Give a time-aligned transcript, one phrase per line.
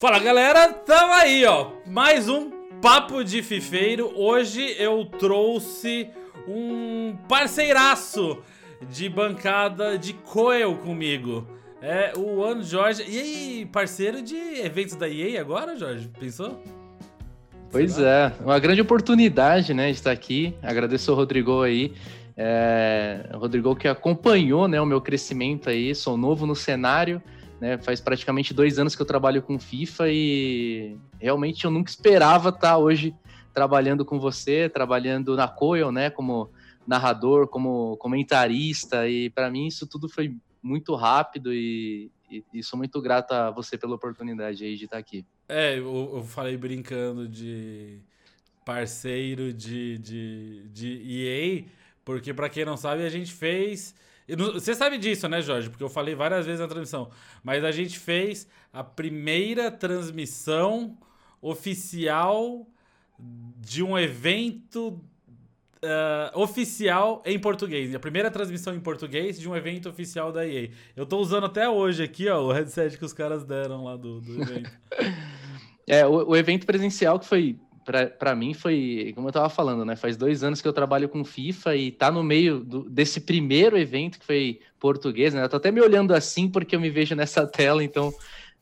[0.00, 2.50] Fala galera, tamo aí ó, mais um
[2.80, 4.12] Papo de Fifeiro.
[4.14, 6.08] Hoje eu trouxe
[6.46, 8.40] um parceiraço
[8.88, 11.44] de bancada de Coel comigo.
[11.82, 13.02] É o Ano Jorge.
[13.08, 16.08] E aí, parceiro de eventos da EA agora, Jorge?
[16.16, 16.62] Pensou?
[17.68, 20.54] Pois é, uma grande oportunidade, né, de estar aqui.
[20.62, 21.92] Agradeço ao Rodrigo aí.
[22.36, 27.20] É, o Rodrigo que acompanhou né, o meu crescimento aí, sou novo no cenário.
[27.60, 27.78] Né?
[27.78, 32.78] Faz praticamente dois anos que eu trabalho com FIFA e realmente eu nunca esperava estar
[32.78, 33.14] hoje
[33.52, 36.10] trabalhando com você, trabalhando na Coil, né?
[36.10, 36.50] Como
[36.86, 42.78] narrador, como comentarista e para mim isso tudo foi muito rápido e, e, e, sou
[42.78, 45.24] muito grato a você pela oportunidade aí de estar aqui.
[45.48, 48.00] É, eu, eu falei brincando de
[48.64, 51.64] parceiro de, de, de EA,
[52.04, 53.94] porque para quem não sabe a gente fez
[54.36, 55.70] você sabe disso, né, Jorge?
[55.70, 57.10] Porque eu falei várias vezes na transmissão.
[57.42, 60.98] Mas a gente fez a primeira transmissão
[61.40, 62.66] oficial
[63.56, 65.00] de um evento
[65.82, 67.94] uh, oficial em português.
[67.94, 70.70] A primeira transmissão em português de um evento oficial da EA.
[70.94, 74.20] Eu tô usando até hoje aqui, ó, o headset que os caras deram lá do,
[74.20, 74.70] do evento.
[75.86, 77.58] é, o, o evento presencial que foi
[78.18, 79.96] para mim foi, como eu tava falando, né?
[79.96, 83.78] Faz dois anos que eu trabalho com FIFA e tá no meio do, desse primeiro
[83.78, 85.42] evento que foi português, né?
[85.42, 88.12] Eu tô até me olhando assim porque eu me vejo nessa tela, então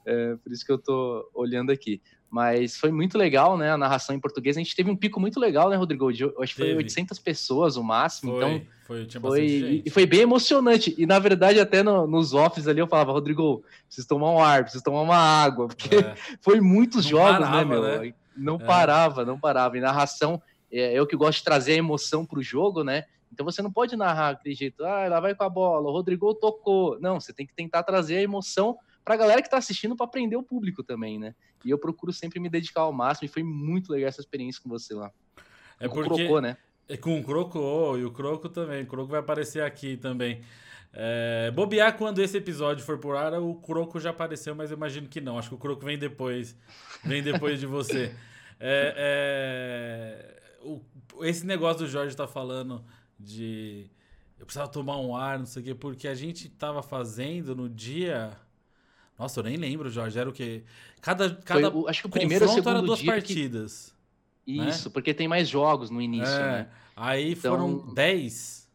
[0.05, 2.01] é, por isso que eu tô olhando aqui.
[2.31, 3.71] Mas foi muito legal, né?
[3.71, 4.57] A narração em português.
[4.57, 6.13] A gente teve um pico muito legal, né, Rodrigo?
[6.13, 8.33] De, acho que foi 800 pessoas o máximo.
[8.33, 9.83] Foi, então, foi, tinha foi gente.
[9.87, 10.95] E foi bem emocionante.
[10.99, 14.63] E na verdade, até no, nos offs ali eu falava, Rodrigo, preciso tomar um ar,
[14.65, 16.15] preciso tomar uma água, porque é.
[16.43, 18.03] foi muitos Não jogos, né, parava, né, meu?
[18.03, 18.15] Né?
[18.37, 18.65] Não é.
[18.65, 19.77] parava, não parava.
[19.77, 23.05] E narração, é, eu que gosto de trazer a emoção para o jogo, né?
[23.33, 26.33] Então você não pode narrar aquele jeito, ah, lá vai com a bola, o Rodrigo
[26.34, 26.98] tocou.
[27.01, 30.07] Não, você tem que tentar trazer a emoção para a galera que está assistindo para
[30.07, 31.34] aprender o público também, né?
[31.64, 34.69] E eu procuro sempre me dedicar ao máximo e foi muito legal essa experiência com
[34.69, 35.11] você lá.
[35.79, 36.11] É com porque...
[36.12, 36.57] o Crocô, né?
[36.89, 38.84] É com o Croco, e o Croco também.
[38.84, 40.42] O Croco vai aparecer aqui também.
[40.98, 45.07] É, bobear quando esse episódio for por ar, o Croco já apareceu, mas eu imagino
[45.07, 45.39] que não.
[45.39, 46.57] Acho que o Croco vem depois.
[47.05, 48.14] Vem depois de você.
[48.58, 50.80] É, é, o,
[51.23, 52.83] esse negócio do Jorge tá falando
[53.20, 53.90] de
[54.39, 57.68] eu precisava tomar um ar, não sei o quê, porque a gente tava fazendo no
[57.68, 58.33] dia.
[59.18, 60.18] Nossa, eu nem lembro, Jorge.
[60.18, 60.64] Era o quê?
[61.02, 63.95] Cada, cada Foi, acho que o primeiro segundo era duas partidas.
[64.46, 64.56] Que...
[64.56, 64.68] Né?
[64.70, 64.92] Isso, né?
[64.95, 66.68] porque tem mais jogos no início, é, né?
[66.96, 67.55] Aí então...
[67.55, 68.66] foram 10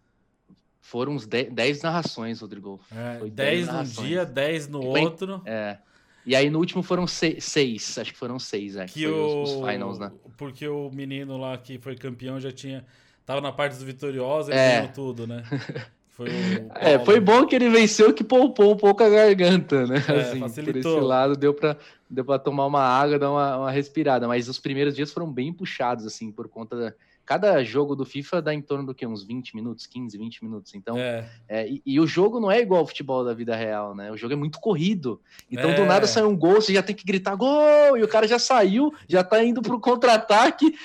[0.81, 2.79] foram uns 10 narrações, Rodrigo.
[2.91, 5.41] É, 10 num dia, 10 no outro.
[5.45, 5.77] É.
[6.25, 9.43] E aí no último foram seis, acho que foram seis, é, que, que o...
[9.43, 10.11] os, os, finals, né?
[10.37, 12.85] Porque o menino lá que foi campeão já tinha.
[13.25, 14.75] Tava na parte dos vitoriosos, ele é.
[14.77, 15.43] ganhou tudo, né?
[16.13, 16.27] Foi
[16.75, 19.95] é, foi bom que ele venceu que poupou um pouco a garganta, né?
[20.07, 20.81] É, assim, facilitou.
[20.81, 21.77] por esse lado deu para
[22.09, 24.27] deu pra tomar uma água, dar uma, uma respirada.
[24.27, 26.93] Mas os primeiros dias foram bem puxados, assim, por conta da,
[27.25, 30.75] cada jogo do FIFA dá em torno do que uns 20 minutos, 15, 20 minutos.
[30.75, 31.29] Então, é.
[31.47, 34.11] É, e, e, o jogo não é igual ao futebol da vida real, né?
[34.11, 35.21] O jogo é muito corrido.
[35.49, 35.75] Então, é.
[35.75, 38.39] do nada sai um gol, você já tem que gritar gol, e o cara já
[38.39, 40.75] saiu, já tá indo pro contra-ataque.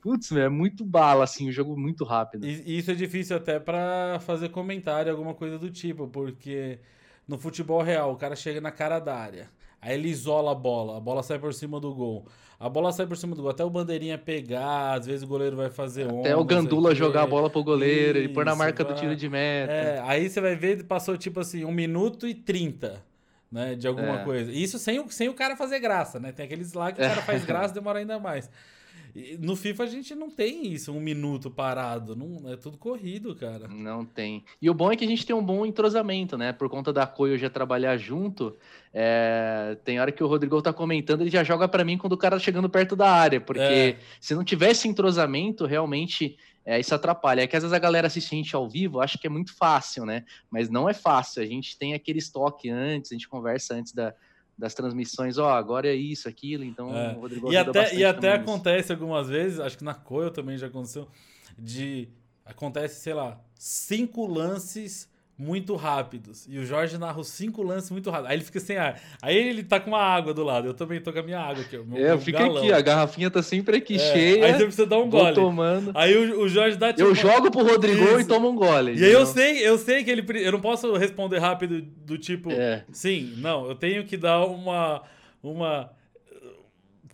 [0.00, 2.46] Putz, é muito bala, assim, o jogo muito rápido.
[2.46, 6.78] E isso é difícil até para fazer comentário, alguma coisa do tipo, porque
[7.26, 9.50] no futebol real, o cara chega na cara da área,
[9.80, 12.26] aí ele isola a bola, a bola sai por cima do gol.
[12.58, 15.56] A bola sai por cima do gol, até o bandeirinha pegar, às vezes o goleiro
[15.56, 16.20] vai fazer onda.
[16.20, 19.14] Até o Gandula jogar a bola pro goleiro Isso, e pôr na marca do tiro
[19.14, 19.72] de meta.
[19.72, 23.04] É, aí você vai ver, passou tipo assim, um minuto e trinta,
[23.52, 24.24] né, de alguma é.
[24.24, 24.50] coisa.
[24.50, 26.32] Isso sem o, sem o cara fazer graça, né?
[26.32, 28.50] Tem aqueles lá que o cara faz graça demora ainda mais.
[29.38, 32.14] No FIFA a gente não tem isso, um minuto parado.
[32.14, 33.66] Não, é tudo corrido, cara.
[33.68, 34.44] Não tem.
[34.60, 36.52] E o bom é que a gente tem um bom entrosamento, né?
[36.52, 38.56] Por conta da Coio já trabalhar junto.
[38.92, 39.76] É...
[39.84, 42.36] Tem hora que o Rodrigo tá comentando, ele já joga para mim quando o cara
[42.36, 43.40] tá chegando perto da área.
[43.40, 43.98] Porque é.
[44.20, 47.42] se não tivesse entrosamento, realmente é, isso atrapalha.
[47.42, 49.56] É que às vezes a galera assiste a gente ao vivo, acha que é muito
[49.56, 50.24] fácil, né?
[50.50, 51.42] Mas não é fácil.
[51.42, 54.12] A gente tem aquele estoque antes, a gente conversa antes da,
[54.58, 57.14] das transmissões, ó, oh, agora é isso, aquilo, então é.
[57.14, 60.68] o Rodrigo E até, e até acontece algumas vezes, acho que na Coil também já
[60.68, 61.08] aconteceu,
[61.58, 62.08] de
[62.44, 66.46] acontece, sei lá, cinco lances muito rápidos.
[66.48, 68.30] E o Jorge narra os cinco lances muito rápidos.
[68.30, 68.98] Aí ele fica sem ar.
[69.20, 70.66] Aí ele tá com uma água do lado.
[70.66, 71.76] Eu também tô com a minha água aqui.
[71.76, 74.46] Meu, é, fica aqui, a garrafinha tá sempre aqui é, cheia.
[74.46, 75.34] Aí você precisa dar um gole.
[75.34, 75.92] tomando.
[75.94, 78.20] Aí o, o Jorge dá tipo, Eu jogo pro Rodrigo Isso.
[78.20, 78.98] e tomo um gole.
[78.98, 80.24] E aí eu sei, eu sei que ele.
[80.42, 82.50] Eu não posso responder rápido do tipo.
[82.50, 82.84] É.
[82.90, 83.66] Sim, não.
[83.66, 85.02] Eu tenho que dar uma.
[85.42, 85.90] uma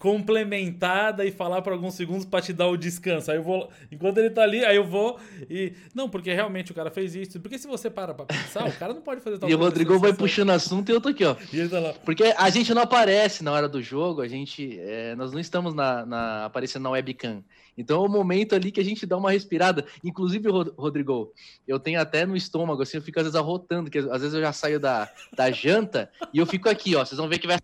[0.02, 3.31] complementada e falar por alguns segundos para te dar o descanso.
[3.31, 5.16] Aí eu vou, enquanto ele tá ali, aí eu vou
[5.49, 7.38] e não, porque realmente o cara fez isso.
[7.38, 9.96] Porque se você para para pensar, o cara não pode fazer tal E o Rodrigo
[10.00, 11.34] vai puxando assunto e eu tô aqui, ó.
[11.34, 11.94] Tá.
[12.04, 15.72] Porque a gente não aparece na hora do jogo, a gente é, nós não estamos
[15.72, 17.44] na, na, aparecendo na webcam.
[17.78, 19.87] Então é o momento ali que a gente dá uma respirada.
[20.02, 21.32] Inclusive, Rodrigo,
[21.64, 24.40] eu tenho até no estômago, assim, eu fico às vezes arrotando, que às vezes eu
[24.40, 27.04] já saio da, da janta e eu fico aqui, ó.
[27.04, 27.60] Vocês vão ver que vai.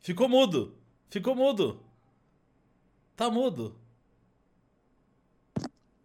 [0.00, 0.72] Ficou mudo.
[1.08, 1.80] Ficou mudo.
[3.14, 3.74] Tá mudo.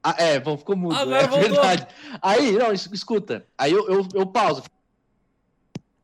[0.03, 0.95] Ah, é, bom, ficou mudo.
[0.95, 1.49] Agora é voltou.
[1.49, 1.87] verdade.
[2.21, 3.45] Aí, não, escuta.
[3.57, 4.63] Aí eu, eu, eu pauso.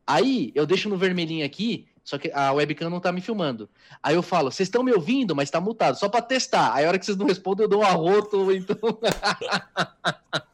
[0.06, 3.68] Aí eu deixo no vermelhinho aqui, só que a webcam não tá me filmando.
[4.02, 6.72] Aí eu falo, vocês estão me ouvindo, mas tá mutado, só para testar.
[6.74, 8.76] Aí a hora que vocês não respondem, eu dou um arroto, então.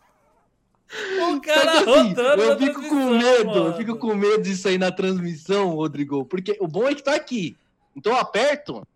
[1.29, 3.67] O cara assim, eu fico com medo, mano.
[3.67, 7.17] eu fico com medo disso aí na transmissão, Rodrigo, porque o bom é que tá
[7.17, 7.56] aqui.
[7.96, 8.87] Então eu aperto.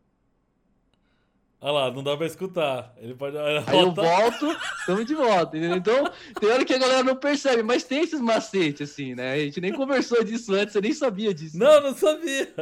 [1.61, 2.95] Olha lá, não dá pra escutar.
[2.99, 3.37] Ele pode.
[3.37, 4.47] Aí eu volto,
[4.79, 5.77] estamos de volta, entendeu?
[5.77, 6.11] Então,
[6.41, 9.33] tem hora que a galera não percebe, mas tem esses macetes, assim, né?
[9.33, 11.59] A gente nem conversou disso antes, você nem sabia disso.
[11.59, 12.55] Não, não sabia.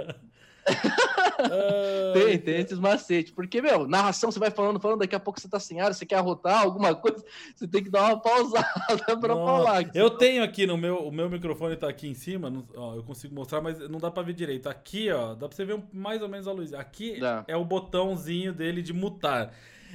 [2.12, 3.32] Tem, tem esses macetes.
[3.32, 6.06] Porque, meu, narração, você vai falando, falando, daqui a pouco você tá sem ar, você
[6.06, 7.24] quer arrotar alguma coisa,
[7.54, 8.66] você tem que dar uma pausada
[9.20, 9.64] pra Nossa.
[9.64, 9.90] falar.
[9.94, 13.02] Eu tenho aqui no meu, o meu microfone tá aqui em cima, não, ó, eu
[13.02, 14.68] consigo mostrar, mas não dá pra ver direito.
[14.68, 16.72] Aqui, ó, dá pra você ver mais ou menos a luz.
[16.72, 17.44] Aqui dá.
[17.46, 19.52] é o botãozinho dele de mutar.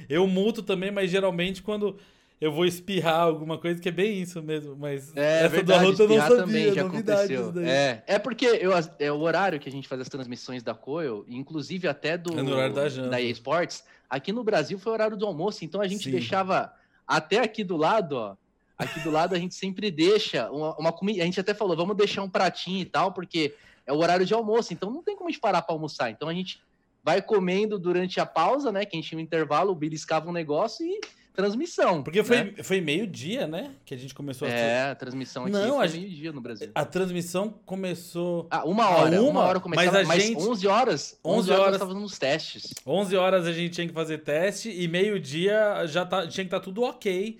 [0.08, 1.96] Eu muto também, mas geralmente quando
[2.42, 6.02] eu vou espirrar alguma coisa, que é bem isso mesmo, mas é, essa verdade, do
[6.02, 7.52] eu não sabia, também já aconteceu.
[7.64, 11.24] É, é porque eu, é o horário que a gente faz as transmissões da Coil,
[11.28, 13.10] inclusive até do é horário da, janta.
[13.10, 16.10] da EA Sports, aqui no Brasil foi o horário do almoço, então a gente Sim.
[16.10, 16.72] deixava
[17.06, 18.36] até aqui do lado, ó,
[18.76, 21.96] aqui do lado a gente sempre deixa uma, uma comida, a gente até falou, vamos
[21.96, 23.54] deixar um pratinho e tal, porque
[23.86, 26.28] é o horário de almoço, então não tem como a gente parar para almoçar, então
[26.28, 26.60] a gente
[27.04, 30.32] vai comendo durante a pausa, né, que a gente tinha um intervalo, o beliscava um
[30.32, 31.00] negócio e
[31.32, 32.02] transmissão.
[32.02, 32.54] Porque foi, né?
[32.62, 33.74] foi meio-dia, né?
[33.84, 34.50] Que a gente começou a.
[34.50, 36.70] É, a transmissão aqui Não, foi meio-dia no Brasil.
[36.74, 38.46] A transmissão começou.
[38.50, 39.20] Ah, uma hora.
[39.20, 40.42] uma, uma hora começava, mas, a mas gente...
[40.42, 41.18] 11 horas.
[41.24, 42.74] 11, 11 horas, horas fazendo os testes.
[42.86, 46.60] 11 horas a gente tinha que fazer teste e meio-dia já tá, tinha que estar
[46.60, 47.38] tá tudo ok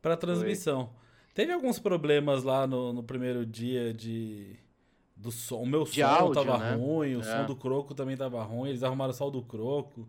[0.00, 0.86] para transmissão.
[0.86, 1.02] Foi.
[1.34, 4.56] Teve alguns problemas lá no, no primeiro dia de.
[5.16, 5.62] Do som.
[5.62, 6.74] O meu de som áudio, tava né?
[6.74, 7.22] ruim, o é.
[7.22, 8.70] som do croco também tava ruim.
[8.70, 10.08] Eles arrumaram só o do croco.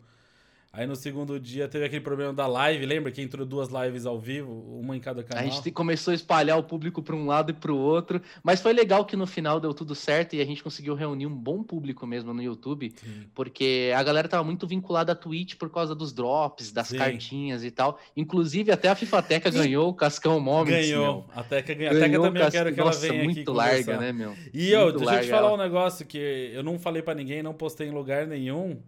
[0.76, 4.20] Aí no segundo dia teve aquele problema da live, lembra que entrou duas lives ao
[4.20, 5.44] vivo, uma em cada canal?
[5.44, 8.60] A gente começou a espalhar o público para um lado e para o outro, mas
[8.60, 11.62] foi legal que no final deu tudo certo e a gente conseguiu reunir um bom
[11.62, 13.28] público mesmo no YouTube, Sim.
[13.36, 16.98] porque a galera tava muito vinculada à Twitch por causa dos drops, das Sim.
[16.98, 18.00] cartinhas e tal.
[18.18, 20.88] Inclusive até a FIFATECA ganhou o Cascão Moments.
[20.88, 21.18] Ganhou.
[21.18, 21.26] Meu.
[21.36, 21.96] A Teca ganhou.
[21.96, 24.36] A Teca também eu quero que Nossa, ela venha muito aqui larga, né, meu?
[24.52, 25.54] E eu, deixa eu te falar ela.
[25.54, 26.18] um negócio que
[26.52, 28.80] eu não falei para ninguém, não postei em lugar nenhum.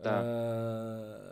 [0.00, 0.22] Tá.
[0.22, 1.23] Uh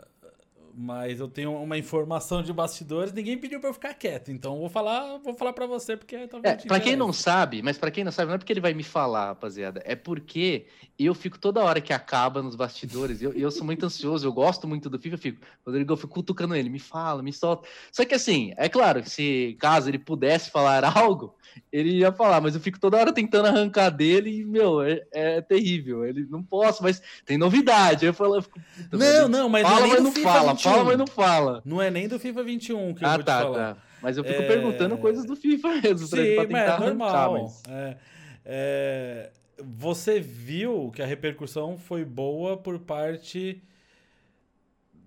[0.75, 4.69] mas eu tenho uma informação de bastidores, ninguém pediu para eu ficar quieto, então vou
[4.69, 8.11] falar, vou falar para você porque é, para quem não sabe, mas para quem não
[8.11, 10.65] sabe, não é porque ele vai me falar, rapaziada, é porque
[10.97, 14.67] eu fico toda hora que acaba nos bastidores, eu, eu sou muito ansioso, eu gosto
[14.67, 17.67] muito do FIFA, eu fico, Rodrigo, eu fico cutucando ele, me fala, me solta.
[17.91, 21.35] Só que assim, é claro, se caso ele pudesse falar algo,
[21.71, 25.41] ele ia falar, mas eu fico toda hora tentando arrancar dele e, meu, é, é
[25.41, 26.05] terrível.
[26.05, 28.05] Ele não posso, mas tem novidade.
[28.05, 28.59] Eu falo, eu fico,
[28.91, 30.62] não, não, mas fala, não mas não FIFA fala, 21.
[30.63, 31.61] Fala, mas não fala.
[31.65, 33.73] Não é nem do FIFA 21 que ah, eu vou tá, te falar.
[33.75, 33.81] Tá.
[34.01, 34.47] Mas eu fico é...
[34.47, 37.33] perguntando coisas do FIFA mesmo, Sim, pra, tentar é normal.
[37.33, 37.63] Mas...
[37.69, 37.97] É,
[38.45, 39.31] é,
[39.63, 43.61] você viu que a repercussão foi boa por parte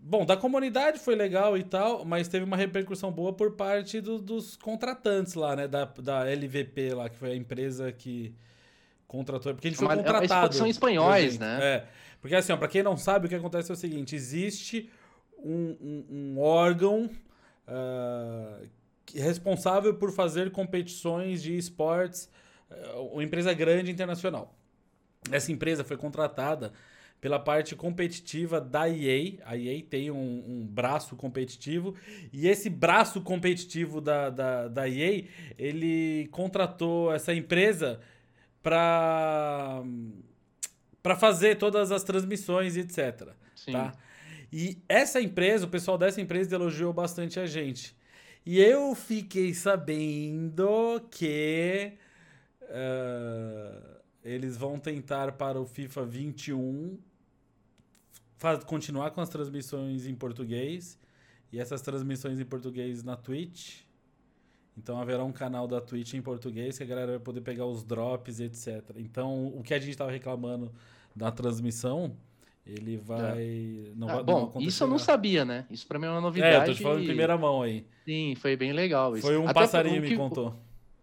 [0.09, 4.21] Bom, da comunidade foi legal e tal, mas teve uma repercussão boa por parte do,
[4.21, 5.67] dos contratantes lá, né?
[5.67, 8.33] Da, da LVP lá, que foi a empresa que
[9.09, 9.53] contratou.
[9.53, 10.55] Porque ele foi uma, contratado.
[10.55, 11.59] São espanhóis, né?
[11.61, 11.85] É.
[12.21, 14.89] Porque assim, ó, pra quem não sabe, o que acontece é o seguinte: existe
[15.47, 17.09] um, um, um órgão
[17.69, 18.69] uh,
[19.15, 22.29] responsável por fazer competições de esportes,
[22.71, 24.55] uh, uma empresa grande internacional.
[25.31, 26.73] Essa empresa foi contratada
[27.21, 29.39] pela parte competitiva da EA.
[29.45, 31.95] A EA tem um, um, braço competitivo
[32.33, 35.25] e esse braço competitivo da, da, da EA,
[35.59, 38.01] ele contratou essa empresa
[38.63, 39.83] para
[41.03, 43.29] para fazer todas as transmissões, etc.
[43.55, 43.71] Sim.
[43.71, 43.93] Tá?
[44.53, 47.97] E essa empresa, o pessoal dessa empresa elogiou bastante a gente.
[48.45, 51.93] E eu fiquei sabendo que
[52.63, 56.99] uh, eles vão tentar para o FIFA 21
[58.37, 60.99] faz, continuar com as transmissões em português
[61.53, 63.81] e essas transmissões em português na Twitch.
[64.77, 67.83] Então haverá um canal da Twitch em português que a galera vai poder pegar os
[67.83, 68.93] drops etc.
[68.97, 70.73] Então o que a gente estava reclamando
[71.15, 72.15] da transmissão,
[72.67, 73.39] Ele vai.
[73.39, 73.93] É.
[73.95, 75.67] Não ah, vai bom, não isso eu não sabia, né?
[75.71, 76.55] Isso pra mim é uma novidade.
[76.55, 77.87] É, eu tô te falando em primeira mão aí.
[78.05, 79.17] Sim, foi bem legal.
[79.17, 79.27] Isso.
[79.27, 80.11] Foi um Até passarinho que...
[80.11, 80.55] me contou.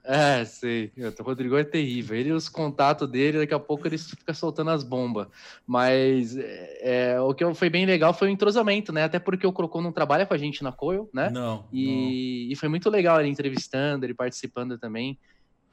[0.05, 0.91] É, sei.
[0.97, 2.17] O Rodrigo é terrível.
[2.17, 5.27] Ele os contatos dele, daqui a pouco ele fica soltando as bombas.
[5.65, 9.03] Mas é, o que foi bem legal foi o entrosamento, né?
[9.03, 11.29] Até porque o Crocô não trabalha com a gente na Coil, né?
[11.29, 11.65] Não.
[11.71, 12.51] E, não.
[12.51, 15.17] e foi muito legal ele entrevistando, ele participando também.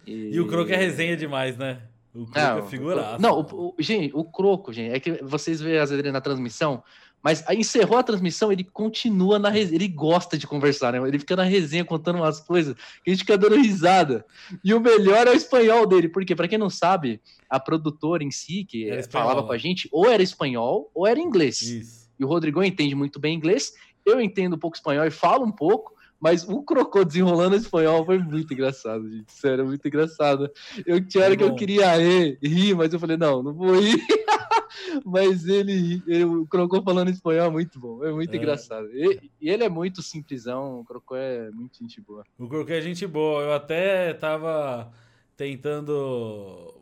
[0.06, 1.82] E, e o Croco é resenha demais, né?
[2.14, 3.22] O Croco não, é figuraço.
[3.22, 6.82] Não, o, o, gente, o Croco, gente, é que vocês veem às vezes na transmissão,
[7.22, 11.06] mas aí encerrou a transmissão, ele continua na resenha, ele gosta de conversar, né?
[11.06, 12.74] Ele fica na resenha contando umas coisas
[13.04, 14.24] que a gente fica dando risada.
[14.64, 18.30] E o melhor é o espanhol dele, porque para quem não sabe, a produtora em
[18.30, 21.60] si que falava com a gente, ou era espanhol ou era inglês.
[21.60, 22.10] Isso.
[22.18, 23.72] E o Rodrigo entende muito bem inglês,
[24.04, 28.18] eu entendo um pouco espanhol e falo um pouco, mas o Crocô desenrolando espanhol foi
[28.18, 29.32] muito engraçado, gente.
[29.32, 30.50] Sério, muito engraçado.
[30.84, 33.98] Eu tinha hora que eu queria rir, rir, mas eu falei, não, não vou rir.
[35.04, 38.36] mas ele, ele, o Crocô falando espanhol é muito bom, é muito é.
[38.36, 38.86] engraçado.
[38.92, 42.22] E, ele é muito simplesão, o Crocô é muito gente boa.
[42.38, 43.42] O Crocô é gente boa.
[43.42, 44.92] Eu até tava
[45.36, 46.74] tentando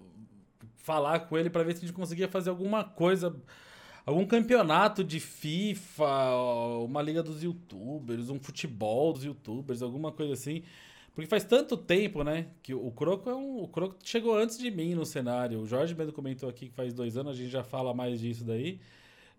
[0.77, 3.37] falar com ele para ver se a gente conseguia fazer alguma coisa
[4.09, 6.35] algum campeonato de FIFA,
[6.83, 10.63] uma liga dos youtubers, um futebol dos youtubers, alguma coisa assim.
[11.15, 12.47] Porque faz tanto tempo, né?
[12.63, 13.63] Que o Croco é um.
[13.63, 15.61] O Croco chegou antes de mim no cenário.
[15.61, 18.45] O Jorge mesmo comentou aqui que faz dois anos, a gente já fala mais disso
[18.45, 18.81] daí.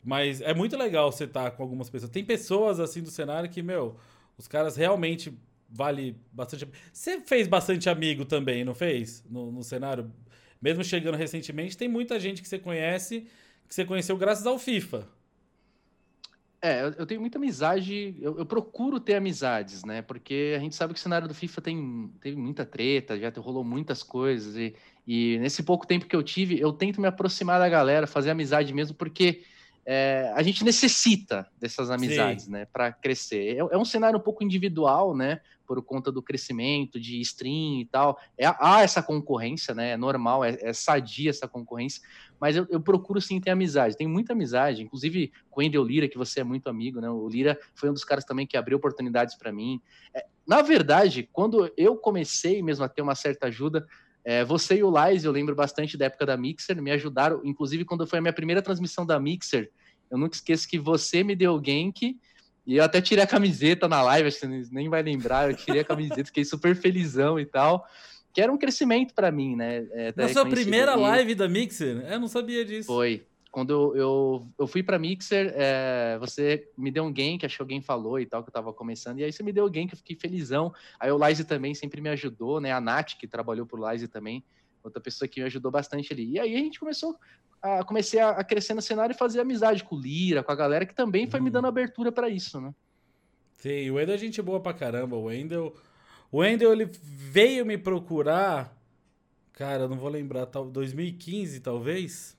[0.03, 2.11] Mas é muito legal você estar tá com algumas pessoas.
[2.11, 3.97] Tem pessoas assim do cenário que, meu,
[4.37, 5.33] os caras realmente
[5.67, 6.67] vale bastante.
[6.93, 9.23] Você fez bastante amigo também, não fez?
[9.27, 10.11] No, no cenário?
[10.61, 13.25] Mesmo chegando recentemente, tem muita gente que você conhece
[13.69, 15.07] que você conheceu graças ao FIFA.
[16.61, 20.01] É, eu, tenho muita amizade, eu, eu, procuro ter amizades, né?
[20.01, 23.63] Porque a gente sabe que o cenário do FIFA tem, tem muita treta, já rolou
[23.63, 24.57] muitas coisas.
[24.57, 24.75] E,
[25.07, 28.73] e nesse pouco tempo que eu tive, eu tento me aproximar da galera, fazer amizade
[28.73, 29.43] mesmo, porque
[29.85, 32.51] é, a gente necessita dessas amizades, Sim.
[32.51, 32.65] né?
[32.65, 33.55] Para crescer.
[33.55, 35.39] É, é, um cenário um pouco individual, né?
[35.65, 38.19] Por conta do crescimento de stream e tal.
[38.37, 39.91] É, há essa concorrência, né?
[39.91, 42.01] É normal, é, é sadia essa concorrência
[42.39, 43.97] mas eu, eu, procuro sim ter amizade.
[43.97, 47.09] Tenho muita amizade, inclusive com o Endel Lira, que você é muito amigo, né?
[47.09, 49.81] O Lira foi um dos caras também que abriu oportunidades para mim.
[50.13, 53.85] É, na verdade, quando eu comecei mesmo a ter uma certa ajuda,
[54.23, 57.83] é, você e o Lais, eu lembro bastante da época da Mixer, me ajudaram, inclusive
[57.85, 59.69] quando foi a minha primeira transmissão da Mixer,
[60.09, 62.17] eu nunca esqueço que você me deu o gank,
[62.65, 65.55] e eu até tirei a camiseta na live, acho que você nem vai lembrar, eu
[65.55, 67.85] tirei a camiseta, fiquei super felizão e tal
[68.33, 69.87] que era um crescimento para mim, né?
[69.91, 72.05] É, Na sua primeira live da Mixer?
[72.09, 72.87] Eu não sabia disso.
[72.87, 73.25] Foi.
[73.51, 77.55] Quando eu, eu, eu fui para Mixer, é, você me deu um game que acho
[77.55, 79.69] que alguém falou e tal, que eu tava começando, e aí você me deu o
[79.69, 80.71] game que eu fiquei felizão.
[80.99, 82.71] Aí o Lize também sempre me ajudou, né?
[82.71, 84.43] A Nath, que trabalhou pro Lize também,
[84.83, 86.33] outra pessoa que me ajudou bastante ali.
[86.33, 87.17] E aí a gente começou
[87.59, 90.85] a, comecei a, crescer no cenário e fazer amizade com o Lira, com a galera
[90.85, 91.53] que também foi me uhum.
[91.53, 92.71] dando abertura para isso, né?
[93.53, 95.15] Sim, o Wendel é gente boa pra caramba.
[95.15, 95.75] O Wendel
[96.31, 98.77] o Wendel, ele veio me procurar.
[99.53, 102.37] Cara, eu não vou lembrar, tal, 2015 talvez.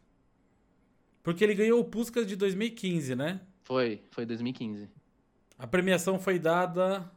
[1.23, 3.41] Porque ele ganhou o Puskas de 2015, né?
[3.65, 4.89] Foi, foi 2015.
[5.59, 7.11] A premiação foi dada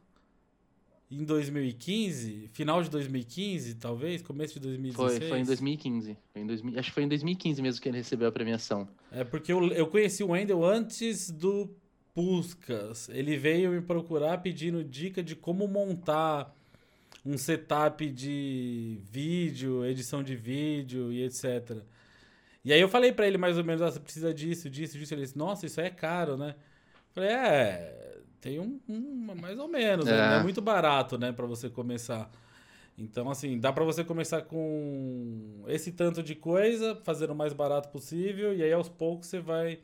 [1.10, 5.18] em 2015, final de 2015, talvez, começo de 2016.
[5.18, 6.18] Foi, foi em 2015.
[6.32, 8.88] Foi em 2000, acho que foi em 2015 mesmo que ele recebeu a premiação.
[9.10, 11.70] É porque eu, eu conheci o Wendel antes do
[12.12, 13.08] Puskas.
[13.08, 16.54] Ele veio me procurar pedindo dica de como montar
[17.24, 21.82] um setup de vídeo, edição de vídeo e etc.
[22.64, 25.14] E aí eu falei para ele mais ou menos, ah, você precisa disso, disso, disso.
[25.14, 26.54] Ele disse, nossa, isso aí é caro, né?
[26.58, 30.10] Eu falei, é, tem um, um mais ou menos, é.
[30.10, 30.38] Né?
[30.38, 32.30] é muito barato, né, para você começar.
[32.96, 37.88] Então, assim, dá para você começar com esse tanto de coisa, fazendo o mais barato
[37.88, 39.80] possível, e aí aos poucos você vai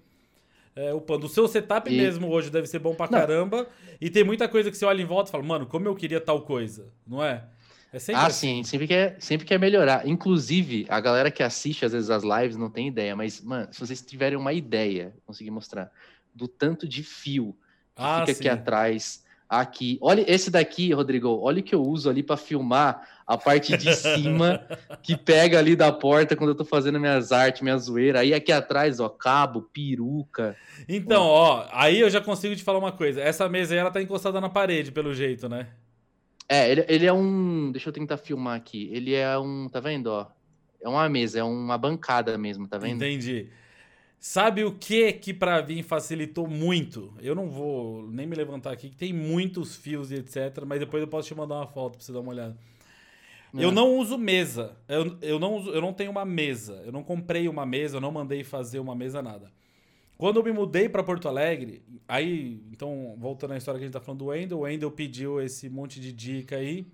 [0.80, 1.26] é, upando.
[1.26, 1.96] O seu setup e...
[1.96, 3.18] mesmo hoje deve ser bom pra não.
[3.18, 3.68] caramba.
[4.00, 6.20] E tem muita coisa que você olha em volta e fala, mano, como eu queria
[6.20, 7.44] tal coisa, não é?
[7.92, 8.62] É sempre ah, assim.
[8.62, 10.06] sim, sempre quer, sempre quer melhorar.
[10.06, 13.80] Inclusive, a galera que assiste às vezes as lives não tem ideia, mas, mano, se
[13.80, 15.90] vocês tiverem uma ideia, conseguir mostrar,
[16.32, 17.56] do tanto de fio
[17.94, 18.40] que ah, fica sim.
[18.40, 19.98] aqui atrás, aqui.
[20.00, 21.40] Olha esse daqui, Rodrigo.
[21.42, 24.64] Olha o que eu uso ali para filmar a parte de cima
[25.02, 28.20] que pega ali da porta quando eu tô fazendo minhas artes, minha zoeira.
[28.20, 30.56] Aí aqui atrás, ó, cabo, peruca.
[30.88, 33.20] Então, ó, aí eu já consigo te falar uma coisa.
[33.20, 35.66] Essa mesa aí, ela tá encostada na parede, pelo jeito, né?
[36.48, 37.72] É, ele, ele é um.
[37.72, 38.88] Deixa eu tentar filmar aqui.
[38.92, 39.68] Ele é um.
[39.68, 40.26] Tá vendo, ó?
[40.80, 43.04] É uma mesa, é uma bancada mesmo, tá vendo?
[43.04, 43.48] Entendi.
[44.22, 47.10] Sabe o que que para mim facilitou muito?
[47.22, 51.00] Eu não vou nem me levantar aqui, que tem muitos fios e etc, mas depois
[51.00, 52.54] eu posso te mandar uma foto para você dar uma olhada.
[53.56, 53.64] É.
[53.64, 54.76] Eu não uso mesa.
[54.86, 56.82] Eu, eu, não uso, eu não tenho uma mesa.
[56.84, 59.50] Eu não comprei uma mesa, eu não mandei fazer uma mesa, nada.
[60.18, 63.94] Quando eu me mudei para Porto Alegre, aí, então, voltando à história que a gente
[63.94, 66.86] tá falando do Wendel, o Wendel pediu esse monte de dica aí.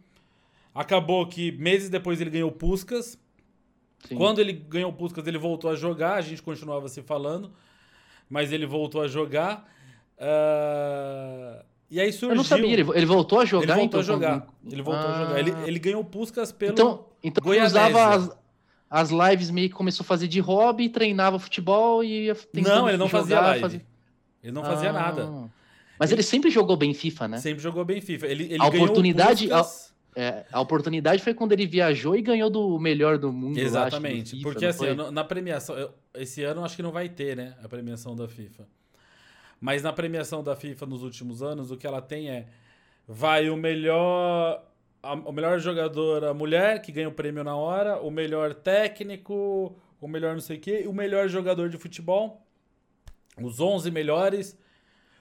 [0.73, 3.18] Acabou que meses depois ele ganhou Puscas.
[4.09, 4.17] Sim.
[4.17, 7.53] Quando ele ganhou Puscas, ele voltou a jogar, a gente continuava se falando,
[8.29, 9.69] mas ele voltou a jogar.
[10.19, 11.65] Uh...
[11.91, 12.31] E aí surgiu.
[12.31, 13.79] Eu não sabia, ele, ele voltou a jogar.
[13.79, 14.47] Ele voltou então, a jogar.
[14.69, 15.15] Ele voltou ah.
[15.15, 15.39] a jogar.
[15.39, 16.73] Ele, ele ganhou Puscas pelo.
[16.73, 18.39] Então, então usava as,
[18.91, 22.97] as lives meio que começou a fazer de hobby, treinava futebol e ia Não, ele
[22.97, 23.61] não jogar, fazia live.
[23.61, 23.87] Fazia...
[24.43, 24.93] Ele não fazia ah.
[24.93, 25.51] nada.
[25.99, 27.39] Mas ele, ele, sempre jogou bem FIFA, né?
[27.39, 28.27] Sempre jogou bem FIFA.
[28.27, 29.51] Ele, ele a oportunidade.
[29.53, 29.65] A,
[30.18, 33.58] é, a oportunidade foi quando ele viajou e ganhou do melhor do mundo.
[33.58, 34.30] Exatamente.
[34.37, 35.92] FIFA, porque assim, na premiação.
[36.14, 37.54] Esse ano acho que não vai ter, né?
[37.62, 38.66] A premiação da FIFA.
[39.61, 42.46] Mas na premiação da FIFA nos últimos anos, o que ela tem é.
[43.06, 44.64] Vai o melhor
[45.02, 50.08] a, o melhor jogadora mulher, que ganha o prêmio na hora, o melhor técnico, o
[50.08, 52.42] melhor não sei o quê, o melhor jogador de futebol,
[53.40, 54.58] os 11 melhores,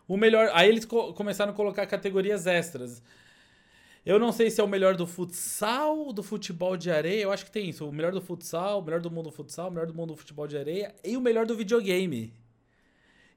[0.08, 0.50] o melhor...
[0.54, 3.04] Aí eles co começaram a colocar categorias extras.
[4.06, 7.44] Eu não sei se é o melhor do futsal, do futebol de areia, eu acho
[7.44, 9.88] que tem isso, o melhor do futsal, o melhor do mundo do futsal, o melhor
[9.88, 12.32] do mundo do futebol de areia e o melhor do videogame.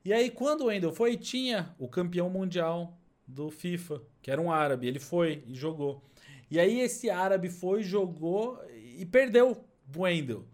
[0.05, 4.53] E aí quando o Wendel foi, tinha o campeão mundial do FIFA, que era um
[4.53, 6.03] árabe, ele foi e jogou.
[6.51, 8.61] E aí esse árabe foi, jogou
[8.99, 9.65] e perdeu
[9.97, 10.45] o Wendel.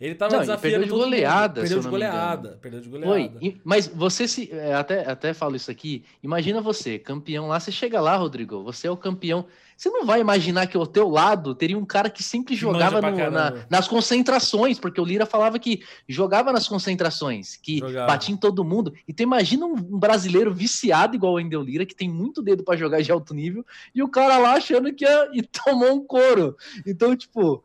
[0.00, 3.38] Ele tava não, desafiando perdeu de goleada, Perdeu de goleada, perdeu de goleada.
[3.38, 7.70] Foi, mas você se é, até até falo isso aqui, imagina você, campeão lá, você
[7.70, 9.46] chega lá, Rodrigo, você é o campeão.
[9.76, 13.30] Você não vai imaginar que ao teu lado teria um cara que sempre jogava no,
[13.30, 18.06] na, nas concentrações, porque o Lira falava que jogava nas concentrações, que jogava.
[18.06, 18.94] batia em todo mundo.
[19.08, 22.78] Então imagina um, um brasileiro viciado igual o Endel Lira, que tem muito dedo para
[22.78, 26.56] jogar de alto nível, e o cara lá achando que ia, e tomou um couro.
[26.86, 27.62] Então, tipo,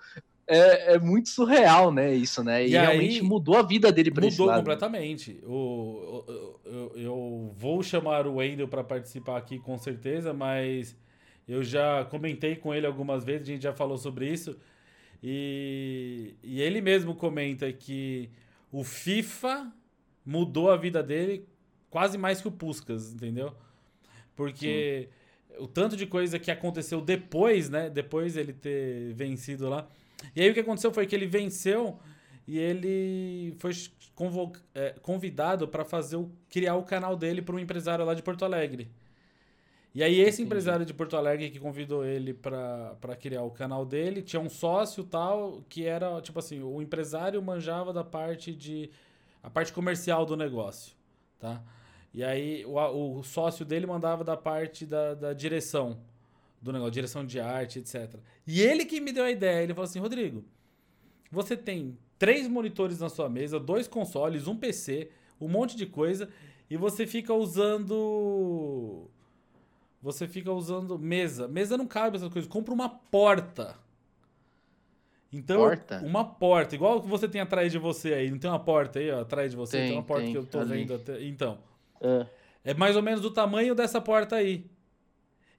[0.50, 2.14] é, é, muito surreal, né?
[2.14, 2.66] Isso, né?
[2.66, 5.40] E, e realmente mudou a vida dele para Mudou completamente.
[5.46, 10.98] O, o, eu, eu vou chamar o Wendel para participar aqui com certeza, mas
[11.48, 14.58] eu já comentei com ele algumas vezes, a gente já falou sobre isso.
[15.22, 18.30] E, e ele mesmo comenta que
[18.72, 19.72] o FIFA
[20.26, 21.48] mudou a vida dele
[21.90, 23.54] quase mais que o Puskas, entendeu?
[24.36, 25.10] Porque
[25.50, 25.64] Sim.
[25.64, 27.90] o tanto de coisa que aconteceu depois, né?
[27.90, 29.88] Depois ele ter vencido lá.
[30.36, 32.00] E aí o que aconteceu foi que ele venceu
[32.48, 33.72] e ele foi
[34.74, 38.44] é, convidado para fazer o, criar o canal dele para um empresário lá de Porto
[38.44, 38.90] Alegre.
[39.94, 40.44] E aí esse Entendi.
[40.44, 45.04] empresário de Porto Alegre que convidou ele para criar o canal dele, tinha um sócio
[45.04, 48.90] tal que era, tipo assim, o empresário manjava da parte de
[49.42, 50.96] a parte comercial do negócio,
[51.40, 51.64] tá?
[52.14, 55.98] E aí o, o sócio dele mandava da parte da, da direção
[56.62, 58.16] do negócio, direção de arte, etc.
[58.46, 60.44] E ele que me deu a ideia, ele falou assim, Rodrigo,
[61.32, 66.30] você tem três monitores na sua mesa, dois consoles, um PC, um monte de coisa,
[66.70, 69.08] e você fica usando...
[70.02, 71.48] Você fica usando mesa.
[71.48, 72.50] Mesa não cabe essas coisas.
[72.50, 73.78] Compra uma porta.
[75.32, 76.02] Então, porta?
[76.06, 76.74] uma porta.
[76.74, 78.32] Igual que você tem atrás de você aí.
[78.32, 79.78] Não tem uma porta aí, ó, atrás de você?
[79.78, 80.70] Tem, tem uma porta tem, que eu tô ali.
[80.70, 81.24] vendo até.
[81.24, 81.60] Então.
[82.02, 82.26] É.
[82.64, 84.66] é mais ou menos do tamanho dessa porta aí.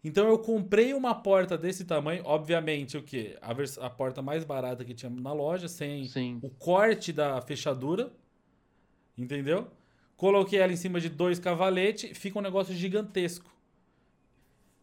[0.02, 3.36] Então eu comprei uma porta desse tamanho, obviamente o que?
[3.42, 3.52] A,
[3.86, 6.38] a, porta mais barata que tinha na loja, sem Sim.
[6.42, 8.10] o corte da fechadura,
[9.16, 9.68] entendeu?
[10.16, 13.50] Coloquei ela em cima de dois cavaletes, fica um negócio gigantesco.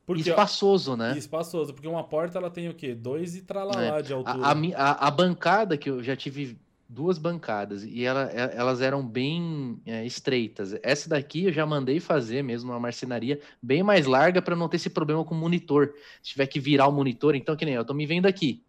[0.06, 1.18] Porque, espaçoso, né?
[1.18, 2.96] Espaçoso, porque uma porta ela tem o quê?
[2.96, 4.02] Dois e tralalá é.
[4.02, 4.38] de altura.
[4.38, 6.58] A, a, a, bancada que eu já tive
[6.90, 10.74] duas bancadas e ela, elas eram bem é, estreitas.
[10.82, 14.78] Essa daqui eu já mandei fazer mesmo uma marcenaria bem mais larga para não ter
[14.78, 15.94] esse problema com o monitor.
[16.22, 18.64] Se tiver que virar o monitor, então que nem eu tô me vendo aqui,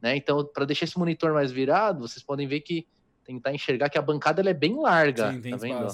[0.00, 0.16] né?
[0.16, 2.86] Então para deixar esse monitor mais virado, vocês podem ver que
[3.24, 5.86] tentar enxergar que a bancada ela é bem larga, Sim, tá vendo?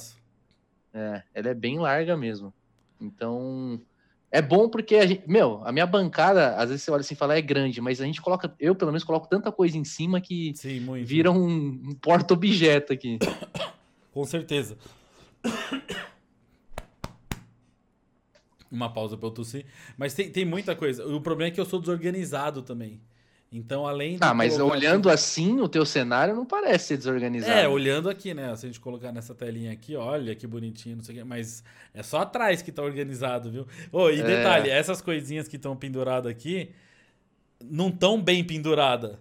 [0.93, 2.53] É, ela é bem larga mesmo.
[3.01, 3.81] Então
[4.31, 7.17] é bom porque a gente, meu, a minha bancada, às vezes você olha assim e
[7.17, 10.21] fala, é grande, mas a gente coloca, eu pelo menos coloco tanta coisa em cima
[10.21, 13.19] que Sim, vira um, um porta-objeto aqui.
[14.13, 14.79] Com certeza.
[18.71, 19.67] Uma pausa para eu tossir.
[19.99, 21.05] Mas tem, tem muita coisa.
[21.05, 23.01] O problema é que eu sou desorganizado também.
[23.53, 24.19] Então, além de.
[24.21, 25.61] Ah, mas olhando assim...
[25.61, 27.53] o teu cenário não parece ser desorganizado.
[27.53, 28.55] É, olhando aqui, né?
[28.55, 31.25] Se a gente colocar nessa telinha aqui, olha que bonitinho, não sei o quê.
[31.25, 33.67] Mas é só atrás que tá organizado, viu?
[33.91, 34.23] Oh, e é.
[34.23, 36.71] detalhe, essas coisinhas que estão penduradas aqui
[37.65, 39.19] não tão bem pendurada.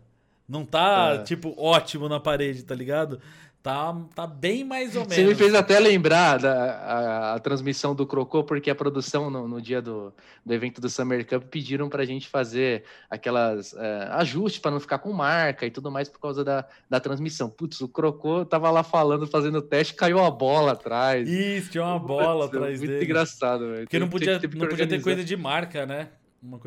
[0.48, 1.24] Não tá, é.
[1.24, 3.20] tipo, ótimo na parede, tá ligado?
[3.62, 5.15] Tá, tá bem mais ou menos.
[5.15, 9.50] Você me fez até lembrar da a, a transmissão do Crocô, porque a produção no,
[9.50, 10.13] no, dia do,
[10.45, 14.80] do evento do Summer Cup pediram para a gente fazer aquelas é, ajustes para não
[14.80, 17.50] ficar com marca e tudo mais por causa da, da transmissão.
[17.50, 21.28] Putz, o Crocô tava lá falando, fazendo teste, caiu a bola atrás.
[21.28, 22.93] Isso, tinha uma bola Putz, atrás muito dele.
[22.93, 23.82] Muito engraçado, velho.
[23.82, 26.08] Porque não podia, não podia ter coisa de marca, né?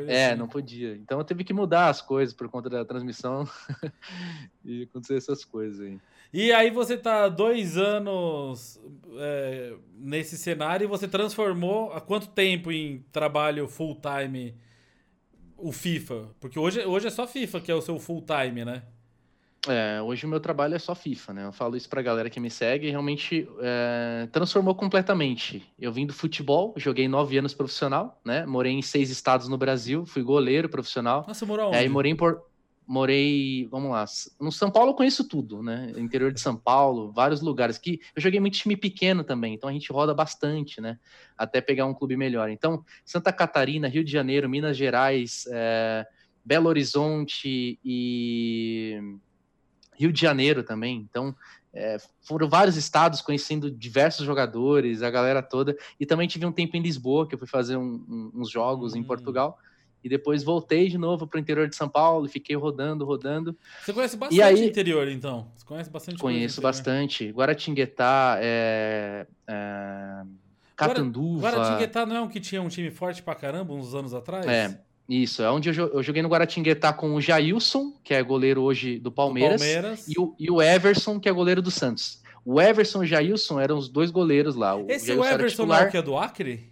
[0.07, 0.39] é, assim.
[0.39, 0.95] não podia.
[0.97, 3.49] Então eu tive que mudar as coisas por conta da transmissão
[4.65, 5.99] e acontecer essas coisas aí.
[6.33, 8.81] E aí você tá dois anos
[9.19, 14.55] é, nesse cenário e você transformou há quanto tempo em trabalho full time
[15.59, 16.31] o FIFA?
[16.41, 18.83] Porque hoje, hoje é só FIFA que é o seu full time, né?
[19.69, 21.47] É, hoje o meu trabalho é só FIFA, né?
[21.47, 25.63] Eu falo isso pra galera que me segue e realmente é, transformou completamente.
[25.79, 28.45] Eu vim do futebol, joguei nove anos profissional, né?
[28.45, 31.25] Morei em seis estados no Brasil, fui goleiro profissional.
[31.29, 31.77] Nossa, morou onde?
[31.77, 32.43] Aí morei em, Por
[32.87, 34.05] morei, vamos lá,
[34.41, 35.93] no São Paulo eu conheço tudo, né?
[35.97, 39.73] Interior de São Paulo, vários lugares que eu joguei muito time pequeno também, então a
[39.73, 40.99] gente roda bastante, né?
[41.37, 42.51] Até pegar um clube melhor.
[42.51, 46.07] Então, Santa Catarina, Rio de Janeiro, Minas Gerais, é,
[46.45, 49.01] Belo Horizonte e
[49.95, 51.07] Rio de Janeiro também.
[51.09, 51.35] Então,
[51.75, 55.77] é, foram vários estados conhecendo diversos jogadores, a galera toda.
[55.99, 58.95] E também tive um tempo em Lisboa, que eu fui fazer um, um, uns jogos
[58.95, 58.99] hum.
[58.99, 59.59] em Portugal
[60.03, 63.57] e depois voltei de novo para o interior de São Paulo e fiquei rodando, rodando.
[63.85, 65.49] Você conhece bastante e aí, interior, então?
[65.57, 67.31] Você conhece bastante Conheço bastante.
[67.31, 70.23] Guaratinguetá, é, é,
[70.77, 71.49] Catanduva.
[71.49, 74.47] Guaratinguetá não é um que tinha um time forte pra caramba uns anos atrás?
[74.47, 75.43] É, isso.
[75.43, 79.61] É onde eu, joguei no Guaratinguetá com o Jailson, que é goleiro hoje do Palmeiras,
[79.61, 80.09] do Palmeiras.
[80.09, 82.21] E, o, e o Everson, que é goleiro do Santos.
[82.45, 84.75] O Everson e o Jailson eram os dois goleiros lá.
[84.75, 86.72] O Esse o Everson não é que é do Acre?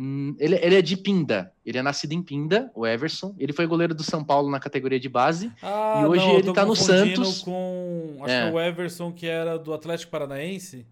[0.00, 1.52] Hum, ele, ele, é de Pinda.
[1.66, 3.34] Ele é nascido em Pinda, o Everson.
[3.36, 5.50] Ele foi goleiro do São Paulo na categoria de base.
[5.60, 7.42] Ah, e hoje não, ele tá no Santos.
[7.42, 8.42] com acho é.
[8.42, 10.86] que é o Everson que era do Atlético Paranaense.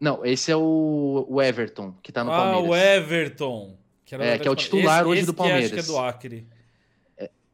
[0.00, 2.64] Não, esse é o, o Everton, que tá no ah, Palmeiras.
[2.64, 3.76] Ah, o Everton.
[4.04, 5.70] Que, é, que é o titular esse, hoje esse do Palmeiras.
[5.70, 6.46] Que acho que é do Acre.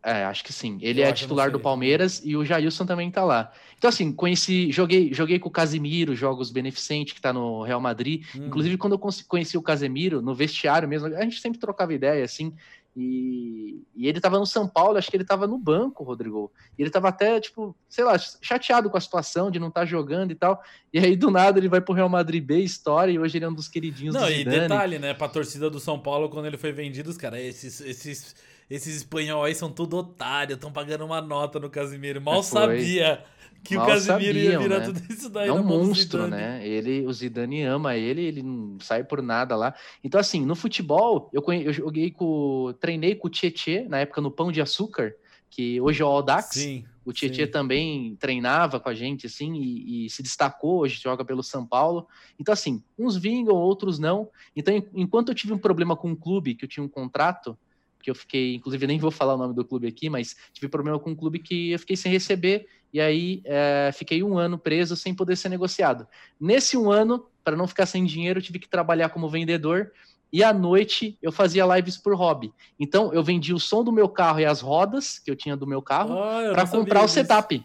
[0.05, 0.79] É, acho que sim.
[0.81, 3.53] Ele Eu é titular do Palmeiras e o Jailson também tá lá.
[3.79, 8.25] Então, assim, conheci, joguei, joguei com o Casimiro, jogos beneficente, que tá no Real Madrid.
[8.35, 8.47] Hum.
[8.47, 12.53] Inclusive, quando eu conheci o Casemiro, no vestiário mesmo, a gente sempre trocava ideia, assim.
[12.95, 16.53] E, e ele tava no São Paulo, acho que ele tava no banco, Rodrigo.
[16.77, 19.87] E ele tava até, tipo, sei lá, chateado com a situação de não estar tá
[19.87, 20.63] jogando e tal.
[20.93, 23.49] E aí, do nada, ele vai pro Real Madrid B, história, e hoje ele é
[23.49, 24.27] um dos queridinhos não, do.
[24.27, 27.41] Não, e detalhe, né, pra torcida do São Paulo, quando ele foi vendido, os caras,
[27.41, 28.35] esses, esses
[28.71, 32.21] esses espanhóis aí são tudo otário, estão pagando uma nota no Casimiro.
[32.21, 33.25] Mal sabia
[33.63, 34.87] que Mal o Casimiro sabiam, ia virar né?
[34.87, 35.49] tudo isso daí.
[35.49, 36.67] É um monstro, né?
[36.67, 39.75] Ele, o Zidane ama ele, ele não sai por nada lá.
[40.03, 41.65] Então, assim, no futebol, eu, conhe...
[41.65, 42.75] eu joguei com.
[42.81, 45.15] treinei com o Tietê, na época no Pão de Açúcar,
[45.49, 46.55] que hoje é o Audax.
[46.55, 46.85] Sim.
[47.05, 51.43] O Tietchan também treinava com a gente, assim, e, e, se destacou, hoje joga pelo
[51.43, 52.07] São Paulo.
[52.39, 54.29] Então, assim, uns vingam, outros não.
[54.55, 57.59] Então, enquanto eu tive um problema com um clube, que eu tinha um contrato,
[58.03, 60.99] que eu fiquei, inclusive nem vou falar o nome do clube aqui, mas tive problema
[60.99, 64.95] com um clube que eu fiquei sem receber e aí é, fiquei um ano preso
[64.97, 66.07] sem poder ser negociado.
[66.39, 69.93] Nesse um ano, para não ficar sem dinheiro, eu tive que trabalhar como vendedor
[70.33, 72.53] e à noite eu fazia lives por hobby.
[72.79, 75.67] Então eu vendia o som do meu carro e as rodas que eu tinha do
[75.67, 77.65] meu carro ah, para comprar o setup.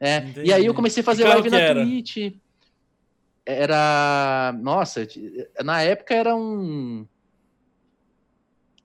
[0.00, 1.84] É, e aí eu comecei a fazer live na era?
[1.84, 2.34] Twitch.
[3.46, 4.54] Era.
[4.60, 5.06] Nossa,
[5.62, 7.06] na época era um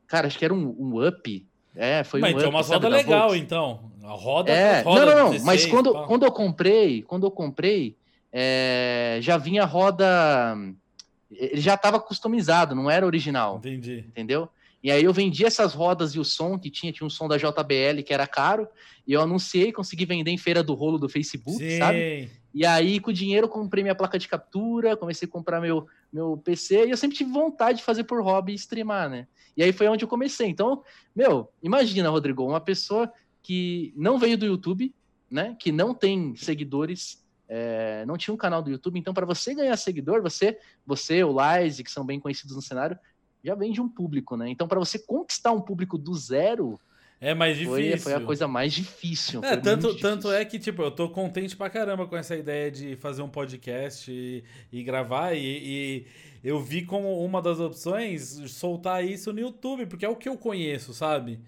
[0.09, 1.47] Cara, acho que era um, um up.
[1.75, 2.57] É, foi mas um então, up.
[2.57, 3.41] Mas uma roda legal, Volks.
[3.41, 3.91] então.
[4.03, 4.51] A roda.
[4.51, 5.31] É, roda não, não, não.
[5.31, 7.95] 16, mas quando, quando eu comprei, quando eu comprei,
[8.33, 10.57] é, já vinha roda.
[11.31, 13.57] Ele já estava customizado, não era original.
[13.57, 14.03] Entendi.
[14.07, 14.49] Entendeu?
[14.81, 17.37] E aí eu vendi essas rodas e o som que tinha, tinha um som da
[17.37, 18.67] JBL que era caro,
[19.05, 21.77] e eu anunciei, consegui vender em feira do rolo do Facebook, Sim.
[21.77, 22.31] sabe?
[22.53, 26.37] E aí com o dinheiro comprei minha placa de captura, comecei a comprar meu, meu
[26.37, 29.27] PC, e eu sempre tive vontade de fazer por hobby e streamar, né?
[29.55, 30.47] E aí foi onde eu comecei.
[30.47, 30.83] Então,
[31.15, 34.93] meu, imagina, Rodrigo, uma pessoa que não veio do YouTube,
[35.29, 35.55] né?
[35.59, 38.99] Que não tem seguidores, é, não tinha um canal do YouTube.
[38.99, 42.97] Então, para você ganhar seguidor, você, você, o Lize, que são bem conhecidos no cenário,
[43.43, 44.49] já vem de um público, né?
[44.49, 46.79] Então, para você conquistar um público do zero,
[47.21, 47.97] é mais difícil.
[47.97, 49.43] Foi, foi a coisa mais difícil.
[49.43, 52.95] É, tanto, tanto é que, tipo, eu tô contente pra caramba com essa ideia de
[52.95, 55.33] fazer um podcast e, e gravar.
[55.33, 56.05] E, e,
[56.43, 60.37] eu vi como uma das opções soltar isso no YouTube, porque é o que eu
[60.37, 61.39] conheço, sabe?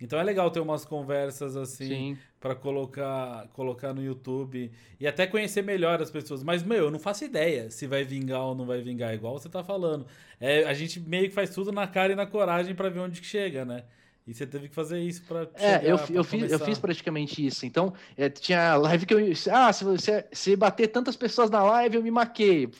[0.00, 5.62] Então é legal ter umas conversas assim para colocar colocar no YouTube e até conhecer
[5.62, 6.42] melhor as pessoas.
[6.42, 9.48] Mas, meu, eu não faço ideia se vai vingar ou não vai vingar, igual você
[9.48, 10.04] tá falando.
[10.40, 13.20] É, a gente meio que faz tudo na cara e na coragem para ver onde
[13.20, 13.84] que chega, né?
[14.24, 15.50] E você teve que fazer isso para.
[15.54, 17.66] É, eu, eu, fiz, eu fiz praticamente isso.
[17.66, 19.18] Então, é, tinha live que eu.
[19.50, 22.70] Ah, se você se bater tantas pessoas na live, eu me maquei.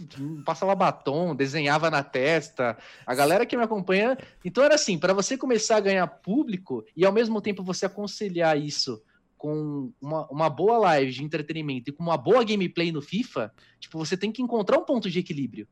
[0.45, 2.79] Passava batom, desenhava na testa.
[3.05, 4.17] A galera que me acompanha.
[4.45, 8.57] Então, era assim: para você começar a ganhar público e ao mesmo tempo você aconselhar
[8.57, 9.03] isso
[9.37, 13.99] com uma, uma boa live de entretenimento e com uma boa gameplay no FIFA, tipo,
[13.99, 15.67] você tem que encontrar um ponto de equilíbrio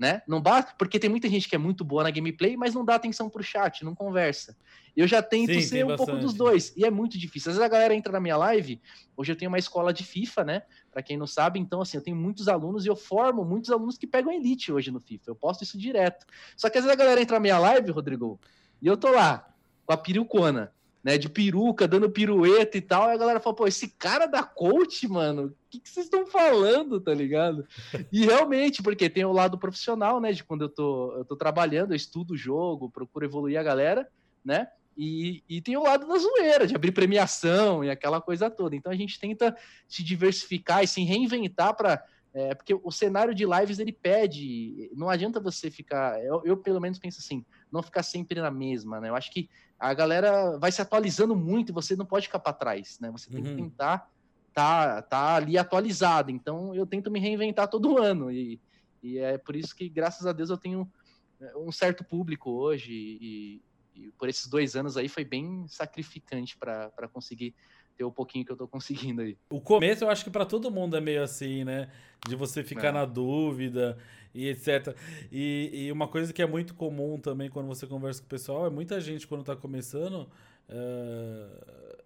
[0.00, 0.22] né?
[0.26, 2.94] Não basta, porque tem muita gente que é muito boa na gameplay, mas não dá
[2.94, 4.56] atenção pro chat, não conversa.
[4.96, 6.06] Eu já tento Sim, ser um bastante.
[6.06, 7.50] pouco dos dois, e é muito difícil.
[7.50, 8.80] Às vezes a galera entra na minha live,
[9.14, 10.62] hoje eu tenho uma escola de FIFA, né?
[10.90, 13.98] Para quem não sabe, então assim, eu tenho muitos alunos e eu formo muitos alunos
[13.98, 15.32] que pegam elite hoje no FIFA.
[15.32, 16.24] Eu posto isso direto.
[16.56, 18.40] Só que às vezes a galera entra na minha live, Rodrigo,
[18.80, 23.08] e eu tô lá com a perucona né, de peruca, dando pirueta e tal.
[23.08, 26.26] E a galera fala, pô, esse cara da coach, mano, o que, que vocês estão
[26.26, 27.66] falando, tá ligado?
[28.12, 31.92] E realmente, porque tem o lado profissional, né, de quando eu tô, eu tô trabalhando,
[31.92, 34.08] eu estudo o jogo, procuro evoluir a galera,
[34.44, 34.68] né?
[34.96, 38.76] E, e tem o lado da zoeira, de abrir premiação e aquela coisa toda.
[38.76, 39.56] Então a gente tenta
[39.88, 45.08] se diversificar e se reinventar para é, porque o cenário de lives ele pede, não
[45.08, 49.08] adianta você ficar, eu, eu, pelo menos penso assim, não ficar sempre na mesma, né?
[49.08, 52.52] Eu acho que a galera vai se atualizando muito e você não pode ficar para
[52.52, 53.10] trás, né?
[53.10, 53.56] Você tem uhum.
[53.56, 54.10] que tentar
[54.52, 56.30] tá, tá ali atualizado.
[56.30, 58.60] Então eu tento me reinventar todo ano e,
[59.02, 60.90] e é por isso que graças a Deus eu tenho
[61.40, 63.62] é, um certo público hoje e,
[63.96, 67.54] e por esses dois anos aí foi bem sacrificante para conseguir
[68.00, 69.36] ter o pouquinho que eu tô conseguindo aí.
[69.50, 71.90] O começo eu acho que para todo mundo é meio assim, né?
[72.26, 72.92] De você ficar é.
[72.92, 73.98] na dúvida
[74.34, 74.96] e etc.
[75.30, 78.66] E, e, uma coisa que é muito comum também quando você conversa com o pessoal
[78.66, 80.30] é muita gente quando tá começando.
[80.66, 81.98] Uh,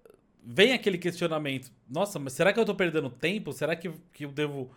[0.43, 3.53] vem aquele questionamento: nossa, mas será que eu tô perdendo tempo?
[3.53, 4.73] Será que, que eu devo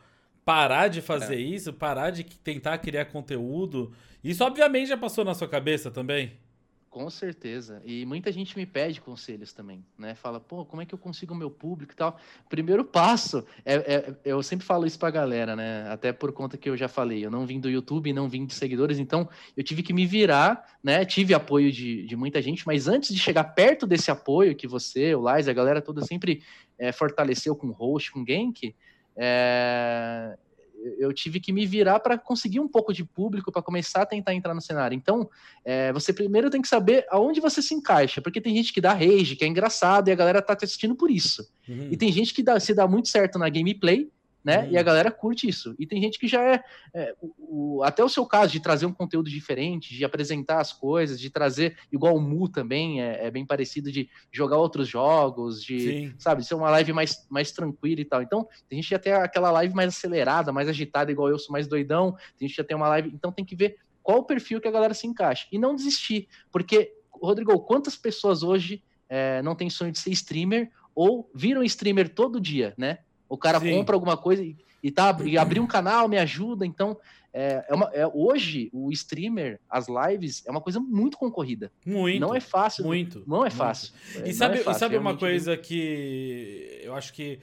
[0.45, 1.39] parar de fazer é.
[1.39, 1.73] isso?
[1.73, 3.91] Parar de tentar criar conteúdo?
[4.23, 6.33] Isso, obviamente, já passou na sua cabeça também?
[6.97, 7.79] Com certeza.
[7.85, 10.15] E muita gente me pede conselhos também, né?
[10.15, 12.19] Fala, pô, como é que eu consigo o meu público e tal?
[12.49, 15.87] Primeiro passo, é, é, eu sempre falo isso pra galera, né?
[15.91, 18.55] Até por conta que eu já falei, eu não vim do YouTube, não vim de
[18.55, 21.05] seguidores, então eu tive que me virar, né?
[21.05, 25.13] Tive apoio de, de muita gente, mas antes de chegar perto desse apoio que você,
[25.13, 26.41] o Lais, a galera toda sempre
[26.79, 28.73] é, fortaleceu com host, com Genk,
[29.15, 30.35] é,
[30.97, 34.33] eu tive que me virar para conseguir um pouco de público para começar a tentar
[34.33, 34.95] entrar no cenário.
[34.95, 35.29] Então,
[35.63, 38.93] é, você primeiro tem que saber aonde você se encaixa, porque tem gente que dá
[38.93, 41.47] rage, que é engraçado e a galera tá te assistindo por isso.
[41.67, 41.89] Uhum.
[41.91, 44.09] E tem gente que dá, se dá muito certo na gameplay
[44.47, 44.63] né?
[44.63, 44.71] Uhum.
[44.71, 45.75] E a galera curte isso.
[45.77, 48.85] E tem gente que já é, é o, o, até o seu caso de trazer
[48.85, 53.29] um conteúdo diferente, de apresentar as coisas, de trazer igual o Mu também é, é
[53.29, 56.13] bem parecido de jogar outros jogos, de Sim.
[56.17, 58.21] sabe, ser uma live mais, mais tranquila e tal.
[58.21, 61.51] Então tem gente que já tem aquela live mais acelerada, mais agitada, igual eu sou
[61.51, 62.15] mais doidão.
[62.39, 64.67] Tem gente que já tem uma live, então tem que ver qual o perfil que
[64.69, 69.69] a galera se encaixa e não desistir, porque Rodrigo, quantas pessoas hoje é, não tem
[69.69, 72.99] sonho de ser streamer ou viram streamer todo dia, né?
[73.29, 73.71] O cara Sim.
[73.71, 76.65] compra alguma coisa e, e, tá, e abrir um canal me ajuda.
[76.65, 76.97] Então,
[77.33, 81.71] é, é, uma, é, hoje, o streamer, as lives, é uma coisa muito concorrida.
[81.85, 82.19] Muito.
[82.19, 82.85] Não é fácil.
[82.85, 83.23] Muito.
[83.27, 83.93] Não é fácil.
[84.25, 87.39] E, sabe, é fácil, e sabe uma coisa que eu acho que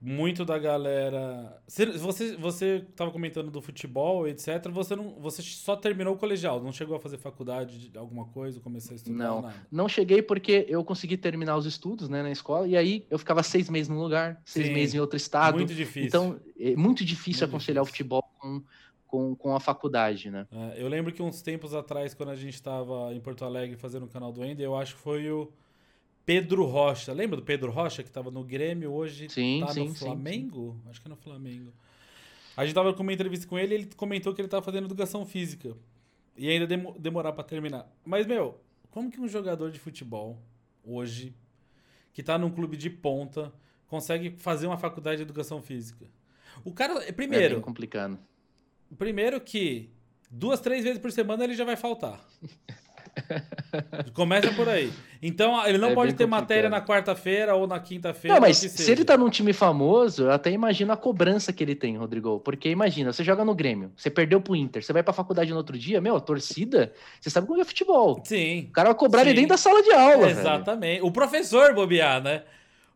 [0.00, 1.60] muito da galera.
[1.66, 4.68] Você, você tava comentando do futebol, etc.
[4.70, 8.60] Você não, você só terminou o colegial, não chegou a fazer faculdade de alguma coisa,
[8.60, 9.16] começou a estudar?
[9.16, 13.18] Não, não cheguei porque eu consegui terminar os estudos, né, na escola e aí eu
[13.18, 15.56] ficava seis meses num lugar, seis Sim, meses em outro estado.
[15.56, 16.06] Muito difícil.
[16.06, 18.06] Então é muito difícil muito aconselhar difícil.
[18.06, 18.62] o futebol com
[19.06, 20.46] com, com a faculdade, né?
[20.50, 24.04] É, eu lembro que uns tempos atrás, quando a gente estava em Porto Alegre fazendo
[24.04, 25.50] o canal do Ender, eu acho que foi o
[26.26, 27.12] Pedro Rocha.
[27.12, 29.30] Lembra do Pedro Rocha que estava no Grêmio hoje?
[29.30, 30.76] Sim, tá sim, no Flamengo?
[30.82, 30.90] Sim.
[30.90, 31.72] Acho que é no Flamengo.
[32.56, 34.86] A gente tava com uma entrevista com ele e ele comentou que ele tava fazendo
[34.86, 35.76] educação física.
[36.36, 37.88] E ainda dem demorar para terminar.
[38.04, 38.60] Mas, meu,
[38.90, 40.42] como que um jogador de futebol,
[40.82, 41.32] hoje,
[42.12, 43.52] que tá num clube de ponta,
[43.86, 46.06] consegue fazer uma faculdade de educação física?
[46.64, 47.44] O cara, primeiro.
[47.44, 48.18] É bem complicado.
[48.98, 49.90] Primeiro que
[50.30, 52.20] duas, três vezes por semana ele já vai faltar.
[54.12, 54.92] Começa por aí.
[55.22, 56.40] Então, ele não é pode ter complicado.
[56.40, 58.34] matéria na quarta-feira ou na quinta-feira.
[58.34, 61.74] Não, mas se ele tá num time famoso, eu até imagino a cobrança que ele
[61.74, 62.38] tem, Rodrigo.
[62.40, 65.56] Porque imagina, você joga no Grêmio, você perdeu pro Inter, você vai pra faculdade no
[65.56, 68.20] outro dia, meu, a torcida, você sabe como é futebol.
[68.24, 68.66] Sim.
[68.68, 69.30] O cara vai cobrar sim.
[69.30, 70.30] ele dentro da sala de aula.
[70.30, 70.96] exatamente.
[70.96, 71.06] Velho.
[71.06, 72.42] O professor bobear, né?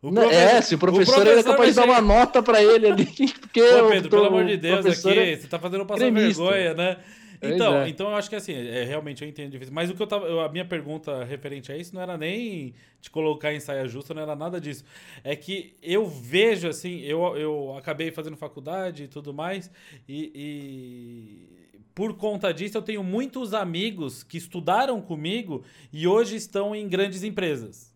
[0.02, 2.62] O professor, é, se o professor, o professor é capaz de dar uma nota para
[2.62, 3.04] ele ali.
[3.40, 6.74] Porque Pô, Pedro, tô, pelo amor de Deus, aqui, é você tá fazendo passar vergonha,
[6.74, 6.96] né?
[7.42, 7.88] Então, é.
[7.88, 9.72] então eu acho que assim, é, realmente eu entendo difícil.
[9.72, 10.26] Mas o que eu tava.
[10.26, 14.12] Eu, a minha pergunta referente a isso não era nem de colocar em saia justa,
[14.12, 14.85] não era nada disso.
[15.24, 19.70] É que eu vejo, assim, eu, eu acabei fazendo faculdade e tudo mais,
[20.09, 21.61] e, e
[21.94, 27.22] por conta disso, eu tenho muitos amigos que estudaram comigo e hoje estão em grandes
[27.22, 27.89] empresas.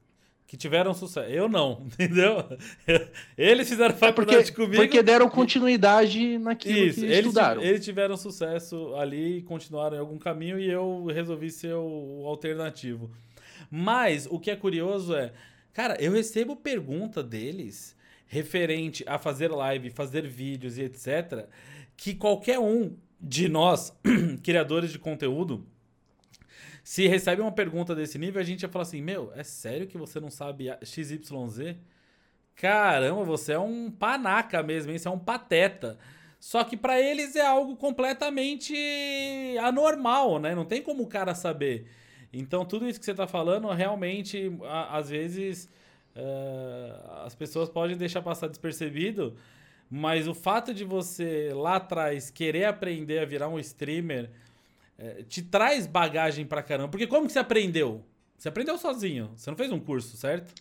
[0.54, 1.28] Que tiveram sucesso.
[1.28, 2.44] Eu não, entendeu?
[3.36, 4.76] Eles fizeram faculdade é porque, comigo.
[4.76, 7.60] Porque deram continuidade naquilo Isso, que eles estudaram.
[7.60, 13.10] Eles tiveram sucesso ali, continuaram em algum caminho e eu resolvi ser o alternativo.
[13.68, 15.32] Mas o que é curioso é,
[15.72, 17.96] cara, eu recebo pergunta deles
[18.28, 21.48] referente a fazer live, fazer vídeos e etc,
[21.96, 23.92] que qualquer um de nós,
[24.44, 25.66] criadores de conteúdo,
[26.84, 29.96] se recebe uma pergunta desse nível, a gente ia falar assim: Meu, é sério que
[29.96, 31.76] você não sabe XYZ?
[32.54, 34.98] Caramba, você é um panaca mesmo, hein?
[34.98, 35.98] Você é um pateta.
[36.38, 38.76] Só que para eles é algo completamente
[39.62, 40.54] anormal, né?
[40.54, 41.86] Não tem como o cara saber.
[42.30, 44.52] Então, tudo isso que você está falando, realmente,
[44.90, 45.70] às vezes,
[46.14, 49.34] uh, as pessoas podem deixar passar despercebido,
[49.90, 54.30] mas o fato de você lá atrás querer aprender a virar um streamer
[54.98, 56.88] é, te traz bagagem pra caramba.
[56.88, 58.04] Porque como que você aprendeu?
[58.36, 60.52] Você aprendeu sozinho, você não fez um curso, certo?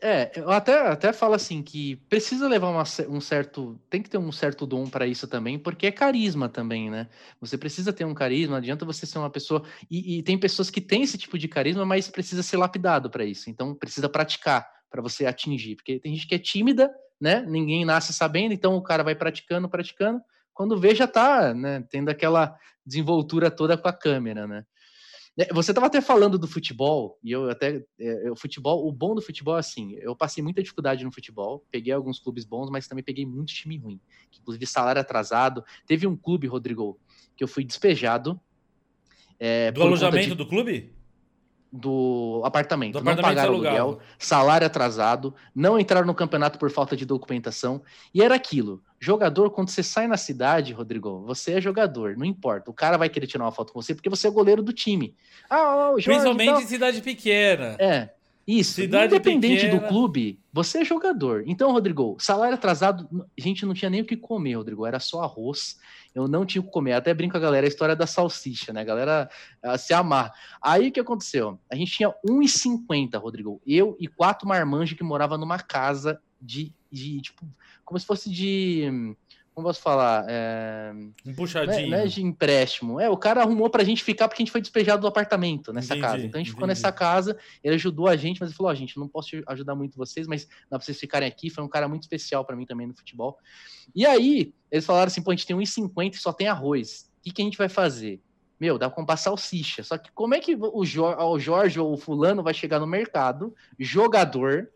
[0.00, 3.80] É, eu até, até falo assim que precisa levar uma, um certo.
[3.88, 7.08] Tem que ter um certo dom para isso também, porque é carisma também, né?
[7.40, 9.62] Você precisa ter um carisma, não adianta você ser uma pessoa.
[9.90, 13.24] E, e tem pessoas que têm esse tipo de carisma, mas precisa ser lapidado para
[13.24, 13.48] isso.
[13.48, 15.76] Então precisa praticar para você atingir.
[15.76, 17.40] Porque tem gente que é tímida, né?
[17.48, 20.20] Ninguém nasce sabendo, então o cara vai praticando, praticando.
[20.56, 21.84] Quando vê, já tá, né?
[21.90, 24.64] Tendo aquela desenvoltura toda com a câmera, né?
[25.38, 27.84] É, você estava até falando do futebol, e eu até.
[28.00, 31.62] É, o futebol, o bom do futebol é assim: eu passei muita dificuldade no futebol,
[31.70, 34.00] peguei alguns clubes bons, mas também peguei muito time ruim.
[34.40, 35.62] Inclusive salário atrasado.
[35.86, 36.98] Teve um clube, Rodrigo,
[37.36, 38.40] que eu fui despejado.
[39.38, 40.34] É, do alojamento de...
[40.36, 40.95] do clube?
[41.72, 46.96] Do apartamento, do apartamento não pagaram aluguel, salário atrasado, não entraram no campeonato por falta
[46.96, 47.82] de documentação,
[48.14, 48.82] e era aquilo.
[48.98, 52.70] Jogador, quando você sai na cidade, Rodrigo, você é jogador, não importa.
[52.70, 55.14] O cara vai querer tirar uma foto com você porque você é goleiro do time.
[55.50, 57.76] Ah, o Jorge, Principalmente em cidade pequena.
[57.78, 58.10] É.
[58.46, 58.74] Isso.
[58.74, 59.80] Cidade Independente pequena.
[59.80, 61.42] do clube, você é jogador.
[61.46, 64.86] Então, Rodrigo, salário atrasado, a gente não tinha nem o que comer, Rodrigo.
[64.86, 65.76] Era só arroz
[66.16, 66.94] eu não tinha o que comer.
[66.94, 68.80] Até brinco com a galera, a história da salsicha, né?
[68.80, 69.30] A galera
[69.78, 70.32] se amar.
[70.62, 71.60] Aí o que aconteceu?
[71.70, 73.60] A gente tinha 1,50, Rodrigo.
[73.66, 77.46] Eu e quatro marmanjos que moravam numa casa de, de, tipo,
[77.84, 79.14] como se fosse de
[79.56, 80.26] como posso falar?
[80.28, 80.92] É...
[81.24, 81.88] Um puxadinho.
[81.88, 83.00] Não é, não é, de empréstimo.
[83.00, 85.94] É, o cara arrumou pra gente ficar porque a gente foi despejado do apartamento nessa
[85.94, 86.16] entendi, casa.
[86.18, 86.50] Então a gente entendi.
[86.50, 89.30] ficou nessa casa, ele ajudou a gente, mas ele falou: Ó, oh, gente, não posso
[89.46, 91.48] ajudar muito vocês, mas dá pra vocês ficarem aqui.
[91.48, 93.38] Foi um cara muito especial para mim também no futebol.
[93.94, 97.10] E aí, eles falaram assim: pô, a gente tem 1,50 e só tem arroz.
[97.18, 98.20] O que, que a gente vai fazer?
[98.60, 99.82] Meu, dá pra comprar salsicha.
[99.82, 102.86] Só que como é que o, Jorge, o Jorge ou o fulano vai chegar no
[102.86, 104.68] mercado, jogador,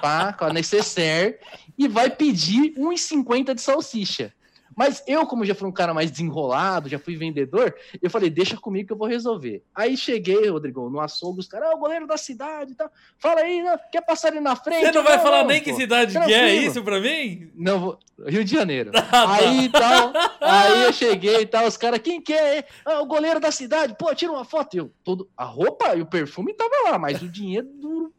[0.00, 1.38] pá, com a necessaire,
[1.78, 4.32] e vai pedir 1,50 de salsicha.
[4.76, 8.56] Mas eu, como já fui um cara mais desenrolado, já fui vendedor, eu falei, deixa
[8.56, 9.62] comigo que eu vou resolver.
[9.74, 12.90] Aí cheguei, Rodrigo, no açougue, os caras, ah, o goleiro da cidade e tal.
[13.18, 14.86] Fala aí, não, quer passar ali na frente?
[14.86, 15.64] Você não vai falar nem pô.
[15.64, 16.38] que cidade Tranquilo.
[16.38, 17.50] que é isso pra mim?
[17.54, 17.98] Não, vou...
[18.26, 18.90] Rio de Janeiro.
[19.14, 22.58] Ah, aí tal, aí eu cheguei e tal, os caras, quem quer?
[22.58, 22.64] É?
[22.84, 24.74] Ah, o goleiro da cidade, pô, tira uma foto.
[24.74, 28.12] Eu, todo, a roupa e o perfume tava lá, mas o dinheiro duro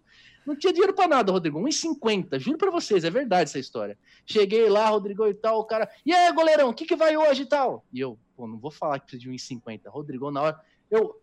[0.45, 1.59] não tinha dinheiro para nada, Rodrigo.
[1.59, 2.39] 1,50.
[2.39, 3.97] Juro para vocês, é verdade essa história.
[4.25, 5.89] Cheguei lá, Rodrigo e tal, o cara.
[6.05, 7.83] E aí, goleirão, o que, que vai hoje e tal?
[7.91, 9.81] E eu, pô, não vou falar que precisa de 1,50.
[9.87, 10.59] Rodrigo, na hora.
[10.89, 11.19] Eu.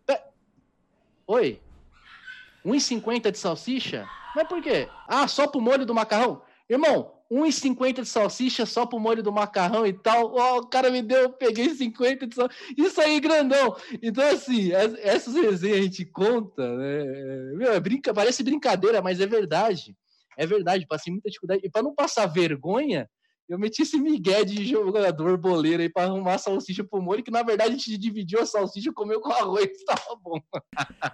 [1.27, 1.61] Oi?
[2.65, 4.09] 1,50 de salsicha?
[4.35, 4.89] Mas por quê?
[5.07, 6.43] Ah, só pro molho do macarrão?
[6.71, 10.33] Irmão, 1,50 de salsicha só pro molho do macarrão e tal.
[10.33, 12.75] Oh, o cara me deu, eu peguei 50 de salsicha.
[12.79, 13.77] Isso aí, grandão.
[14.01, 14.71] Então, assim,
[15.03, 17.03] essas resenhas a gente conta, né?
[17.03, 19.97] É, meu, é brinca, parece brincadeira, mas é verdade.
[20.39, 21.61] É verdade, passei muita dificuldade.
[21.65, 23.11] E para não passar vergonha,
[23.51, 27.43] eu meti esse migué de jogador boleiro aí pra arrumar salsicha pro molho, que na
[27.43, 30.41] verdade a gente dividiu a salsicha e comeu com arroz, tava bom.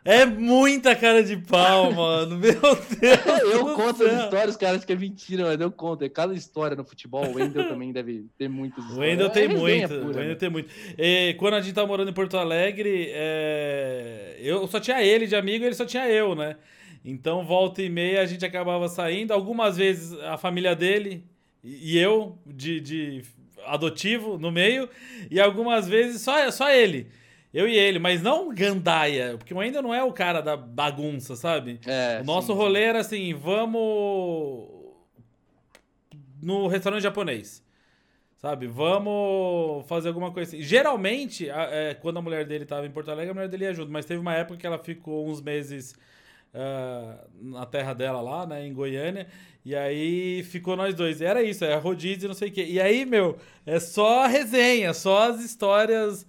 [0.05, 2.37] É muita cara de pau, mano.
[2.37, 3.55] Meu Deus.
[3.55, 4.09] eu conto céu.
[4.09, 6.05] as histórias, caras, que é mentira, mas eu conto.
[6.05, 7.25] É cada história no futebol.
[7.25, 8.99] O Wendel também deve ter muitas histórias.
[8.99, 9.89] O Wendel tem é muito.
[9.89, 10.35] Pura, o Wendel né?
[10.35, 10.69] tem muito.
[10.99, 14.37] E, quando a gente tava morando em Porto Alegre, é...
[14.41, 16.57] eu só tinha ele de amigo e ele só tinha eu, né?
[17.03, 19.33] Então, volta e meia, a gente acabava saindo.
[19.33, 21.25] Algumas vezes a família dele
[21.67, 23.23] e eu de, de
[23.67, 24.89] adotivo no meio,
[25.31, 27.09] e algumas vezes só, só ele.
[27.53, 31.81] Eu e ele, mas não gandaia, porque ainda não é o cara da bagunça, sabe?
[31.87, 32.87] É, o nosso sim, rolê sim.
[32.87, 34.69] era assim, vamos
[36.43, 37.65] no restaurante japonês.
[38.37, 38.67] Sabe?
[38.67, 40.63] Vamos fazer alguma coisa assim.
[40.63, 43.75] Geralmente, a, é, quando a mulher dele estava em Porto Alegre, a mulher dele ia
[43.75, 45.97] junto, mas teve uma época que ela ficou uns meses
[46.57, 49.29] uh, na terra dela lá, né, em Goiânia.
[49.65, 51.21] E aí ficou nós dois.
[51.21, 52.65] Era isso, é rodízio, não sei o quê.
[52.65, 56.27] E aí, meu, é só resenha, só as histórias,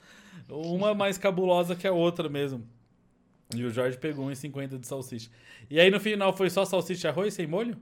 [0.50, 2.68] uma mais cabulosa que a outra mesmo.
[3.56, 5.30] E o Jorge pegou 1,50 de salsicha.
[5.70, 7.78] E aí no final foi só salsicha arroz sem molho?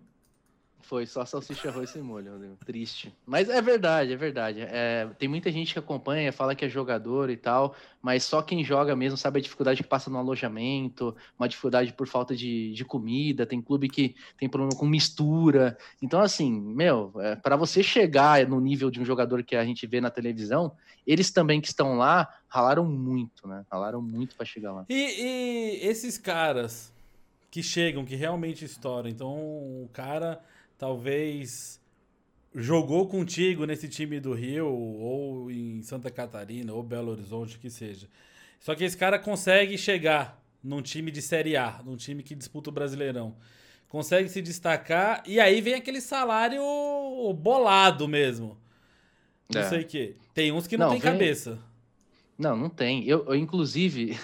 [0.88, 2.58] Foi só salsicha arroz sem molho, Rodrigo.
[2.64, 3.12] Triste.
[3.26, 4.62] Mas é verdade, é verdade.
[4.62, 8.64] É, tem muita gente que acompanha, fala que é jogador e tal, mas só quem
[8.64, 12.86] joga mesmo sabe a dificuldade que passa no alojamento, uma dificuldade por falta de, de
[12.86, 15.76] comida, tem clube que tem problema com mistura.
[16.00, 19.88] Então, assim, meu, é, para você chegar no nível de um jogador que a gente
[19.88, 20.72] vê na televisão,
[21.06, 23.66] eles também que estão lá ralaram muito, né?
[23.72, 24.86] Ralaram muito para chegar lá.
[24.88, 26.94] E, e esses caras
[27.50, 30.44] que chegam, que realmente estouram, então o cara
[30.78, 31.80] talvez
[32.54, 38.08] jogou contigo nesse time do Rio, ou em Santa Catarina, ou Belo Horizonte, que seja.
[38.60, 42.70] Só que esse cara consegue chegar num time de Série A, num time que disputa
[42.70, 43.36] o Brasileirão.
[43.88, 46.62] Consegue se destacar, e aí vem aquele salário
[47.34, 48.58] bolado mesmo.
[49.54, 49.70] Não é.
[49.70, 50.16] sei o quê.
[50.34, 51.12] Tem uns que não, não tem vem...
[51.12, 51.60] cabeça.
[52.38, 53.06] Não, não tem.
[53.06, 54.18] Eu, eu inclusive,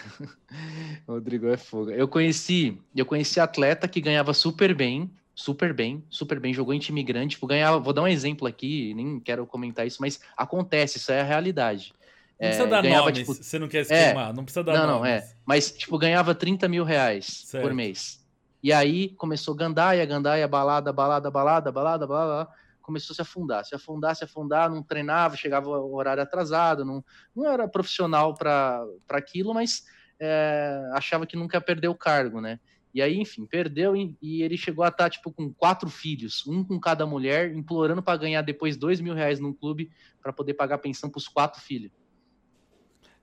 [1.07, 1.91] Rodrigo é fogo.
[1.91, 5.09] Eu conheci, eu conheci atleta que ganhava super bem,
[5.41, 8.93] super bem, super bem, jogou em time grande, tipo, ganhava, vou dar um exemplo aqui,
[8.93, 11.93] nem quero comentar isso, mas acontece, isso é a realidade.
[12.39, 14.73] Não precisa é, dar ganhava, nomes, tipo, você não quer se é, não precisa dar
[14.73, 15.01] não, nomes.
[15.01, 17.63] Não, é, mas, tipo, ganhava 30 mil reais certo.
[17.63, 18.23] por mês.
[18.61, 23.73] E aí começou gandaia, gandaia, balada, balada, balada, balada, balada, começou a se afundar, se
[23.73, 27.03] afundar, se afundar, não treinava, chegava o horário atrasado, não,
[27.35, 29.83] não era profissional para aquilo, mas
[30.19, 32.59] é, achava que nunca ia perder o cargo, né?
[32.93, 36.79] E aí, enfim, perdeu e, ele chegou a estar, tipo, com quatro filhos, um com
[36.79, 39.89] cada mulher, implorando para ganhar depois dois mil reais num clube
[40.21, 41.91] para poder pagar pensão para os quatro filhos.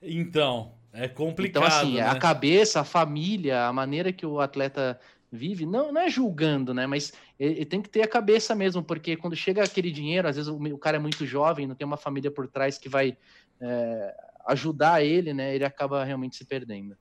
[0.00, 1.64] Então, é complicado.
[1.64, 2.02] Então, assim, né?
[2.02, 4.98] a cabeça, a família, a maneira que o atleta
[5.30, 6.86] vive, não, não é julgando, né?
[6.86, 10.36] Mas ele, ele, tem que ter a cabeça mesmo, porque quando chega aquele dinheiro, às
[10.36, 13.16] vezes o, o cara é muito jovem, não tem uma família por trás que vai
[13.60, 14.14] é,
[14.46, 15.54] ajudar ele, né?
[15.54, 16.96] Ele acaba realmente se perdendo.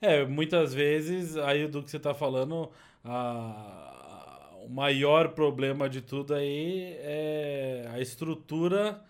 [0.02, 2.70] É, muitas vezes, aí do que você está falando,
[3.04, 9.04] a, o maior problema de tudo aí é a estrutura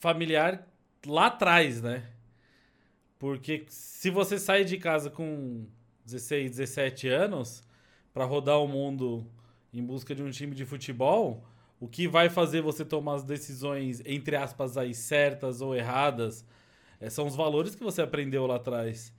[0.00, 0.66] familiar
[1.06, 2.04] lá atrás, né?
[3.18, 5.66] Porque se você sai de casa com
[6.04, 7.62] 16, 17 anos
[8.12, 9.26] para rodar o mundo
[9.72, 11.44] em busca de um time de futebol,
[11.80, 16.44] o que vai fazer você tomar as decisões, entre aspas, aí, certas ou erradas,
[17.00, 19.12] é, são os valores que você aprendeu lá atrás.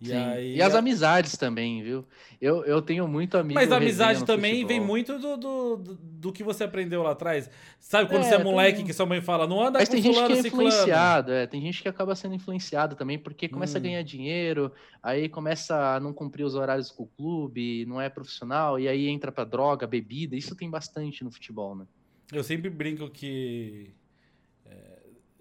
[0.00, 2.06] E, aí, e as amizades também, viu?
[2.40, 3.54] Eu, eu tenho muito amigo.
[3.54, 4.68] Mas a amizade também futebol.
[4.68, 7.50] vem muito do, do, do, que você aprendeu lá atrás.
[7.80, 8.86] Sabe quando é, você é moleque tem...
[8.86, 11.60] que sua mãe fala, não anda Mas com tem gente que é influenciado, é, tem
[11.60, 13.80] gente que acaba sendo influenciado também, porque começa hum.
[13.80, 14.72] a ganhar dinheiro,
[15.02, 19.08] aí começa a não cumprir os horários com o clube, não é profissional, e aí
[19.08, 20.36] entra pra droga, bebida.
[20.36, 21.86] Isso tem bastante no futebol, né?
[22.32, 23.94] Eu sempre brinco que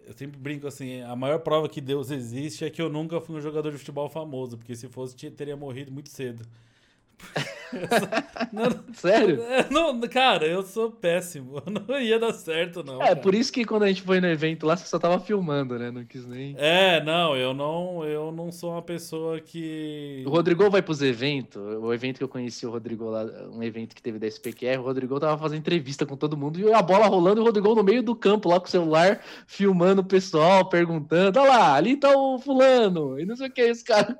[0.07, 3.35] eu sempre brinco assim, a maior prova que Deus existe é que eu nunca fui
[3.35, 6.47] um jogador de futebol famoso, porque se fosse, teria morrido muito cedo.
[8.51, 9.41] Não, Sério?
[9.43, 11.61] É, não, cara, eu sou péssimo.
[11.67, 13.01] Não ia dar certo, não.
[13.01, 13.15] É, cara.
[13.17, 15.91] por isso que quando a gente foi no evento lá, você só tava filmando, né?
[15.91, 16.55] Não quis nem.
[16.57, 20.23] É, não, eu não, eu não sou uma pessoa que.
[20.25, 21.61] O Rodrigo vai pros eventos.
[21.61, 24.83] O evento que eu conheci o Rodrigo lá, um evento que teve da SPQR, o
[24.83, 27.83] Rodrigo tava fazendo entrevista com todo mundo e a bola rolando e o Rodrigo no
[27.83, 32.15] meio do campo lá com o celular, filmando o pessoal, perguntando: olha lá, ali tá
[32.15, 34.17] o fulano, e não sei o que, esse cara.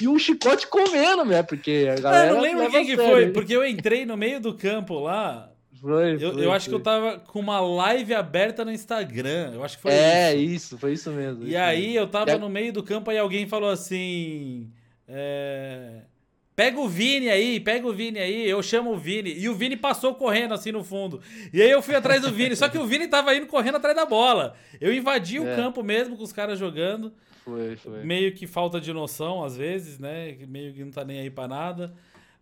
[0.00, 1.42] E o chicote comendo, né?
[1.42, 2.30] Porque a galera.
[2.30, 5.50] Eu não lembro quem que foi, porque eu entrei no meio do campo lá.
[5.80, 6.74] Foi, eu, foi, eu acho foi.
[6.74, 9.52] que eu tava com uma live aberta no Instagram.
[9.54, 10.38] Eu acho que foi é, isso.
[10.38, 11.44] É, isso, foi isso mesmo.
[11.44, 11.98] E isso aí mesmo.
[11.98, 12.38] eu tava é...
[12.38, 14.70] no meio do campo e alguém falou assim.
[15.06, 16.02] É...
[16.56, 19.34] Pega o Vini aí, pega o Vini aí, eu chamo o Vini.
[19.38, 21.20] E o Vini passou correndo assim no fundo.
[21.52, 23.94] E aí eu fui atrás do Vini, só que o Vini tava indo correndo atrás
[23.94, 24.56] da bola.
[24.80, 25.40] Eu invadi é.
[25.40, 27.12] o campo mesmo com os caras jogando.
[27.44, 28.02] Foi, foi.
[28.02, 30.34] Meio que falta de noção às vezes, né?
[30.48, 31.94] Meio que não tá nem aí pra nada.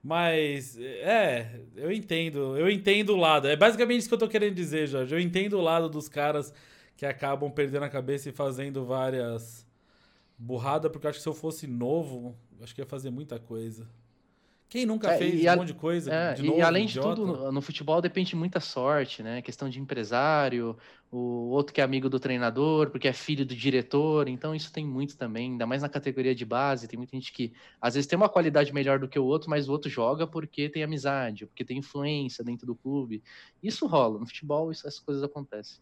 [0.04, 2.58] Mas, é, eu entendo.
[2.58, 3.48] Eu entendo o lado.
[3.48, 5.14] É basicamente isso que eu tô querendo dizer, Jorge.
[5.14, 6.52] Eu entendo o lado dos caras
[6.94, 9.66] que acabam perdendo a cabeça e fazendo várias
[10.36, 13.88] burradas, porque eu acho que se eu fosse novo, acho que ia fazer muita coisa.
[14.68, 16.12] Quem nunca é, fez um a, monte de coisa?
[16.12, 17.08] É, de novo, e além idiota?
[17.08, 19.40] de tudo, no futebol depende muita sorte, né?
[19.40, 20.76] Questão de empresário,
[21.10, 24.84] o outro que é amigo do treinador, porque é filho do diretor, então isso tem
[24.84, 28.16] muito também, ainda mais na categoria de base, tem muita gente que às vezes tem
[28.16, 31.64] uma qualidade melhor do que o outro, mas o outro joga porque tem amizade, porque
[31.64, 33.22] tem influência dentro do clube.
[33.62, 35.80] Isso rola, no futebol isso, essas coisas acontecem.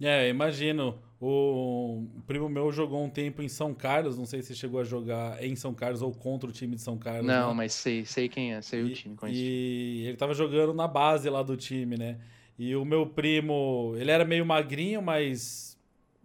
[0.00, 4.80] É, imagino O primo meu jogou um tempo em São Carlos, não sei se chegou
[4.80, 7.26] a jogar em São Carlos ou contra o time de São Carlos.
[7.26, 7.54] Não, né?
[7.54, 9.16] mas sei, sei quem é, sei e, o time.
[9.16, 9.40] Conheço.
[9.40, 12.18] E ele tava jogando na base lá do time, né?
[12.58, 15.78] E o meu primo, ele era meio magrinho, mas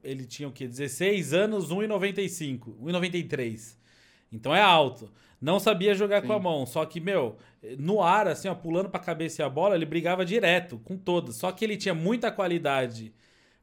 [0.04, 0.68] ele tinha o quê?
[0.68, 3.78] 16 anos, 1,95, 1,93.
[4.32, 5.12] Então é alto.
[5.40, 6.28] Não sabia jogar Sim.
[6.28, 7.36] com a mão, só que, meu,
[7.80, 11.36] no ar, assim, ó, pulando pra cabeça e a bola, ele brigava direto com todas.
[11.36, 13.12] Só que ele tinha muita qualidade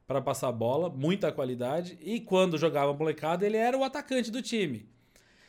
[0.09, 1.95] para passar a bola, muita qualidade.
[2.01, 4.89] E quando jogava molecada, ele era o atacante do time.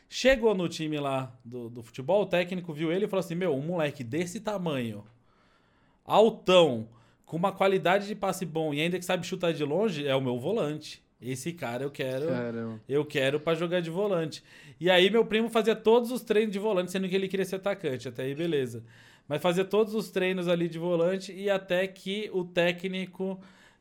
[0.07, 3.55] Chegou no time lá do, do futebol, o técnico viu ele e falou assim: Meu,
[3.55, 5.03] um moleque desse tamanho,
[6.05, 6.91] altão,
[7.25, 10.21] com uma qualidade de passe bom e ainda que sabe chutar de longe, é o
[10.21, 11.03] meu volante.
[11.23, 12.27] Esse cara eu quero.
[12.27, 12.83] Caramba.
[12.87, 14.45] Eu quero para jogar de volante.
[14.79, 17.57] E aí meu primo fazia todos os treinos de volante, sendo que ele queria ser
[17.57, 18.09] atacante.
[18.09, 18.85] Até aí, beleza.
[19.27, 23.41] Mas fazia todos os treinos ali de volante e até que o técnico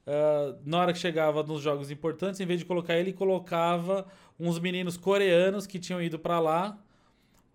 [0.10, 4.08] Uh, na hora que chegava nos jogos importantes, em vez de colocar ele, colocava
[4.40, 6.80] uns meninos coreanos que tinham ido para lá.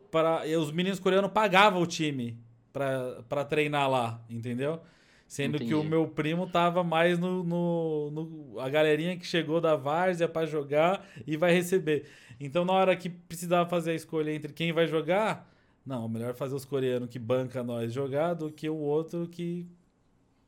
[0.08, 2.38] Pra, e os meninos coreanos pagavam o time
[2.72, 4.80] para treinar lá, entendeu?
[5.26, 5.70] Sendo Entendi.
[5.70, 10.28] que o meu primo tava mais no, no, no, a galerinha que chegou da várzea
[10.28, 12.04] para jogar e vai receber.
[12.38, 15.50] Então, na hora que precisava fazer a escolha entre quem vai jogar,
[15.84, 19.66] não, melhor fazer os coreanos que banca nós jogar do que o outro que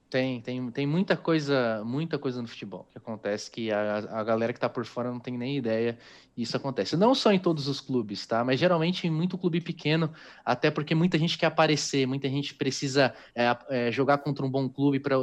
[0.09, 4.53] tem, tem, tem muita coisa, muita coisa no futebol que acontece que a, a galera
[4.53, 5.99] que tá por fora não tem nem ideia
[6.37, 6.97] e isso acontece.
[6.97, 8.45] Não só em todos os clubes, tá?
[8.45, 10.13] Mas geralmente em muito clube pequeno,
[10.45, 14.69] até porque muita gente quer aparecer, muita gente precisa é, é, jogar contra um bom
[14.69, 15.17] clube para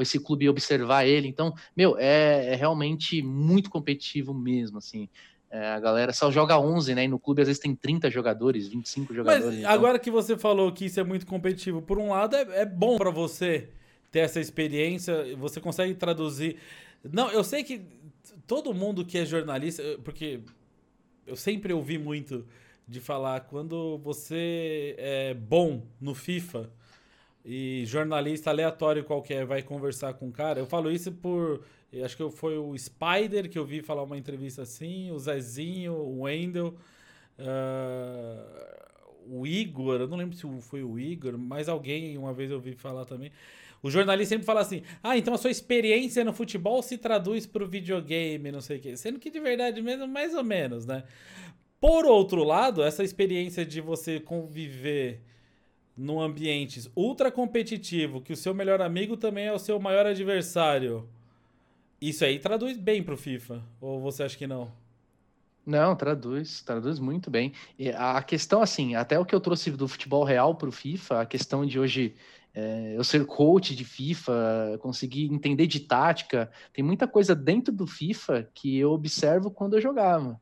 [0.00, 1.28] esse clube observar ele.
[1.28, 5.08] Então, meu, é, é realmente muito competitivo mesmo, assim.
[5.48, 7.04] É, a galera só joga 11, né?
[7.04, 9.44] E no clube às vezes tem 30 jogadores, 25 jogadores.
[9.44, 9.70] Mas então...
[9.70, 12.96] agora que você falou que isso é muito competitivo, por um lado é, é bom
[12.96, 13.68] para você
[14.14, 16.56] ter essa experiência, você consegue traduzir.
[17.02, 17.82] Não, eu sei que
[18.46, 20.38] todo mundo que é jornalista, porque
[21.26, 22.46] eu sempre ouvi muito
[22.86, 26.70] de falar quando você é bom no FIFA
[27.44, 31.64] e jornalista aleatório qualquer vai conversar com o cara, eu falo isso por.
[32.04, 36.22] Acho que foi o Spider que eu vi falar uma entrevista assim, o Zezinho, o
[36.22, 36.74] Wendel,
[37.38, 38.64] uh,
[39.26, 42.74] o Igor, eu não lembro se foi o Igor, mas alguém uma vez eu vi
[42.74, 43.32] falar também.
[43.84, 47.62] O jornalista sempre fala assim: ah, então a sua experiência no futebol se traduz para
[47.62, 48.96] o videogame, não sei o quê.
[48.96, 51.04] Sendo que de verdade mesmo, mais ou menos, né?
[51.78, 55.20] Por outro lado, essa experiência de você conviver
[55.94, 61.06] num ambiente ultra competitivo, que o seu melhor amigo também é o seu maior adversário,
[62.00, 63.62] isso aí traduz bem pro FIFA?
[63.82, 64.72] Ou você acha que não?
[65.66, 67.52] Não, traduz, traduz muito bem.
[67.78, 71.20] E a questão, assim, até o que eu trouxe do futebol real para o FIFA,
[71.20, 72.14] a questão de hoje
[72.54, 77.86] é, eu ser coach de FIFA, conseguir entender de tática, tem muita coisa dentro do
[77.86, 80.40] FIFA que eu observo quando eu jogava.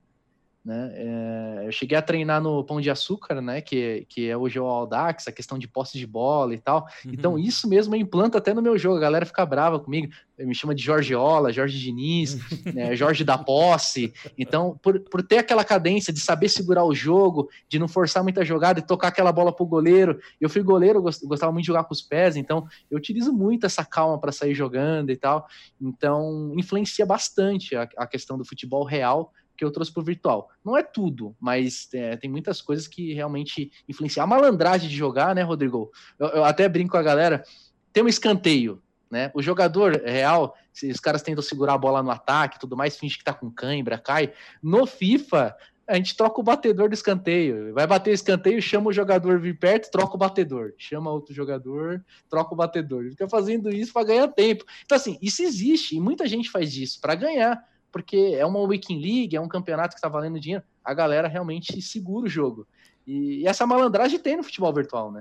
[0.65, 0.93] Né?
[0.95, 3.61] É, eu cheguei a treinar no Pão de Açúcar, né?
[3.61, 6.87] Que, que é hoje o Aldax, a questão de posse de bola e tal.
[7.05, 7.13] Uhum.
[7.13, 8.97] Então, isso mesmo eu implanto até no meu jogo.
[8.97, 12.39] A galera fica brava comigo, me chama de Jorgeola, Jorge Diniz,
[12.73, 14.15] né, Jorge da posse.
[14.39, 18.45] Então, por, por ter aquela cadência de saber segurar o jogo, de não forçar muita
[18.45, 20.21] jogada e tocar aquela bola pro goleiro.
[20.41, 23.85] Eu fui goleiro, gostava muito de jogar com os pés, então eu utilizo muito essa
[23.85, 25.45] calma para sair jogando e tal.
[25.81, 30.49] Então, influencia bastante a, a questão do futebol real que eu trouxe para o virtual.
[30.65, 34.25] Não é tudo, mas é, tem muitas coisas que realmente influenciam.
[34.25, 35.91] A malandragem de jogar, né, Rodrigo?
[36.19, 37.45] Eu, eu, até brinco com a galera,
[37.93, 39.31] tem um escanteio, né?
[39.35, 43.25] O jogador real, os caras tentam segurar a bola no ataque tudo mais, finge que
[43.25, 44.33] tá com cãibra, cai.
[44.63, 45.55] No FIFA,
[45.87, 47.75] a gente troca o batedor do escanteio.
[47.75, 50.73] Vai bater o escanteio, chama o jogador vir perto, troca o batedor.
[50.79, 53.11] Chama outro jogador, troca o batedor.
[53.11, 54.65] Fica fazendo isso para ganhar tempo.
[54.85, 57.63] Então, assim, isso existe e muita gente faz isso para ganhar
[57.93, 61.81] porque é uma Weekend League, é um campeonato que está valendo dinheiro, a galera realmente
[61.83, 62.67] segura o jogo.
[63.07, 65.21] E, e, essa malandragem tem no futebol virtual, né?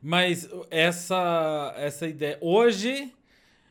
[0.00, 2.38] Mas essa, essa ideia.
[2.40, 3.12] Hoje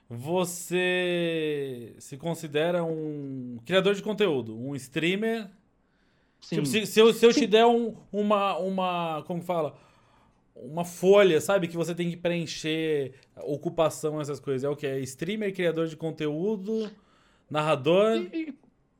[0.09, 5.47] você se considera um criador de conteúdo, um streamer.
[6.41, 9.23] Tipo, se, se, eu, se eu te der um, uma, uma.
[9.25, 9.77] Como fala?
[10.55, 11.67] Uma folha, sabe?
[11.67, 14.63] Que você tem que preencher ocupação, essas coisas.
[14.63, 14.87] É o que?
[14.87, 16.91] É streamer, criador de conteúdo.
[17.49, 18.17] Narrador.
[18.33, 18.57] E,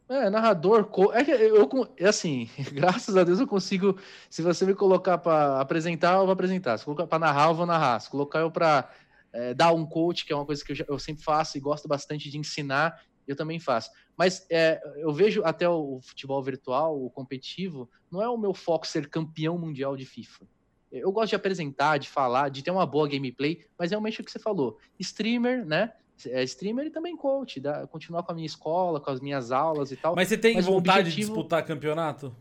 [0.09, 0.89] é, narrador.
[1.13, 3.97] É que eu, é assim, graças a Deus eu consigo.
[4.29, 6.77] Se você me colocar para apresentar, eu vou apresentar.
[6.77, 7.99] Se colocar para narrar, eu vou narrar.
[7.99, 8.89] Se colocar eu para
[9.33, 11.61] é, dar um coach, que é uma coisa que eu, já, eu, sempre faço e
[11.61, 13.91] gosto bastante de ensinar, eu também faço.
[14.15, 18.87] Mas é, eu vejo até o futebol virtual, o competitivo, não é o meu foco
[18.87, 20.47] ser campeão mundial de FIFA.
[20.89, 24.25] Eu gosto de apresentar, de falar, de ter uma boa gameplay, mas realmente é o
[24.25, 24.79] que você falou.
[24.97, 25.91] Streamer, né?
[26.25, 29.91] É, streamer e também coach, dá, continuar com a minha escola, com as minhas aulas
[29.91, 30.15] e tal.
[30.15, 31.15] Mas você tem Mas vontade objetivo...
[31.15, 32.35] de disputar campeonato?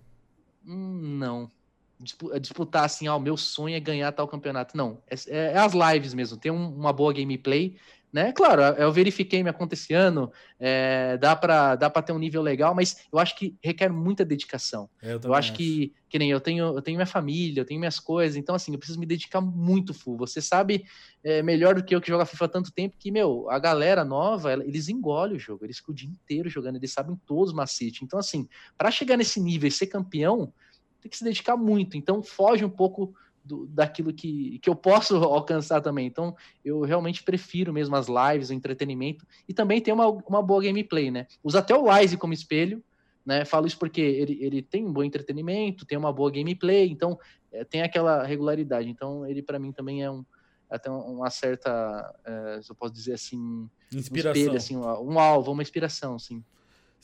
[0.67, 1.51] Hum, não.
[1.99, 4.77] Disputar assim, ah, o meu sonho é ganhar tal campeonato.
[4.77, 7.77] Não, é, é, é as lives mesmo, ter um, uma boa gameplay,
[8.17, 8.33] né?
[8.33, 12.97] Claro, eu verifiquei me acontecendo, é, dá para dá para ter um nível legal, mas
[13.13, 14.89] eu acho que requer muita dedicação.
[15.03, 17.65] É, eu, eu acho, acho, que que nem eu tenho eu tenho minha família, eu
[17.67, 20.17] tenho minhas coisas, então assim eu preciso me dedicar muito full.
[20.17, 20.85] Você sabe
[21.23, 24.03] é, melhor do que eu que joga FIFA há tanto tempo que meu a galera
[24.05, 27.55] nova eles engolem o jogo, eles ficam o dia inteiro jogando, eles sabem todos os
[27.55, 28.01] macetes.
[28.03, 30.55] Então assim para chegar nesse nível e ser campeão
[31.01, 31.97] tem que se dedicar muito.
[31.97, 33.15] Então foge um pouco
[33.47, 36.07] do, daquilo que, que eu posso alcançar também.
[36.07, 36.35] Então,
[36.65, 41.11] eu realmente prefiro mesmo as lives, o entretenimento e também ter uma, uma boa gameplay,
[41.11, 41.27] né?
[41.43, 42.83] Uso até o Wise como espelho,
[43.25, 43.45] né?
[43.45, 47.19] Falo isso porque ele, ele tem um bom entretenimento, tem uma boa gameplay, então
[47.53, 48.89] é, tem aquela regularidade.
[48.89, 50.25] Então, ele para mim também é um
[50.69, 55.53] até uma certa, é, se eu posso dizer assim, inspiração, um, espelho, assim, um alvo,
[55.53, 56.43] uma inspiração, sim.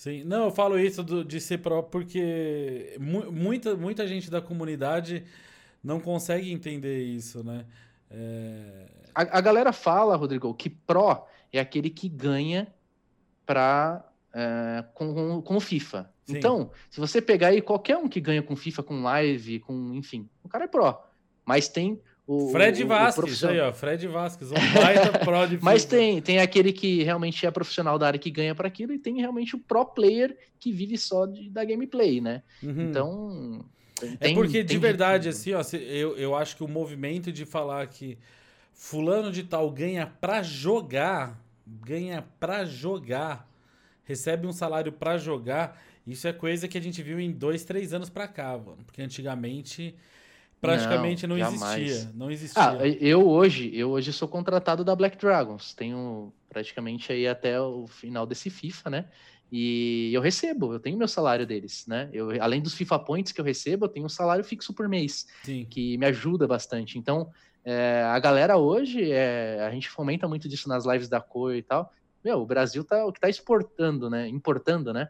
[0.02, 4.42] Sim, não, eu falo isso do, de ser próprio porque mu muita, muita gente da
[4.42, 5.24] comunidade
[5.80, 7.64] não consegue entender isso, né?
[8.10, 8.88] É...
[9.14, 12.66] A, a, galera fala, Rodrigo, que Pro é aquele que ganha
[13.46, 16.12] pra, é, com, com o FIFA.
[16.24, 16.36] Sim.
[16.36, 20.28] Então, se você pegar aí qualquer um que ganha com FIFA, com live, com enfim,
[20.42, 20.98] o cara é Pro.
[21.46, 23.72] Mas tem o, Fred o, Vasquez, o aí, ó.
[23.72, 28.06] Fred Vasquez, um baita pro de Mas tem, tem aquele que realmente é profissional da
[28.06, 31.50] área que ganha para aquilo, e tem realmente o pro player que vive só de,
[31.50, 32.42] da gameplay, né?
[32.62, 32.90] Uhum.
[32.90, 33.64] Então,
[34.18, 37.86] tem, é porque, de verdade, assim, ó, eu, eu acho que o movimento de falar
[37.88, 38.16] que
[38.72, 43.48] fulano de tal ganha pra jogar, ganha pra jogar,
[44.04, 47.92] recebe um salário pra jogar, isso é coisa que a gente viu em dois, três
[47.92, 48.78] anos pra cá, mano.
[48.84, 49.94] Porque antigamente
[50.62, 52.12] praticamente não, não existia.
[52.14, 52.62] Não existia.
[52.62, 55.74] Ah, eu hoje, eu hoje sou contratado da Black Dragons.
[55.74, 59.08] Tenho praticamente aí até o final desse FIFA, né?
[59.50, 62.08] E eu recebo, eu tenho meu salário deles, né?
[62.12, 65.26] Eu, além dos FIFA Points que eu recebo, eu tenho um salário fixo por mês,
[65.42, 65.66] Sim.
[65.68, 66.96] que me ajuda bastante.
[66.96, 67.28] Então,
[67.64, 71.62] é, a galera hoje, é, a gente fomenta muito disso nas lives da cor e
[71.62, 71.92] tal.
[72.24, 74.28] Meu, o Brasil tá o que tá exportando, né?
[74.28, 75.08] Importando, né?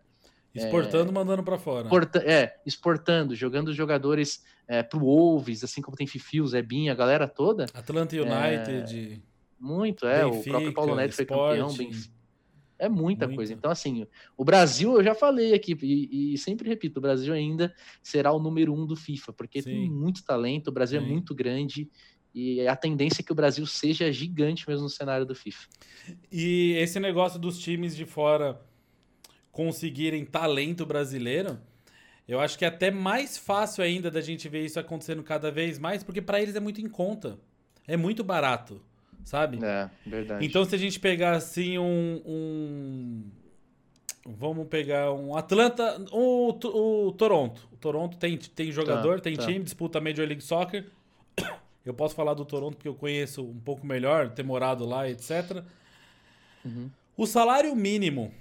[0.54, 1.84] Exportando, é, mandando para fora.
[1.84, 6.94] Exporta, é, exportando, jogando os jogadores é, pro Wolves, assim como tem Fifios, Ebin, a
[6.94, 7.66] galera toda.
[7.72, 9.14] Atlanta United.
[9.14, 10.24] É, muito, é.
[10.24, 12.22] Benfica, o próprio Paulo Neto foi campeão, Benfica.
[12.82, 13.36] É muita Muito.
[13.36, 13.52] coisa.
[13.54, 14.04] Então, assim,
[14.36, 17.72] o Brasil, eu já falei aqui, e, e, sempre repito, o Brasil ainda
[18.02, 19.70] será o número um do FIFA, porque Sim.
[19.70, 21.06] tem muito talento, o Brasil é Sim.
[21.06, 21.88] é muito grande,
[22.34, 25.68] e a tendência é que o Brasil seja gigante mesmo no cenário do FIFA.
[26.32, 28.60] E esse negócio dos times de fora
[29.52, 31.60] conseguirem talento brasileiro,
[32.26, 35.78] eu acho que é até mais fácil ainda da gente ver isso acontecendo cada vez
[35.78, 37.38] mais, porque para eles é muito em conta.
[37.86, 38.82] É muito barato
[39.24, 39.58] sabe?
[39.64, 40.44] É, verdade.
[40.44, 42.22] Então, se a gente pegar assim um.
[42.24, 43.22] um
[44.24, 47.68] vamos pegar um Atlanta, o, o Toronto.
[47.72, 49.46] O Toronto tem, tem jogador, tá, tem tá.
[49.46, 50.86] time, disputa Major League Soccer.
[51.84, 55.64] Eu posso falar do Toronto porque eu conheço um pouco melhor, ter morado lá, etc.
[56.64, 56.88] Uhum.
[57.16, 58.32] O salário mínimo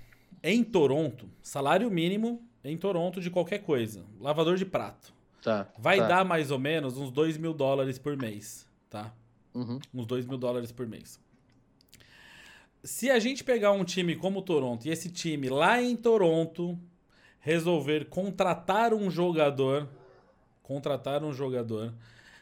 [0.44, 6.08] em Toronto, salário mínimo em Toronto de qualquer coisa, lavador de prato, tá, vai tá.
[6.08, 9.14] dar mais ou menos uns 2 mil dólares por mês, tá?
[9.54, 9.80] Uhum.
[9.94, 11.20] Uns 2 mil dólares por mês.
[12.84, 16.80] Se a gente pegar um time como o Toronto e esse time lá em Toronto
[17.39, 19.88] resolver contratar um jogador,
[20.64, 21.94] contratar um jogador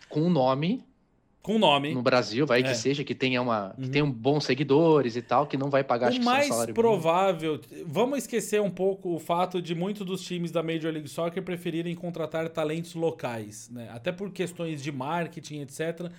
[0.08, 0.86] com um nome
[1.42, 1.94] com nome.
[1.94, 2.64] No Brasil, vai é.
[2.64, 3.74] que seja, que tenha uma.
[3.78, 3.84] Uhum.
[3.84, 7.60] que tenha bons seguidores e tal, que não vai pagar O mais provável.
[7.72, 7.88] Mínimo.
[7.90, 11.96] Vamos esquecer um pouco o fato de muitos dos times da Major League Soccer preferirem
[11.96, 13.90] contratar talentos locais, né?
[13.92, 16.12] Até por questões de marketing, etc.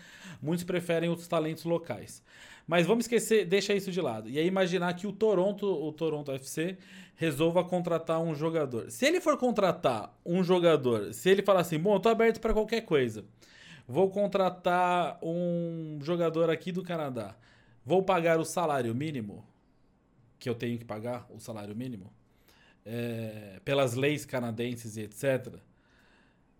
[0.43, 2.23] Muitos preferem os talentos locais.
[2.67, 4.29] Mas vamos esquecer, deixa isso de lado.
[4.29, 6.77] E aí imaginar que o Toronto, o Toronto FC,
[7.17, 8.91] resolva contratar um jogador.
[8.91, 12.53] Se ele for contratar um jogador, se ele falar assim, bom, eu tô aberto para
[12.55, 13.25] qualquer coisa.
[13.91, 17.35] Vou contratar um jogador aqui do Canadá.
[17.85, 19.45] Vou pagar o salário mínimo
[20.39, 22.09] que eu tenho que pagar, o salário mínimo,
[22.87, 25.57] é, pelas leis canadenses e etc.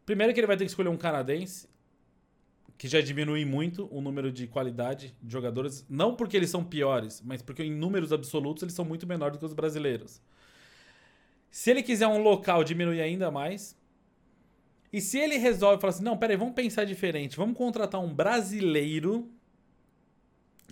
[0.05, 1.69] Primeiro que ele vai ter que escolher um canadense,
[2.77, 7.23] que já diminui muito o número de qualidade de jogadores, não porque eles são piores,
[7.25, 10.21] mas porque em números absolutos eles são muito menores do que os brasileiros.
[11.49, 13.79] Se ele quiser um local diminuir ainda mais,
[14.93, 19.29] e se ele resolve falar assim, não, peraí, vamos pensar diferente, vamos contratar um brasileiro.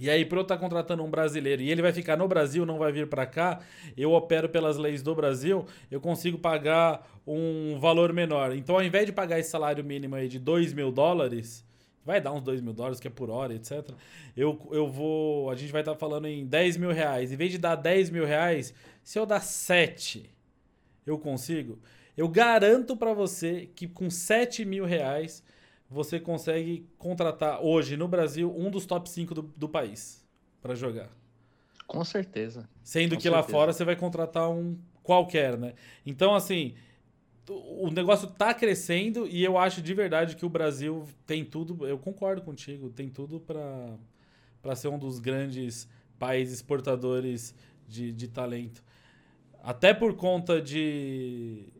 [0.00, 2.64] E aí, para eu estar tá contratando um brasileiro e ele vai ficar no Brasil,
[2.64, 3.60] não vai vir para cá,
[3.96, 8.54] eu opero pelas leis do Brasil, eu consigo pagar um valor menor.
[8.54, 11.64] Então, ao invés de pagar esse salário mínimo aí de 2 mil dólares,
[12.04, 13.90] vai dar uns 2 mil dólares, que é por hora, etc.
[14.36, 15.50] Eu, eu vou.
[15.50, 17.30] A gente vai estar tá falando em 10 mil reais.
[17.32, 20.30] Em vez de dar 10 mil reais, se eu dar 7,
[21.04, 21.78] eu consigo.
[22.18, 25.40] Eu garanto para você que com 7 mil reais
[25.88, 30.26] você consegue contratar hoje no Brasil um dos top 5 do, do país
[30.60, 31.08] para jogar.
[31.86, 32.68] Com certeza.
[32.82, 33.40] Sendo Com que certeza.
[33.40, 35.74] lá fora você vai contratar um qualquer, né?
[36.04, 36.74] Então, assim,
[37.48, 41.86] o negócio tá crescendo e eu acho de verdade que o Brasil tem tudo.
[41.86, 45.88] Eu concordo contigo, tem tudo para ser um dos grandes
[46.18, 47.54] países exportadores
[47.86, 48.82] de, de talento.
[49.62, 51.77] Até por conta de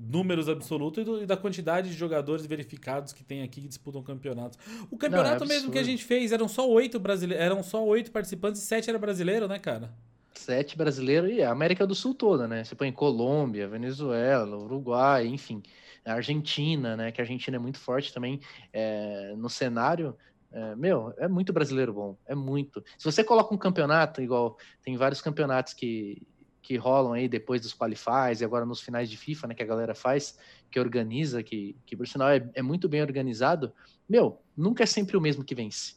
[0.00, 4.02] números absolutos e, do, e, da quantidade de jogadores verificados que tem aqui que disputam
[4.02, 4.58] campeonatos.
[4.90, 7.84] O campeonato Não, é mesmo que a gente fez eram só oito brasileiros, eram só
[7.84, 9.92] oito participantes e sete era brasileiro, né, cara?
[10.34, 12.64] Sete brasileiros e a América do Sul toda, né?
[12.64, 15.62] Você põe Colômbia, Venezuela, Uruguai, enfim,
[16.04, 17.12] a Argentina, né?
[17.12, 18.40] Que a Argentina é muito forte também
[18.72, 20.16] é, no cenário.
[20.50, 22.82] É, meu, é muito brasileiro bom, é muito.
[22.96, 26.26] Se você coloca um campeonato, igual tem vários campeonatos que
[26.62, 29.66] que rolam aí depois dos qualifies e agora nos finais de FIFA, né, que a
[29.66, 30.38] galera faz,
[30.70, 33.72] que organiza, que, que por sinal é, é muito bem organizado,
[34.08, 35.94] meu, nunca é sempre o mesmo que vence.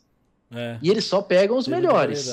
[0.56, 0.78] É.
[0.82, 2.30] E eles só pegam os melhores.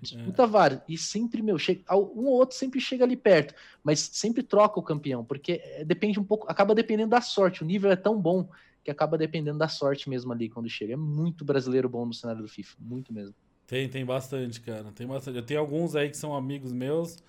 [0.00, 0.46] Disputa é.
[0.46, 0.82] vários.
[0.86, 4.82] E sempre, meu, chega, um ou outro sempre chega ali perto, mas sempre troca o
[4.82, 7.62] campeão, porque é, depende um pouco, acaba dependendo da sorte.
[7.62, 8.48] O nível é tão bom
[8.84, 10.92] que acaba dependendo da sorte mesmo ali quando chega.
[10.92, 13.34] É muito brasileiro bom no cenário do FIFA, muito mesmo.
[13.66, 14.92] Tem, tem bastante, cara.
[14.92, 15.38] Tem bastante.
[15.38, 17.22] Eu tenho alguns aí que são amigos meus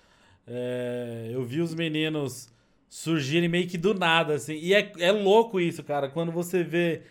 [0.46, 2.48] é, eu vi os meninos
[2.88, 4.54] surgirem meio que do nada, assim.
[4.54, 6.08] E é, é louco isso, cara.
[6.08, 7.02] Quando você vê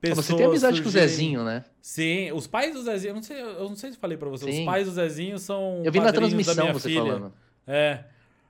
[0.00, 0.26] pessoas.
[0.26, 0.82] Você tem amizade surgirem...
[0.82, 1.64] com o Zezinho, né?
[1.80, 3.10] Sim, os pais do Zezinho.
[3.10, 4.50] Eu não sei, eu não sei se falei pra você.
[4.50, 4.60] Sim.
[4.60, 5.82] Os pais do Zezinho são.
[5.84, 7.02] Eu vi na transmissão você filha.
[7.02, 7.32] falando.
[7.66, 8.04] É.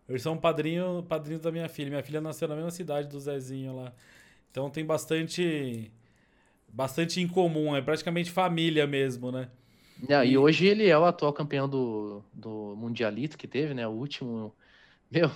[0.07, 1.89] Eles são padrinho, padrinhos da minha filha.
[1.89, 3.93] Minha filha nasceu na mesma cidade do Zezinho lá.
[4.51, 5.91] Então tem bastante.
[6.69, 7.75] Bastante em comum.
[7.75, 9.49] É praticamente família mesmo, né?
[9.99, 10.37] Não, e...
[10.37, 13.87] hoje ele é o atual campeão do, do Mundialito que teve, né?
[13.87, 14.55] O último.
[15.11, 15.31] Meu,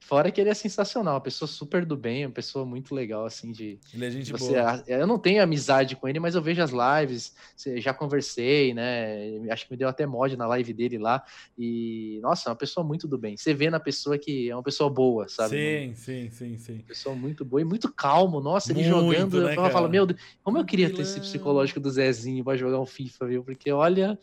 [0.00, 3.52] Fora que ele é sensacional, uma pessoa super do bem, uma pessoa muito legal, assim,
[3.52, 3.78] de.
[3.92, 4.84] Ele é gente você, boa.
[4.86, 7.32] Eu não tenho amizade com ele, mas eu vejo as lives,
[7.76, 9.38] já conversei, né?
[9.50, 11.22] Acho que me deu até mod na live dele lá.
[11.56, 13.36] E, nossa, é uma pessoa muito do bem.
[13.36, 15.56] Você vê na pessoa que é uma pessoa boa, sabe?
[15.56, 16.78] Sim, sim, sim, sim.
[16.86, 18.40] Pessoa muito boa e muito calmo.
[18.40, 21.80] Nossa, ele muito, jogando, né, eu falo, meu Deus, como eu queria ter esse psicológico
[21.80, 23.44] do Zezinho pra jogar um FIFA, viu?
[23.44, 24.18] Porque olha.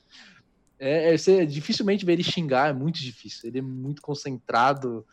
[0.83, 3.47] É, é, você dificilmente ver ele xingar, é muito difícil.
[3.47, 5.05] Ele é muito concentrado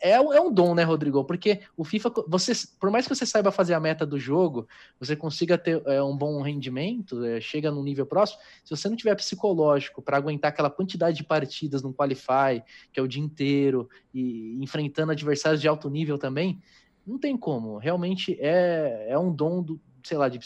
[0.00, 1.24] é, é um dom, né, Rodrigo?
[1.24, 4.68] Porque o FIFA, você, por mais que você saiba fazer a meta do jogo,
[4.98, 8.96] você consiga ter é, um bom rendimento, é, chega num nível próximo, se você não
[8.96, 12.62] tiver psicológico para aguentar aquela quantidade de partidas no Qualify,
[12.92, 16.60] que é o dia inteiro, e enfrentando adversários de alto nível também,
[17.06, 17.78] não tem como.
[17.78, 20.38] Realmente é, é um dom do, sei lá, de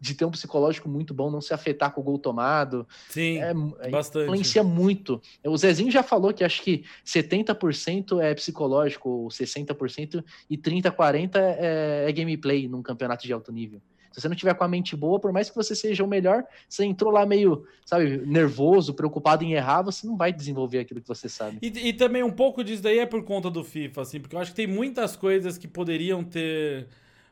[0.00, 2.88] de ter um psicológico muito bom, não se afetar com o gol tomado.
[3.08, 4.24] Sim, é, é, bastante.
[4.24, 5.20] Influencia muito.
[5.44, 11.36] O Zezinho já falou que acho que 70% é psicológico, ou 60%, e 30%, 40%
[11.36, 13.80] é, é gameplay num campeonato de alto nível.
[14.10, 16.44] Se você não tiver com a mente boa, por mais que você seja o melhor,
[16.68, 21.06] você entrou lá meio, sabe, nervoso, preocupado em errar, você não vai desenvolver aquilo que
[21.06, 21.58] você sabe.
[21.62, 24.40] E, e também um pouco disso daí é por conta do FIFA, assim, porque eu
[24.40, 26.88] acho que tem muitas coisas que poderiam ter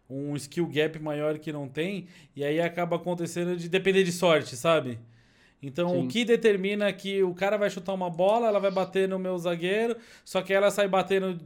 [0.09, 4.57] um skill gap maior que não tem, e aí acaba acontecendo de depender de sorte,
[4.57, 4.99] sabe?
[5.63, 6.05] Então, Sim.
[6.05, 9.37] o que determina que o cara vai chutar uma bola, ela vai bater no meu
[9.37, 11.39] zagueiro, só que ela sai batendo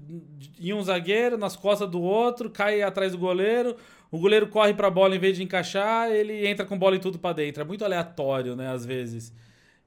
[0.61, 3.75] em um zagueiro, nas costas do outro, cai atrás do goleiro,
[4.11, 6.99] o goleiro corre para a bola em vez de encaixar, ele entra com bola e
[6.99, 7.63] tudo para dentro.
[7.63, 9.33] É muito aleatório, né, às vezes.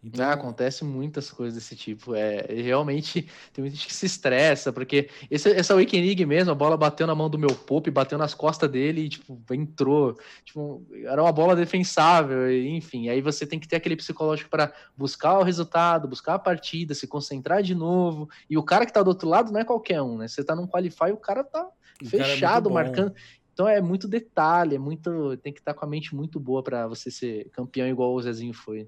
[0.06, 0.24] Então...
[0.24, 2.14] Ah, acontece muitas coisas desse tipo.
[2.14, 6.78] É, realmente tem muita gente que se estressa, porque esse, essa Awakening mesmo, a bola
[6.78, 10.16] bateu na mão do meu Pope, bateu nas costas dele e, tipo, entrou.
[10.44, 13.10] Tipo, era uma bola defensável, enfim.
[13.10, 17.08] Aí você tem que ter aquele psicológico para buscar o resultado, buscar a partida, se
[17.08, 18.30] concentrar de novo.
[18.48, 20.28] E o cara que tá do outro lado não é qualquer um, né?
[20.28, 21.68] Você tá num qualify, o cara tá
[22.02, 23.16] o fechado, cara é marcando.
[23.54, 25.38] Então é muito detalhe, é muito.
[25.38, 28.22] Tem que estar tá com a mente muito boa para você ser campeão igual o
[28.22, 28.88] Zezinho foi.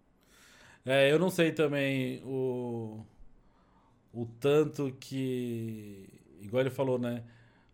[0.88, 3.06] É, eu não sei também o,
[4.14, 6.08] o tanto que.
[6.42, 7.24] Igual ele falou, né?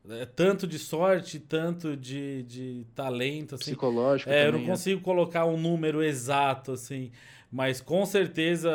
[0.09, 3.65] É tanto de sorte, tanto de, de talento, assim.
[3.65, 4.31] Psicológico.
[4.31, 4.65] É, também, eu não é.
[4.65, 5.03] consigo é.
[5.03, 7.11] colocar um número exato, assim.
[7.51, 8.71] Mas com certeza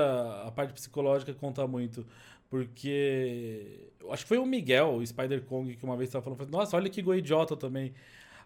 [0.47, 2.07] a parte psicológica conta muito.
[2.49, 3.91] Porque.
[4.09, 6.89] Acho que foi o Miguel, o Spider Kong, que uma vez estava falando, nossa, olha
[6.89, 7.93] que gol idiota também.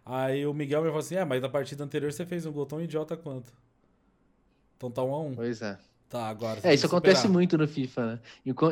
[0.07, 2.65] Aí o Miguel me falou assim: é, mas na partida anterior você fez um gol
[2.65, 3.53] tão idiota quanto.
[4.83, 5.35] Então tá um a um.
[5.35, 5.79] Pois é.
[6.09, 6.61] Tá, agora.
[6.63, 8.21] É, isso acontece muito no FIFA, né?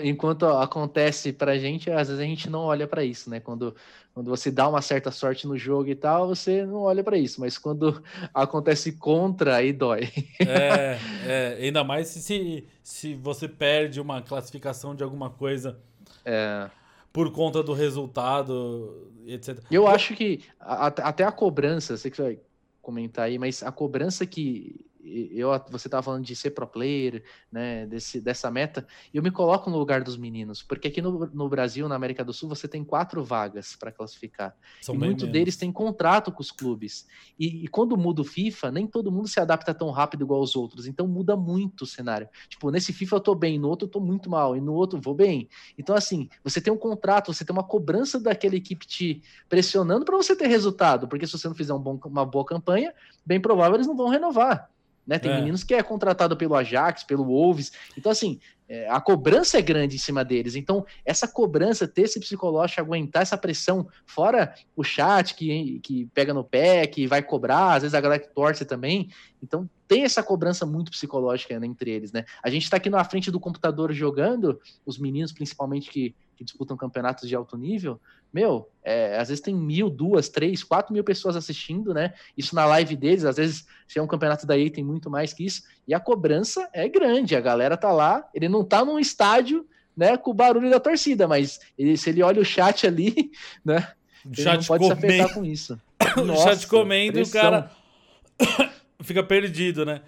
[0.04, 3.40] Enquanto acontece pra gente, às vezes a gente não olha para isso, né?
[3.40, 3.74] Quando,
[4.12, 7.40] quando você dá uma certa sorte no jogo e tal, você não olha para isso,
[7.40, 8.02] mas quando
[8.34, 10.11] acontece contra, aí dói.
[10.40, 15.78] É, é ainda mais se, se você perde uma classificação de alguma coisa.
[16.24, 16.68] É
[17.12, 19.58] por conta do resultado, etc.
[19.68, 22.38] Eu acho que até a cobrança, sei que você vai
[22.80, 27.86] comentar aí, mas a cobrança que eu, você estava falando de ser pro player, né,
[27.86, 31.88] desse, dessa meta, eu me coloco no lugar dos meninos, porque aqui no, no Brasil,
[31.88, 34.55] na América do Sul, você tem quatro vagas para classificar.
[34.80, 37.07] São e muitos deles têm contrato com os clubes.
[37.38, 40.55] E, e, quando muda o FIFA, nem todo mundo se adapta tão rápido igual os
[40.55, 42.28] outros, então muda muito o cenário.
[42.48, 45.01] Tipo, nesse FIFA eu tô bem, no outro eu tô muito mal, e no outro
[45.01, 45.48] vou bem.
[45.78, 50.16] Então, assim, você tem um contrato, você tem uma cobrança daquela equipe te pressionando para
[50.16, 52.92] você ter resultado, porque se você não fizer um bom, uma boa campanha,
[53.24, 54.70] bem provável eles não vão renovar.
[55.11, 55.18] Né?
[55.18, 55.34] Tem é.
[55.34, 57.72] meninos que é contratado pelo Ajax, pelo Wolves.
[57.98, 58.38] Então, assim,
[58.68, 60.54] é, a cobrança é grande em cima deles.
[60.54, 66.32] Então, essa cobrança, ter esse psicológico, aguentar essa pressão, fora o chat que, que pega
[66.32, 69.11] no pé, que vai cobrar, às vezes a galera que torce também.
[69.42, 72.24] Então, tem essa cobrança muito psicológica né, entre eles, né?
[72.40, 76.74] A gente está aqui na frente do computador jogando, os meninos principalmente que, que disputam
[76.74, 78.01] campeonatos de alto nível,
[78.32, 82.14] meu, é, às vezes tem mil, duas, três, quatro mil pessoas assistindo, né?
[82.34, 85.45] Isso na live deles, às vezes, se é um campeonato daí, tem muito mais que
[85.45, 85.62] isso.
[85.86, 90.16] E a cobrança é grande, a galera tá lá, ele não tá num estádio, né,
[90.16, 93.30] com o barulho da torcida, mas ele, se ele olha o chat ali,
[93.62, 93.93] né?
[94.24, 95.01] O chat não pode comendo.
[95.01, 95.78] se afetar com isso.
[96.16, 97.70] o chat comendo o cara
[99.03, 100.01] fica perdido, né?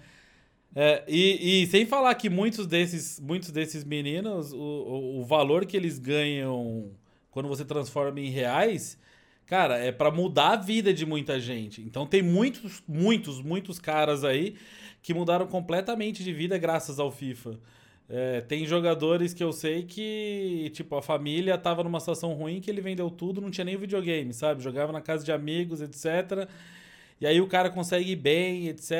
[0.75, 5.65] É, e, e, sem falar que muitos desses, muitos desses meninos, o, o, o valor
[5.65, 6.91] que eles ganham
[7.29, 8.97] quando você transforma em reais,
[9.45, 11.81] cara, é para mudar a vida de muita gente.
[11.81, 14.55] Então tem muitos, muitos, muitos caras aí
[15.01, 17.59] que mudaram completamente de vida graças ao FIFA.
[18.09, 22.69] É, tem jogadores que eu sei que, tipo, a família tava numa situação ruim que
[22.69, 24.61] ele vendeu tudo, não tinha nem videogame, sabe?
[24.61, 26.47] Jogava na casa de amigos, etc.
[27.23, 28.91] E aí o cara consegue ir bem, etc.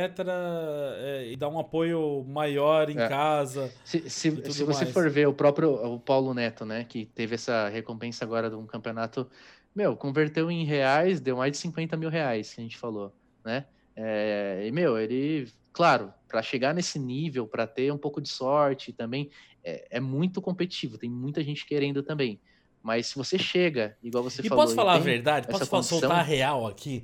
[1.01, 3.09] É, e dar um apoio maior em é.
[3.09, 3.69] casa.
[3.83, 6.85] Se, se, se você for ver o próprio o Paulo Neto, né?
[6.85, 9.29] Que teve essa recompensa agora de um campeonato.
[9.75, 13.13] Meu, converteu em reais, deu mais de 50 mil reais, que a gente falou,
[13.43, 13.65] né?
[13.93, 18.93] É, e, meu, ele, claro, para chegar nesse nível, para ter um pouco de sorte
[18.93, 19.29] também,
[19.61, 22.39] é, é, muito competitivo, tem muita gente querendo também.
[22.81, 24.63] Mas se você chega, igual você e falou.
[24.63, 25.47] E posso falar a verdade?
[25.47, 25.99] Posso condição...
[25.99, 27.03] soltar a real aqui?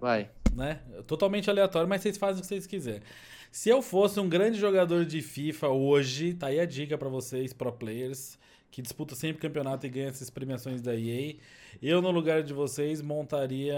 [0.00, 0.30] Vai.
[0.54, 0.80] Né?
[1.06, 3.02] Totalmente aleatório, mas vocês fazem o que vocês quiserem.
[3.50, 7.52] Se eu fosse um grande jogador de FIFA hoje, tá aí a dica para vocês,
[7.52, 8.38] pro players,
[8.70, 11.34] que disputa sempre campeonato e ganha essas premiações da EA.
[11.82, 13.76] Eu, no lugar de vocês, montaria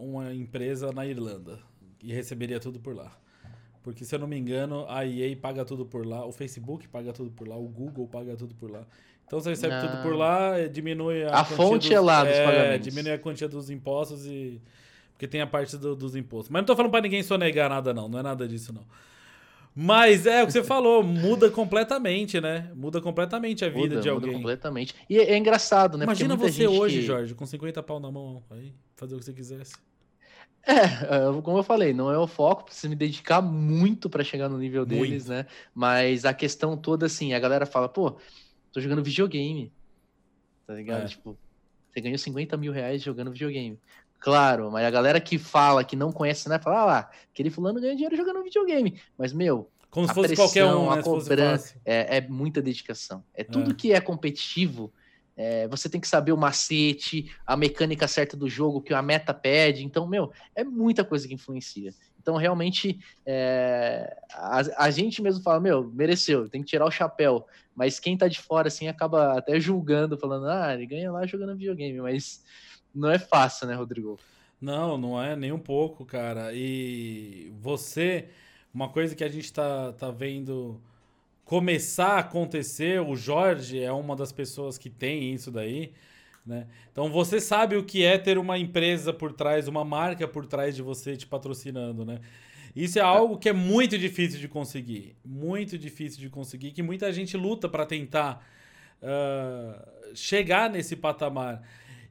[0.00, 1.58] uma empresa na Irlanda
[2.02, 3.16] e receberia tudo por lá.
[3.82, 7.12] Porque, se eu não me engano, a EA paga tudo por lá, o Facebook paga
[7.12, 8.86] tudo por lá, o Google paga tudo por lá.
[9.26, 9.88] Então você recebe não.
[9.88, 12.86] tudo por lá, diminui a, a fonte dos, é lá dos é, pagamentos.
[12.86, 14.60] Diminui a quantia dos impostos e
[15.22, 16.50] porque tem a parte do, dos impostos.
[16.50, 18.08] Mas não tô falando para ninguém sonegar nada, não.
[18.08, 18.84] Não é nada disso, não.
[19.72, 22.72] Mas é o que você falou, muda completamente, né?
[22.74, 24.30] Muda completamente a vida muda, de alguém.
[24.30, 24.96] Muda completamente.
[25.08, 26.04] E é, é engraçado, né?
[26.04, 27.06] Imagina você hoje, que...
[27.06, 29.74] Jorge, com 50 pau na mão, aí, fazer o que você quisesse.
[30.66, 34.48] É, é, como eu falei, não é o foco, precisa me dedicar muito para chegar
[34.48, 35.28] no nível deles, muito.
[35.28, 35.46] né?
[35.72, 38.16] Mas a questão toda, assim, a galera fala, pô,
[38.72, 39.72] tô jogando videogame,
[40.66, 41.04] tá ligado?
[41.04, 41.06] É.
[41.06, 41.38] Tipo,
[41.92, 43.78] você ganhou 50 mil reais jogando videogame.
[44.22, 47.80] Claro, mas a galera que fala, que não conhece nada, fala, ah lá, aquele fulano
[47.80, 49.00] ganha dinheiro jogando videogame.
[49.18, 51.00] Mas, meu, como se fosse pressão, qualquer um, né?
[51.00, 53.24] A cobrança, é, é, muita dedicação.
[53.34, 53.74] É tudo é.
[53.74, 54.92] que é competitivo.
[55.36, 59.34] É, você tem que saber o macete, a mecânica certa do jogo, que a meta
[59.34, 59.84] pede.
[59.84, 61.92] Então, meu, é muita coisa que influencia.
[62.20, 67.44] Então, realmente, é, a, a, gente mesmo fala, meu, mereceu, tem que tirar o chapéu.
[67.74, 71.56] Mas quem tá de fora, assim, acaba até julgando, falando, ah, ele ganha lá jogando
[71.56, 72.00] videogame.
[72.00, 72.42] Mas
[72.94, 74.18] não é fácil, né, Rodrigo?
[74.60, 76.52] Não, não é nem um pouco, cara.
[76.54, 78.28] E você,
[78.72, 80.80] uma coisa que a gente tá, tá vendo
[81.44, 85.92] começar a acontecer, o Jorge é uma das pessoas que tem isso daí,
[86.46, 86.66] né?
[86.90, 90.74] Então você sabe o que é ter uma empresa por trás, uma marca por trás
[90.76, 92.20] de você te patrocinando, né?
[92.74, 97.12] Isso é algo que é muito difícil de conseguir, muito difícil de conseguir, que muita
[97.12, 98.46] gente luta para tentar
[99.02, 101.62] uh, chegar nesse patamar.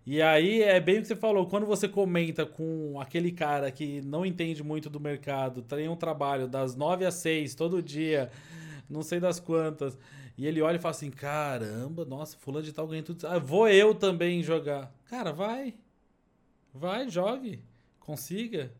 [0.06, 4.02] E aí é bem o que você falou, quando você comenta com aquele cara que
[4.02, 8.32] não entende muito do mercado, tem um trabalho das 9 às 6 todo dia,
[8.90, 9.98] não sei das quantas,
[10.38, 13.28] e ele olha e fala assim: caramba, nossa, fulano de tal ganha tudo.
[13.28, 14.92] Ah, vou eu também jogar.
[15.06, 15.76] Cara, vai.
[16.74, 17.62] Vai, jogue.
[18.00, 18.72] Consiga.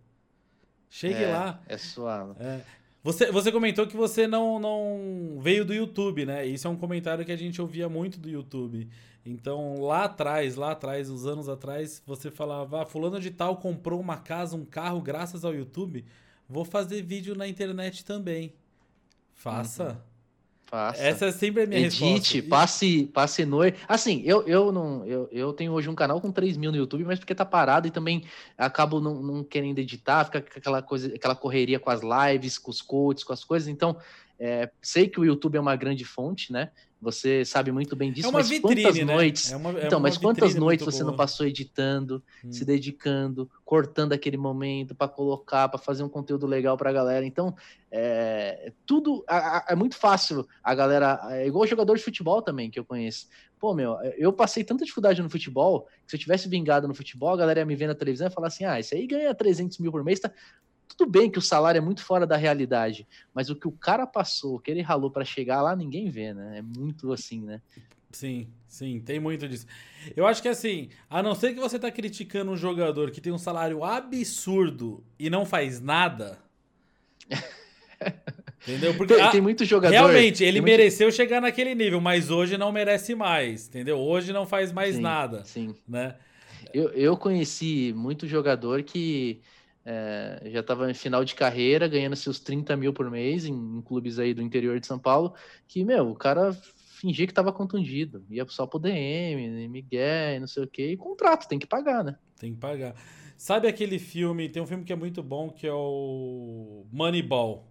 [0.90, 1.62] Chegue é, lá.
[1.68, 2.34] É suave.
[2.40, 2.62] É.
[3.04, 6.46] Você, você comentou que você não, não veio do YouTube, né?
[6.46, 8.88] Isso é um comentário que a gente ouvia muito do YouTube.
[9.26, 14.00] Então, lá atrás, lá atrás, uns anos atrás, você falava: ah, Fulano de Tal comprou
[14.00, 16.06] uma casa, um carro, graças ao YouTube.
[16.50, 18.54] Vou fazer vídeo na internet também.
[19.34, 19.90] Faça.
[19.90, 20.12] Uhum.
[20.72, 21.04] Faça.
[21.04, 22.44] Essa é sempre a minha Edite, resposta.
[22.44, 23.78] passe, passe noite.
[23.88, 25.06] Assim, eu, eu não.
[25.06, 27.88] Eu, eu tenho hoje um canal com 3 mil no YouTube, mas porque tá parado
[27.88, 28.24] e também
[28.58, 32.82] acabo não, não querendo editar, fica aquela coisa, aquela correria com as lives, com os
[32.82, 33.68] coaches, com as coisas.
[33.68, 33.98] Então,
[34.40, 36.72] é, sei que o YouTube é uma grande fonte, né?
[37.02, 38.28] Você sabe muito bem disso.
[38.28, 39.14] É uma mas vitrine, quantas né?
[39.14, 39.52] noites?
[39.52, 41.10] É uma, é então, mas quantas noites você boa.
[41.10, 42.52] não passou editando, hum.
[42.52, 47.26] se dedicando, cortando aquele momento para colocar, para fazer um conteúdo legal para a galera?
[47.26, 47.56] Então,
[47.90, 49.26] é, tudo
[49.68, 50.48] é muito fácil.
[50.64, 53.28] A galera é igual jogador de futebol também que eu conheço.
[53.60, 57.30] Pô, meu, eu passei tanta dificuldade no futebol que se eu tivesse vingado no futebol,
[57.30, 59.78] a galera ia me ver na televisão e falar assim: ah, isso aí ganha 300
[59.78, 60.32] mil por mês, tá,
[60.96, 64.06] tudo bem que o salário é muito fora da realidade, mas o que o cara
[64.06, 66.60] passou, o que ele ralou para chegar lá, ninguém vê, né?
[66.60, 67.62] É muito assim, né?
[68.12, 69.66] Sim, sim, tem muito disso.
[70.16, 73.32] Eu acho que assim, a não ser que você tá criticando um jogador que tem
[73.32, 76.38] um salário absurdo e não faz nada.
[78.68, 78.94] entendeu?
[78.96, 79.94] Porque tem, tem muito jogador.
[79.94, 81.16] Realmente, ele mereceu muito...
[81.16, 83.98] chegar naquele nível, mas hoje não merece mais, entendeu?
[83.98, 85.44] Hoje não faz mais sim, nada.
[85.46, 85.76] Sim.
[85.88, 86.16] Né?
[86.74, 89.42] Eu, eu conheci muito jogador que
[89.86, 93.82] é, já estava em final de carreira, ganhando seus 30 mil por mês em, em,
[93.82, 95.34] clubes aí do interior de São Paulo,
[95.68, 100.64] que, meu, o cara fingia que estava contundido, ia só pro DM, Miguel, não sei
[100.64, 102.16] o que, e contrato, tem que pagar, né?
[102.40, 102.96] Tem que pagar.
[103.36, 107.68] Sabe aquele filme, tem um filme que é muito bom, que é o Moneyball,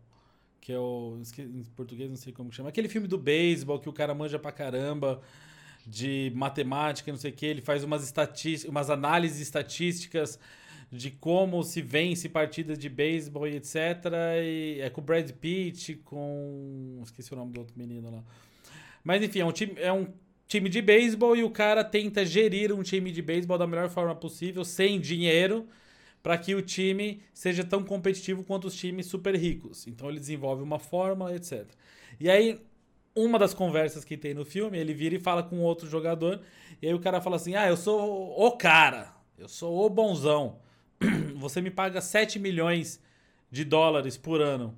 [0.61, 3.93] que é o, em português não sei como chama, aquele filme do beisebol que o
[3.93, 5.23] cara manja pra caramba,
[5.87, 10.41] de matemática, não sei o que, ele faz umas estatísticas, umas análises estatísticas
[10.91, 13.77] de como se vence partidas de beisebol e etc.
[14.43, 17.01] E é com o Brad Pitt, com.
[17.05, 18.25] Esqueci o nome do outro menino lá.
[19.05, 20.09] Mas enfim, é um time, é um
[20.49, 24.15] time de beisebol e o cara tenta gerir um time de beisebol da melhor forma
[24.15, 25.67] possível, sem dinheiro,
[26.23, 29.87] para que o time seja tão competitivo quanto os times super ricos.
[29.87, 31.67] Então ele desenvolve uma fórmula, etc.
[32.19, 32.61] E aí,
[33.15, 36.41] uma das conversas que tem no filme, ele vira e fala com outro jogador,
[36.83, 40.59] e aí o cara fala assim: Ah, eu sou o cara, eu sou o bonzão.
[41.37, 43.01] você me paga 7 milhões
[43.51, 44.77] de dólares por ano.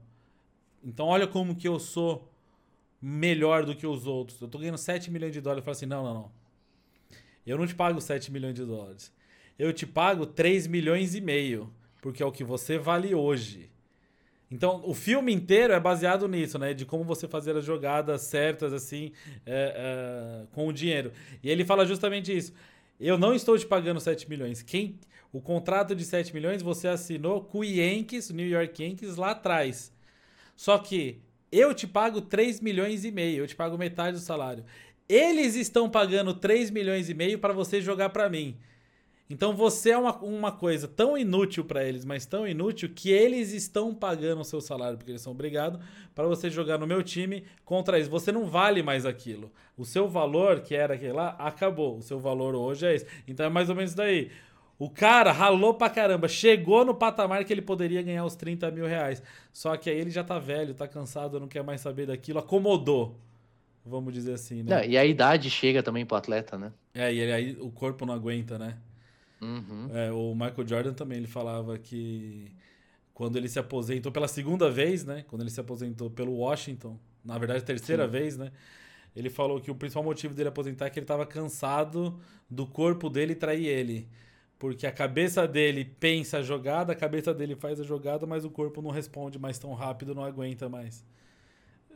[0.84, 2.28] Então olha como que eu sou
[3.00, 4.40] melhor do que os outros.
[4.40, 5.60] Eu tô ganhando 7 milhões de dólares.
[5.60, 6.32] Eu falo assim, não, não, não.
[7.46, 9.12] Eu não te pago 7 milhões de dólares.
[9.58, 11.72] Eu te pago 3 milhões e meio.
[12.00, 13.70] Porque é o que você vale hoje.
[14.50, 16.74] Então, o filme inteiro é baseado nisso, né?
[16.74, 19.12] De como você fazer as jogadas certas, assim,
[19.46, 21.10] é, é, com o dinheiro.
[21.42, 22.52] E ele fala justamente isso.
[23.00, 24.60] Eu não estou te pagando 7 milhões.
[24.60, 24.98] Quem,
[25.32, 29.90] o contrato de 7 milhões você assinou com o Yankees, New York Yankees, lá atrás.
[30.54, 31.20] Só que
[31.50, 34.64] eu te pago 3 milhões e meio, eu te pago metade do salário.
[35.08, 38.56] Eles estão pagando 3 milhões e meio para você jogar para mim.
[39.32, 43.52] Então você é uma, uma coisa tão inútil para eles, mas tão inútil que eles
[43.52, 45.82] estão pagando o seu salário, porque eles são obrigados
[46.14, 48.08] para você jogar no meu time contra eles.
[48.08, 49.50] Você não vale mais aquilo.
[49.74, 51.96] O seu valor, que era aquele lá, acabou.
[51.96, 53.06] O seu valor hoje é esse.
[53.26, 54.30] Então é mais ou menos daí.
[54.82, 58.84] O cara ralou pra caramba, chegou no patamar que ele poderia ganhar os 30 mil
[58.84, 59.22] reais.
[59.52, 63.16] Só que aí ele já tá velho, tá cansado, não quer mais saber daquilo, acomodou.
[63.86, 64.78] Vamos dizer assim, né?
[64.78, 66.72] Não, e a idade chega também pro atleta, né?
[66.92, 68.76] É, e aí o corpo não aguenta, né?
[69.40, 69.88] Uhum.
[69.94, 72.50] É, o Michael Jordan também ele falava que
[73.14, 75.24] quando ele se aposentou pela segunda vez, né?
[75.28, 78.10] Quando ele se aposentou pelo Washington, na verdade, terceira Sim.
[78.10, 78.50] vez, né?
[79.14, 82.18] Ele falou que o principal motivo dele aposentar é que ele estava cansado
[82.50, 84.08] do corpo dele trair ele.
[84.62, 88.50] Porque a cabeça dele pensa a jogada, a cabeça dele faz a jogada, mas o
[88.50, 91.04] corpo não responde mais tão rápido, não aguenta mais.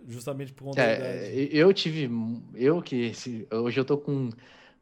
[0.08, 1.56] Justamente por conta é, da idade.
[1.56, 2.10] Eu tive.
[2.56, 3.12] Eu que.
[3.52, 4.30] Hoje eu tô com,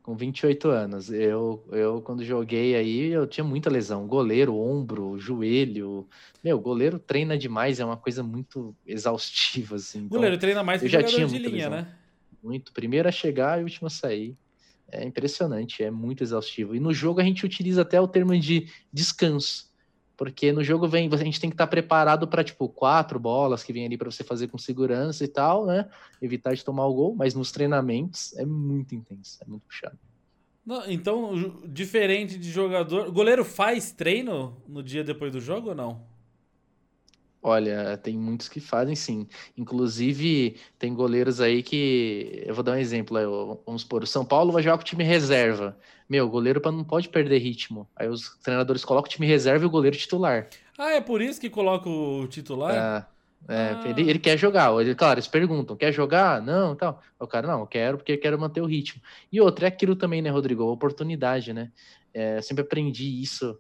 [0.03, 1.13] com 28 anos.
[1.13, 4.07] Eu, eu, quando joguei aí, eu tinha muita lesão.
[4.07, 6.09] Goleiro, ombro, joelho.
[6.43, 9.99] Meu, goleiro treina demais, é uma coisa muito exaustiva, assim.
[9.99, 11.71] Então, goleiro treina mais que eu já tinha de linha, lesão.
[11.71, 11.95] né?
[12.43, 12.73] Muito.
[12.73, 14.35] Primeiro a chegar e último a sair.
[14.91, 16.75] É impressionante, é muito exaustivo.
[16.75, 19.71] E no jogo a gente utiliza até o termo de descanso,
[20.17, 23.73] porque no jogo vem, a gente tem que estar preparado para tipo quatro bolas que
[23.73, 25.89] vem ali para você fazer com segurança e tal, né?
[26.23, 29.99] Evitar de tomar o gol, mas nos treinamentos é muito intenso, é muito puxado.
[30.65, 36.14] Não, então, diferente de jogador, goleiro faz treino no dia depois do jogo ou não?
[37.47, 39.29] Olha, tem muitos que fazem sim.
[39.55, 42.43] Inclusive, tem goleiros aí que.
[42.47, 43.19] Eu vou dar um exemplo.
[43.19, 45.77] Eu, vamos supor, o São Paulo vai jogar com o time reserva.
[46.09, 47.87] Meu, o goleiro não pode perder ritmo.
[47.95, 50.49] Aí os treinadores colocam o time reserva e o goleiro titular.
[50.79, 53.07] Ah, é por isso que coloca o titular?
[53.47, 53.83] É, ah.
[53.91, 54.73] ele, ele, quer jogar.
[54.81, 56.41] Ele, claro, eles perguntam: quer jogar?
[56.41, 57.03] Não, tal.
[57.21, 59.03] O cara, não, eu quero porque eu quero manter o ritmo.
[59.31, 60.63] E outra, é aquilo também, né, Rodrigo?
[60.63, 61.71] A oportunidade, né?
[62.15, 63.59] É, sempre aprendi isso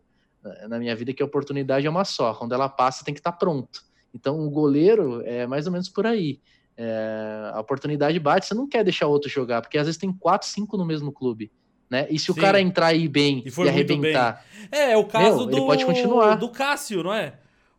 [0.69, 2.35] na minha vida, que a oportunidade é uma só.
[2.35, 3.83] Quando ela passa, tem que estar tá pronto.
[4.15, 6.41] Então, o goleiro é mais ou menos por aí.
[6.77, 10.49] É, a oportunidade bate, você não quer deixar outro jogar, porque às vezes tem quatro,
[10.49, 11.51] cinco no mesmo clube.
[11.89, 12.07] Né?
[12.11, 12.33] E se Sim.
[12.33, 14.45] o cara entrar aí bem e, e arrebentar.
[14.73, 16.37] É, é, o caso meu, do, pode continuar.
[16.37, 17.35] do Cássio, não é?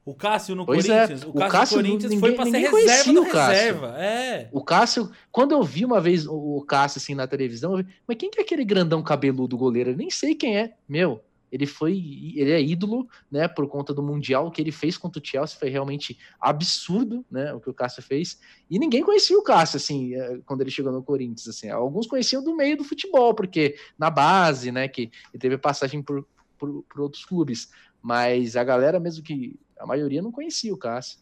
[0.06, 1.08] O Cássio no pois é.
[1.08, 1.24] Corinthians.
[1.24, 1.28] É.
[1.28, 3.96] O, Cássio, o Cássio Corinthians ninguém, foi para ser reserva do reserva.
[3.98, 4.50] É.
[4.52, 8.30] O Cássio, quando eu vi uma vez o Cássio assim na televisão, vi, mas quem
[8.30, 9.90] que é aquele grandão cabeludo goleiro?
[9.90, 10.74] Eu nem sei quem é.
[10.88, 11.24] Meu,
[11.56, 11.94] ele foi,
[12.36, 15.58] ele é ídolo, né, por conta do mundial o que ele fez contra o Chelsea
[15.58, 18.42] foi realmente absurdo, né, o que o Cássio fez.
[18.70, 21.70] E ninguém conhecia o Cássio assim, é, quando ele chegou no Corinthians, assim.
[21.70, 26.28] Alguns conheciam do meio do futebol, porque na base, né, que ele teve passagem por,
[26.58, 31.20] por, por outros clubes, mas a galera mesmo que a maioria não conhecia o Cássio.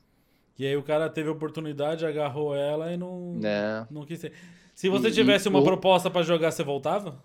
[0.57, 3.85] E aí o cara teve oportunidade, agarrou ela e não, é.
[3.91, 4.33] não quis ser.
[4.73, 7.23] Se você tivesse e, uma proposta para jogar, você voltava?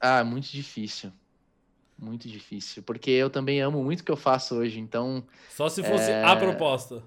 [0.00, 1.10] Ah, muito difícil.
[1.98, 5.24] Muito difícil, porque eu também amo muito o que eu faço hoje, então.
[5.48, 6.22] Só se fosse é...
[6.22, 7.02] a proposta.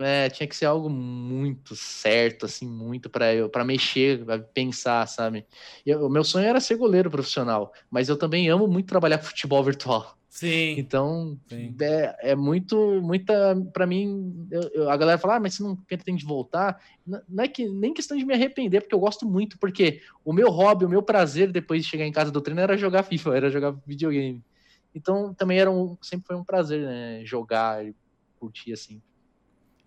[0.00, 5.06] É, tinha que ser algo muito certo, assim, muito para eu, para mexer, pra pensar,
[5.06, 5.46] sabe?
[5.86, 9.62] o meu sonho era ser goleiro profissional, mas eu também amo muito trabalhar com futebol
[9.62, 10.16] virtual.
[10.30, 10.76] Sim.
[10.78, 11.76] Então, Sim.
[11.80, 15.74] É, é muito, muita, para mim, eu, eu, a galera fala, ah, mas você não
[15.74, 16.80] pretende voltar?
[17.04, 20.48] Não é que nem questão de me arrepender, porque eu gosto muito, porque o meu
[20.48, 23.50] hobby, o meu prazer depois de chegar em casa do treino era jogar FIFA, era
[23.50, 24.42] jogar videogame.
[24.94, 27.94] Então, também era um, sempre foi um prazer, né, jogar e
[28.38, 29.02] curtir assim.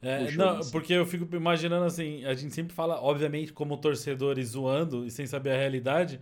[0.04, 0.72] É, não, assim.
[0.72, 5.26] porque eu fico imaginando assim, a gente sempre fala, obviamente, como torcedores zoando e sem
[5.26, 6.20] saber a realidade,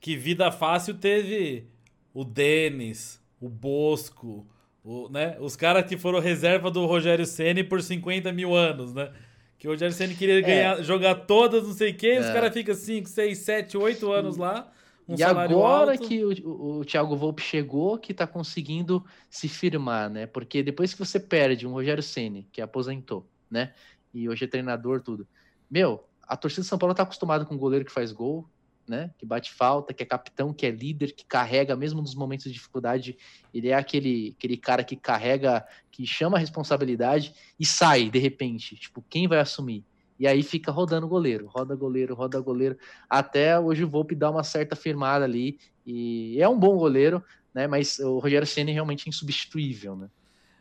[0.00, 1.66] que vida fácil teve
[2.14, 4.46] o Denis, o Bosco,
[4.84, 5.36] o, né?
[5.40, 9.10] Os caras que foram reserva do Rogério Ceni por 50 mil anos, né?
[9.58, 10.42] Que o Rogério Ceni queria é.
[10.42, 12.20] ganhar, jogar todas, não sei o quê, é.
[12.20, 14.70] os caras ficam 5, 6, 7, 8 anos lá.
[15.08, 16.08] Um e agora alto.
[16.08, 20.26] que o, o, o, Thiago Volpe chegou, que tá conseguindo se firmar, né?
[20.26, 23.74] Porque depois que você perde um Rogério Ceni que aposentou, né?
[24.12, 25.26] E hoje é treinador, tudo.
[25.70, 28.48] Meu, a torcida de São Paulo tá acostumada com um goleiro que faz gol,
[28.88, 29.10] né?
[29.18, 32.52] Que bate falta, que é capitão, que é líder, que carrega mesmo nos momentos de
[32.52, 33.16] dificuldade.
[33.52, 38.76] Ele é aquele, aquele cara que carrega, que chama a responsabilidade e sai de repente.
[38.76, 39.84] Tipo, quem vai assumir?
[40.18, 44.44] E aí fica rodando goleiro, roda goleiro, roda goleiro, até hoje o Volpe dá uma
[44.44, 45.58] certa firmada ali.
[45.86, 47.66] E é um bom goleiro, né?
[47.66, 50.08] Mas o Rogério Ceni realmente é insubstituível, né?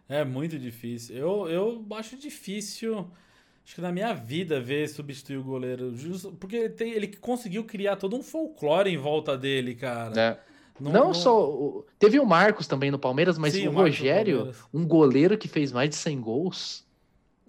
[0.10, 1.16] É muito difícil.
[1.16, 3.10] Eu, eu acho difícil
[3.66, 5.96] acho que na minha vida ver substituir o goleiro.
[5.96, 10.20] Justo, porque ele, tem, ele conseguiu criar todo um folclore em volta dele, cara.
[10.20, 10.40] É.
[10.80, 11.84] Não, não, não, só.
[12.00, 15.72] Teve o Marcos também no Palmeiras, mas Sim, o, o Rogério, um goleiro que fez
[15.72, 16.86] mais de 100 gols.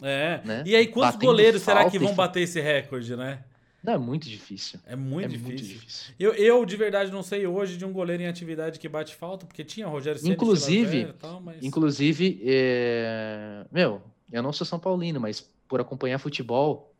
[0.02, 0.40] É.
[0.44, 0.62] Né?
[0.66, 3.42] E aí, quantos Batendo goleiros será que vão bater esse recorde, né?
[3.84, 4.80] Não, é muito difícil.
[4.86, 5.46] É muito, é difícil.
[5.46, 6.14] muito difícil.
[6.18, 9.44] Eu, eu, de verdade, não sei hoje de um goleiro em atividade que bate falta,
[9.44, 11.62] porque tinha Rogério Ceni, Inclusive, tal, mas...
[11.62, 13.66] inclusive é...
[13.70, 14.00] meu,
[14.32, 16.94] eu não sou São Paulino, mas por acompanhar futebol,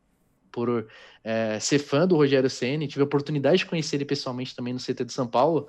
[0.52, 0.86] por
[1.24, 4.78] é, ser fã do Rogério Ceni, tive a oportunidade de conhecer ele pessoalmente também no
[4.78, 5.68] CT de São Paulo.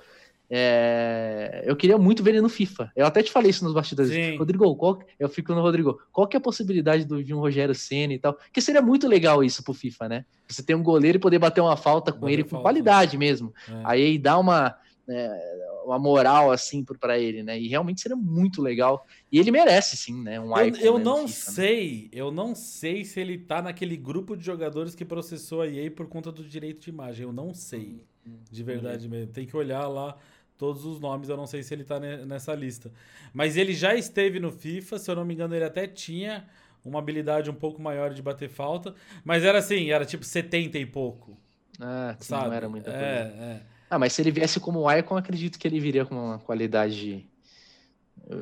[0.49, 2.91] É, eu queria muito ver ele no FIFA.
[2.95, 4.11] Eu até te falei isso nos bastidores.
[4.11, 4.37] Sim.
[4.37, 5.99] Rodrigo, qual, eu fico no Rodrigo.
[6.11, 8.33] Qual que é a possibilidade de um Rogério Ceni e tal?
[8.33, 10.25] Porque seria muito legal isso pro FIFA, né?
[10.47, 12.55] Você ter um goleiro e poder bater uma falta com ele falta.
[12.55, 13.53] com qualidade mesmo.
[13.67, 13.81] É.
[13.83, 14.75] Aí dá uma
[15.07, 17.59] é, uma moral assim para ele, né?
[17.59, 19.05] E realmente seria muito legal.
[19.31, 20.39] E ele merece, sim, né?
[20.39, 22.09] Um eu, eu né, não FIFA, sei, né?
[22.13, 26.07] eu não sei se ele tá naquele grupo de jogadores que processou a EA por
[26.07, 27.23] conta do direito de imagem.
[27.23, 28.03] Eu não sei,
[28.51, 29.31] de verdade mesmo.
[29.31, 30.17] Tem que olhar lá
[30.57, 32.91] todos os nomes, eu não sei se ele tá nessa lista.
[33.33, 36.45] Mas ele já esteve no FIFA, se eu não me engano, ele até tinha
[36.83, 38.93] uma habilidade um pouco maior de bater falta,
[39.23, 41.37] mas era assim, era tipo 70 e pouco.
[41.79, 42.47] Ah, sim, sabe?
[42.47, 43.05] não era muita coisa.
[43.05, 43.61] É, é.
[43.89, 47.27] Ah, mas se ele viesse como Icon, acredito que ele viria com uma qualidade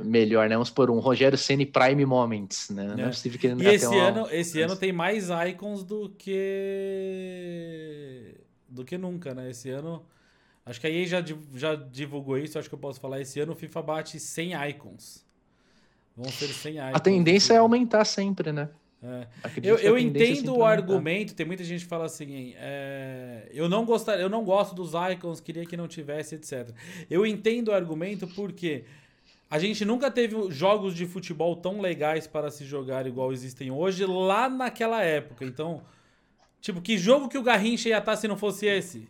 [0.06, 0.56] melhor, né?
[0.56, 2.86] Vamos por um Rogério Ceni Prime Moments, né?
[2.86, 2.96] É.
[2.96, 4.02] Não é possível que ele não E esse, uma...
[4.02, 6.34] ano, esse ano tem mais icons do que
[8.70, 9.50] do que nunca, né?
[9.50, 10.06] Esse ano
[10.66, 13.54] acho que a EA já, já divulgou isso, acho que eu posso falar esse ano
[13.54, 15.26] o FIFA bate 100 icons.
[16.16, 16.92] Vão ser 100 icons.
[16.94, 18.70] A tendência é aumentar sempre, né?
[19.04, 19.28] É.
[19.62, 24.22] Eu, eu entendo o argumento, tem muita gente que fala assim, é, eu não gostaria,
[24.22, 26.70] eu não gosto dos icons, queria que não tivesse, etc.
[27.10, 28.86] Eu entendo o argumento porque
[29.50, 34.06] a gente nunca teve jogos de futebol tão legais para se jogar igual existem hoje
[34.06, 35.44] lá naquela época.
[35.44, 35.82] Então,
[36.62, 39.08] tipo, que jogo que o Garrincha ia estar se não fosse esse?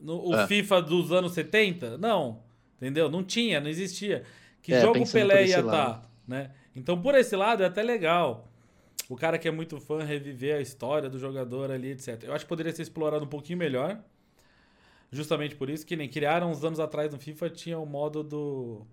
[0.00, 0.46] No, o é.
[0.46, 1.98] FIFA dos anos 70?
[1.98, 2.42] Não,
[2.76, 3.10] entendeu?
[3.10, 4.24] Não tinha, não existia.
[4.62, 6.50] Que é, jogo o Pelé ia estar, né?
[6.74, 8.48] Então, por esse lado é até legal.
[9.08, 12.24] o cara que é muito fã reviver a história do jogador ali, etc.
[12.24, 13.98] Eu acho que poderia ser explorado um pouquinho melhor.
[15.10, 18.86] Justamente por isso que nem criaram uns anos atrás no FIFA tinha o modo do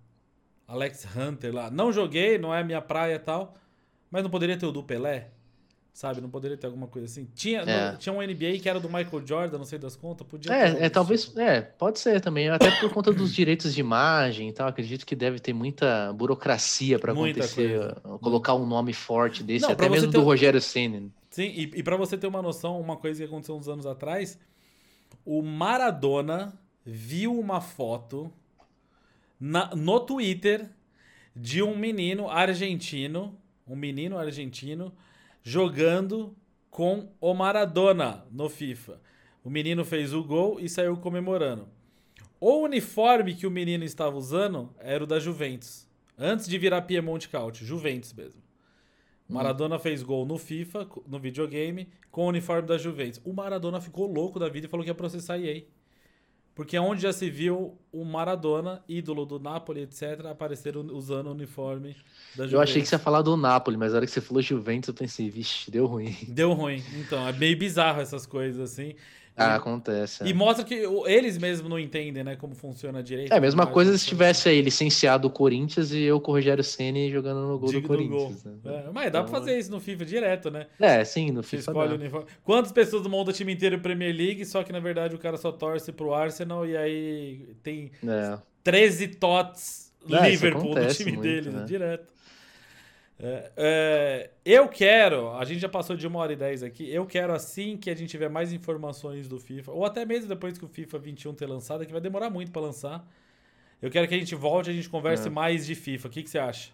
[0.67, 1.69] Alex Hunter lá.
[1.69, 3.57] Não joguei, não é minha praia e tal,
[4.09, 5.31] mas não poderia ter o do Pelé?
[5.95, 7.25] Sabe, não poderia ter alguma coisa assim.
[7.33, 7.91] Tinha, é.
[7.93, 10.87] no, tinha um NBA que era do Michael Jordan, não sei das contas, podia É,
[10.87, 14.67] é talvez, é, pode ser também, até por conta dos direitos de imagem e tal,
[14.67, 18.19] acredito que deve ter muita burocracia para acontecer, coisa.
[18.19, 20.25] colocar um nome forte desse, não, até mesmo do um...
[20.25, 21.09] Rogério Senna.
[21.29, 24.37] Sim, e, e para você ter uma noção, uma coisa que aconteceu uns anos atrás,
[25.23, 28.29] o Maradona viu uma foto
[29.39, 30.69] na, no Twitter
[31.33, 33.33] de um menino argentino,
[33.65, 34.91] um menino argentino
[35.45, 36.35] jogando
[36.71, 38.99] com o Maradona no FIFA.
[39.43, 41.69] O menino fez o gol e saiu comemorando.
[42.41, 45.87] O uniforme que o menino estava usando era o da Juventus.
[46.17, 48.41] Antes de virar Piemonte Couch, Juventus mesmo.
[49.29, 49.35] Hum.
[49.35, 49.79] Maradona hum.
[49.79, 53.21] fez gol no FIFA, no videogame, com o uniforme da Juventus.
[53.23, 55.63] O Maradona ficou louco da vida e falou que ia processar a EA.
[56.55, 61.31] Porque é onde já se viu o Maradona, ídolo do Napoli, etc., aparecer usando o
[61.31, 61.89] uniforme
[62.33, 62.53] da Juventus.
[62.53, 64.87] Eu achei que você ia falar do Napoli, mas na hora que você falou Juventus,
[64.87, 66.15] eu pensei, vixe, deu ruim.
[66.29, 66.81] Deu ruim.
[66.93, 68.95] Então, é meio bizarro essas coisas, assim.
[69.37, 70.23] Ah, e, acontece.
[70.23, 70.27] É.
[70.27, 70.75] E mostra que
[71.05, 73.33] eles mesmos não entendem, né, como funciona direito.
[73.33, 76.63] É a mesma coisa se tivesse aí licenciado o Corinthians e eu com o Rogério
[76.63, 78.43] Ceni jogando no gol Digo do Corinthians.
[78.43, 78.53] Gol.
[78.63, 78.85] Né?
[78.87, 80.67] É, mas dá então, pra fazer isso no FIFA direto, né?
[80.79, 81.71] É, sim, no FIFA.
[81.71, 82.27] escolhe o uniforme.
[82.43, 85.51] Quantas pessoas montam o time inteiro Premier League, só que na verdade o cara só
[85.51, 88.37] torce pro Arsenal e aí tem é.
[88.63, 91.65] 13 tots é, Liverpool no time muito, dele, né?
[91.65, 92.13] direto.
[93.17, 97.05] É, é, eu quero, a gente já passou de uma hora e dez aqui, eu
[97.05, 100.65] quero assim que a gente tiver mais informações do FIFA, ou até mesmo depois que
[100.65, 103.07] o FIFA 21 ter lançado, que vai demorar muito para lançar.
[103.81, 105.31] Eu quero que a gente volte e a gente converse é.
[105.31, 106.07] mais de FIFA.
[106.07, 106.71] O que, que você acha?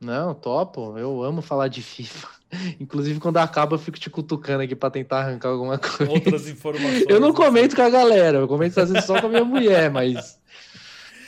[0.00, 0.96] Não, topo.
[0.96, 2.28] Eu amo falar de FIFA.
[2.80, 6.10] Inclusive, quando acaba, eu fico te cutucando aqui para tentar arrancar alguma coisa.
[6.10, 7.04] Outras informações.
[7.08, 9.90] Eu não comento com a galera, eu comento às vezes só com a minha mulher,
[9.90, 10.39] mas.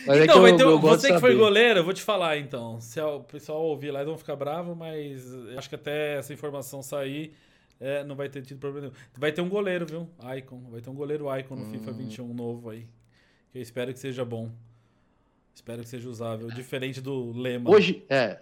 [0.07, 2.81] Mas é então, é eu, eu você que foi goleiro, eu vou te falar então.
[2.81, 5.25] Se o pessoal ouvir lá, eles vão ficar bravos, mas
[5.57, 7.35] acho que até essa informação sair,
[7.81, 8.99] é, não vai ter tido problema nenhum.
[9.17, 10.09] Vai ter um goleiro, viu?
[10.37, 10.61] Icon.
[10.71, 11.71] Vai ter um goleiro Icon no hum.
[11.71, 12.87] FIFA 21 novo aí.
[13.51, 14.51] Que eu espero que seja bom.
[15.55, 16.49] Espero que seja usável.
[16.49, 17.71] Diferente do Lema.
[17.71, 18.39] Hoje, é.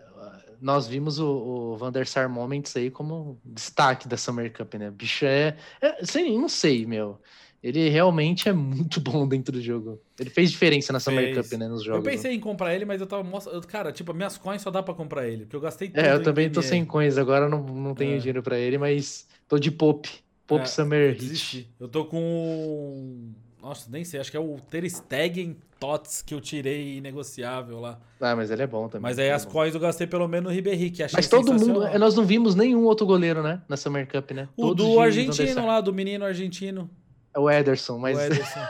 [0.60, 4.90] Nós vimos o, o Van der Sar Moments aí como destaque da Summer Cup, né?
[4.90, 5.56] Bicho é.
[5.80, 7.18] é sei, não sei, meu.
[7.62, 10.00] Ele realmente é muito bom dentro do jogo.
[10.18, 12.04] Ele fez diferença na Summer Cup, né, nos jogos.
[12.04, 12.36] Eu pensei né?
[12.36, 13.22] em comprar ele, mas eu tava...
[13.68, 16.22] Cara, tipo, minhas coins só dá pra comprar ele, porque eu gastei tudo É, eu
[16.22, 18.18] também tô sem coins, agora não, não tenho é.
[18.18, 20.08] dinheiro pra ele, mas tô de pop.
[20.46, 21.68] Pop é, Summer Hit.
[21.78, 23.32] Eu tô com...
[23.62, 27.98] Nossa, nem sei, acho que é o Ter Stegen Tots que eu tirei negociável lá.
[28.20, 29.02] Ah, mas ele é bom também.
[29.02, 31.80] Mas aí as coins eu gastei pelo menos no Ribéry, que achei Mas todo mundo,
[31.98, 34.48] nós não vimos nenhum outro goleiro, né, na Summer Cup, né?
[34.56, 36.90] O Todos do argentino lá, do menino argentino.
[37.35, 38.19] É o Ederson, mas.
[38.19, 38.61] O Ederson.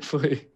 [0.02, 0.48] foi.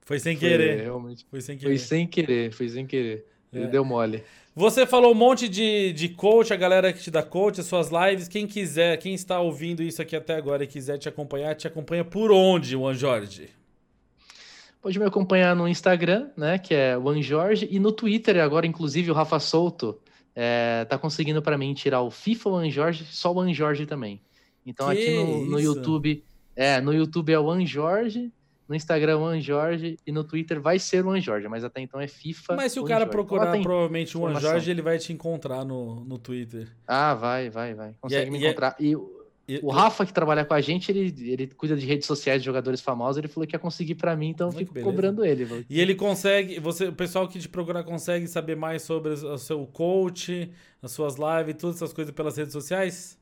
[0.00, 0.76] Foi sem querer.
[0.76, 1.26] Foi, realmente.
[1.30, 1.68] Foi sem querer.
[1.70, 3.26] Foi sem querer, foi sem querer.
[3.52, 3.68] Ele é.
[3.68, 4.22] deu mole.
[4.54, 7.88] Você falou um monte de, de coach, a galera que te dá coach, as suas
[7.90, 8.26] lives.
[8.26, 12.04] Quem quiser, quem está ouvindo isso aqui até agora e quiser te acompanhar, te acompanha
[12.04, 13.50] por onde, Juan Jorge?
[14.82, 19.10] Pode me acompanhar no Instagram, né, que é Juan Jorge, e no Twitter, agora, inclusive,
[19.10, 20.00] o Rafa Souto
[20.34, 24.20] é, tá conseguindo para mim tirar o FIFA Juan Jorge, só o Juan Jorge também.
[24.64, 26.24] Então que aqui no, no YouTube
[26.54, 28.32] é, no YouTube é o Anjorge,
[28.68, 32.00] no Instagram é o Anjorge e no Twitter vai ser o Anjorge, mas até então
[32.00, 32.54] é FIFA.
[32.54, 36.68] Mas se o cara procurar provavelmente o Anjorge, ele vai te encontrar no, no Twitter.
[36.86, 37.94] Ah, vai, vai, vai.
[38.00, 38.76] Consegue e, é, me e é encontrar.
[38.78, 38.96] E,
[39.48, 42.46] e o Rafa, que trabalha com a gente, ele, ele cuida de redes sociais de
[42.46, 45.66] jogadores famosos, ele falou que ia conseguir para mim, então eu fico cobrando ele.
[45.68, 49.66] E ele consegue, você, o pessoal que te procura consegue saber mais sobre o seu
[49.66, 50.48] coach,
[50.80, 53.18] as suas lives, todas essas coisas pelas redes sociais?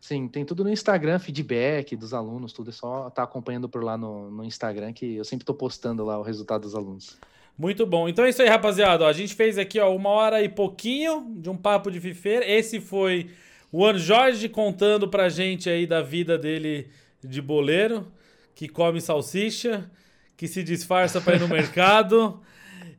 [0.00, 2.70] Sim, tem tudo no Instagram, feedback dos alunos, tudo.
[2.70, 6.04] É só estar tá acompanhando por lá no, no Instagram, que eu sempre estou postando
[6.04, 7.18] lá o resultado dos alunos.
[7.58, 8.08] Muito bom.
[8.08, 9.04] Então é isso aí, rapaziada.
[9.04, 12.48] Ó, a gente fez aqui ó, uma hora e pouquinho de um papo de fifeira.
[12.48, 13.30] Esse foi
[13.72, 16.88] o Ano Jorge contando pra gente aí da vida dele
[17.22, 18.06] de boleiro,
[18.54, 19.90] que come salsicha,
[20.36, 22.40] que se disfarça para ir no mercado.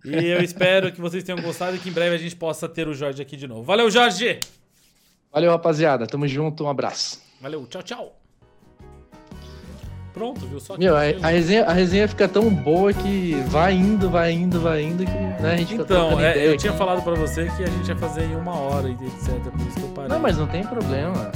[0.04, 2.88] E eu espero que vocês tenham gostado e que em breve a gente possa ter
[2.88, 3.64] o Jorge aqui de novo.
[3.64, 4.40] Valeu, Jorge!
[5.32, 6.08] Valeu, rapaziada.
[6.08, 6.64] Tamo junto.
[6.66, 7.22] Um abraço.
[7.42, 7.66] Valeu.
[7.68, 8.16] Tchau, tchau.
[10.14, 10.60] Pronto, viu?
[10.60, 14.60] Só Meu, a, a, resenha, a resenha fica tão boa que vai indo, vai indo,
[14.60, 16.58] vai indo que né, a gente Então, é, eu aqui.
[16.58, 19.40] tinha falado pra você que a gente ia fazer em uma hora e etc.
[19.52, 20.10] Por isso que eu parei.
[20.10, 21.32] Não, mas não tem problema.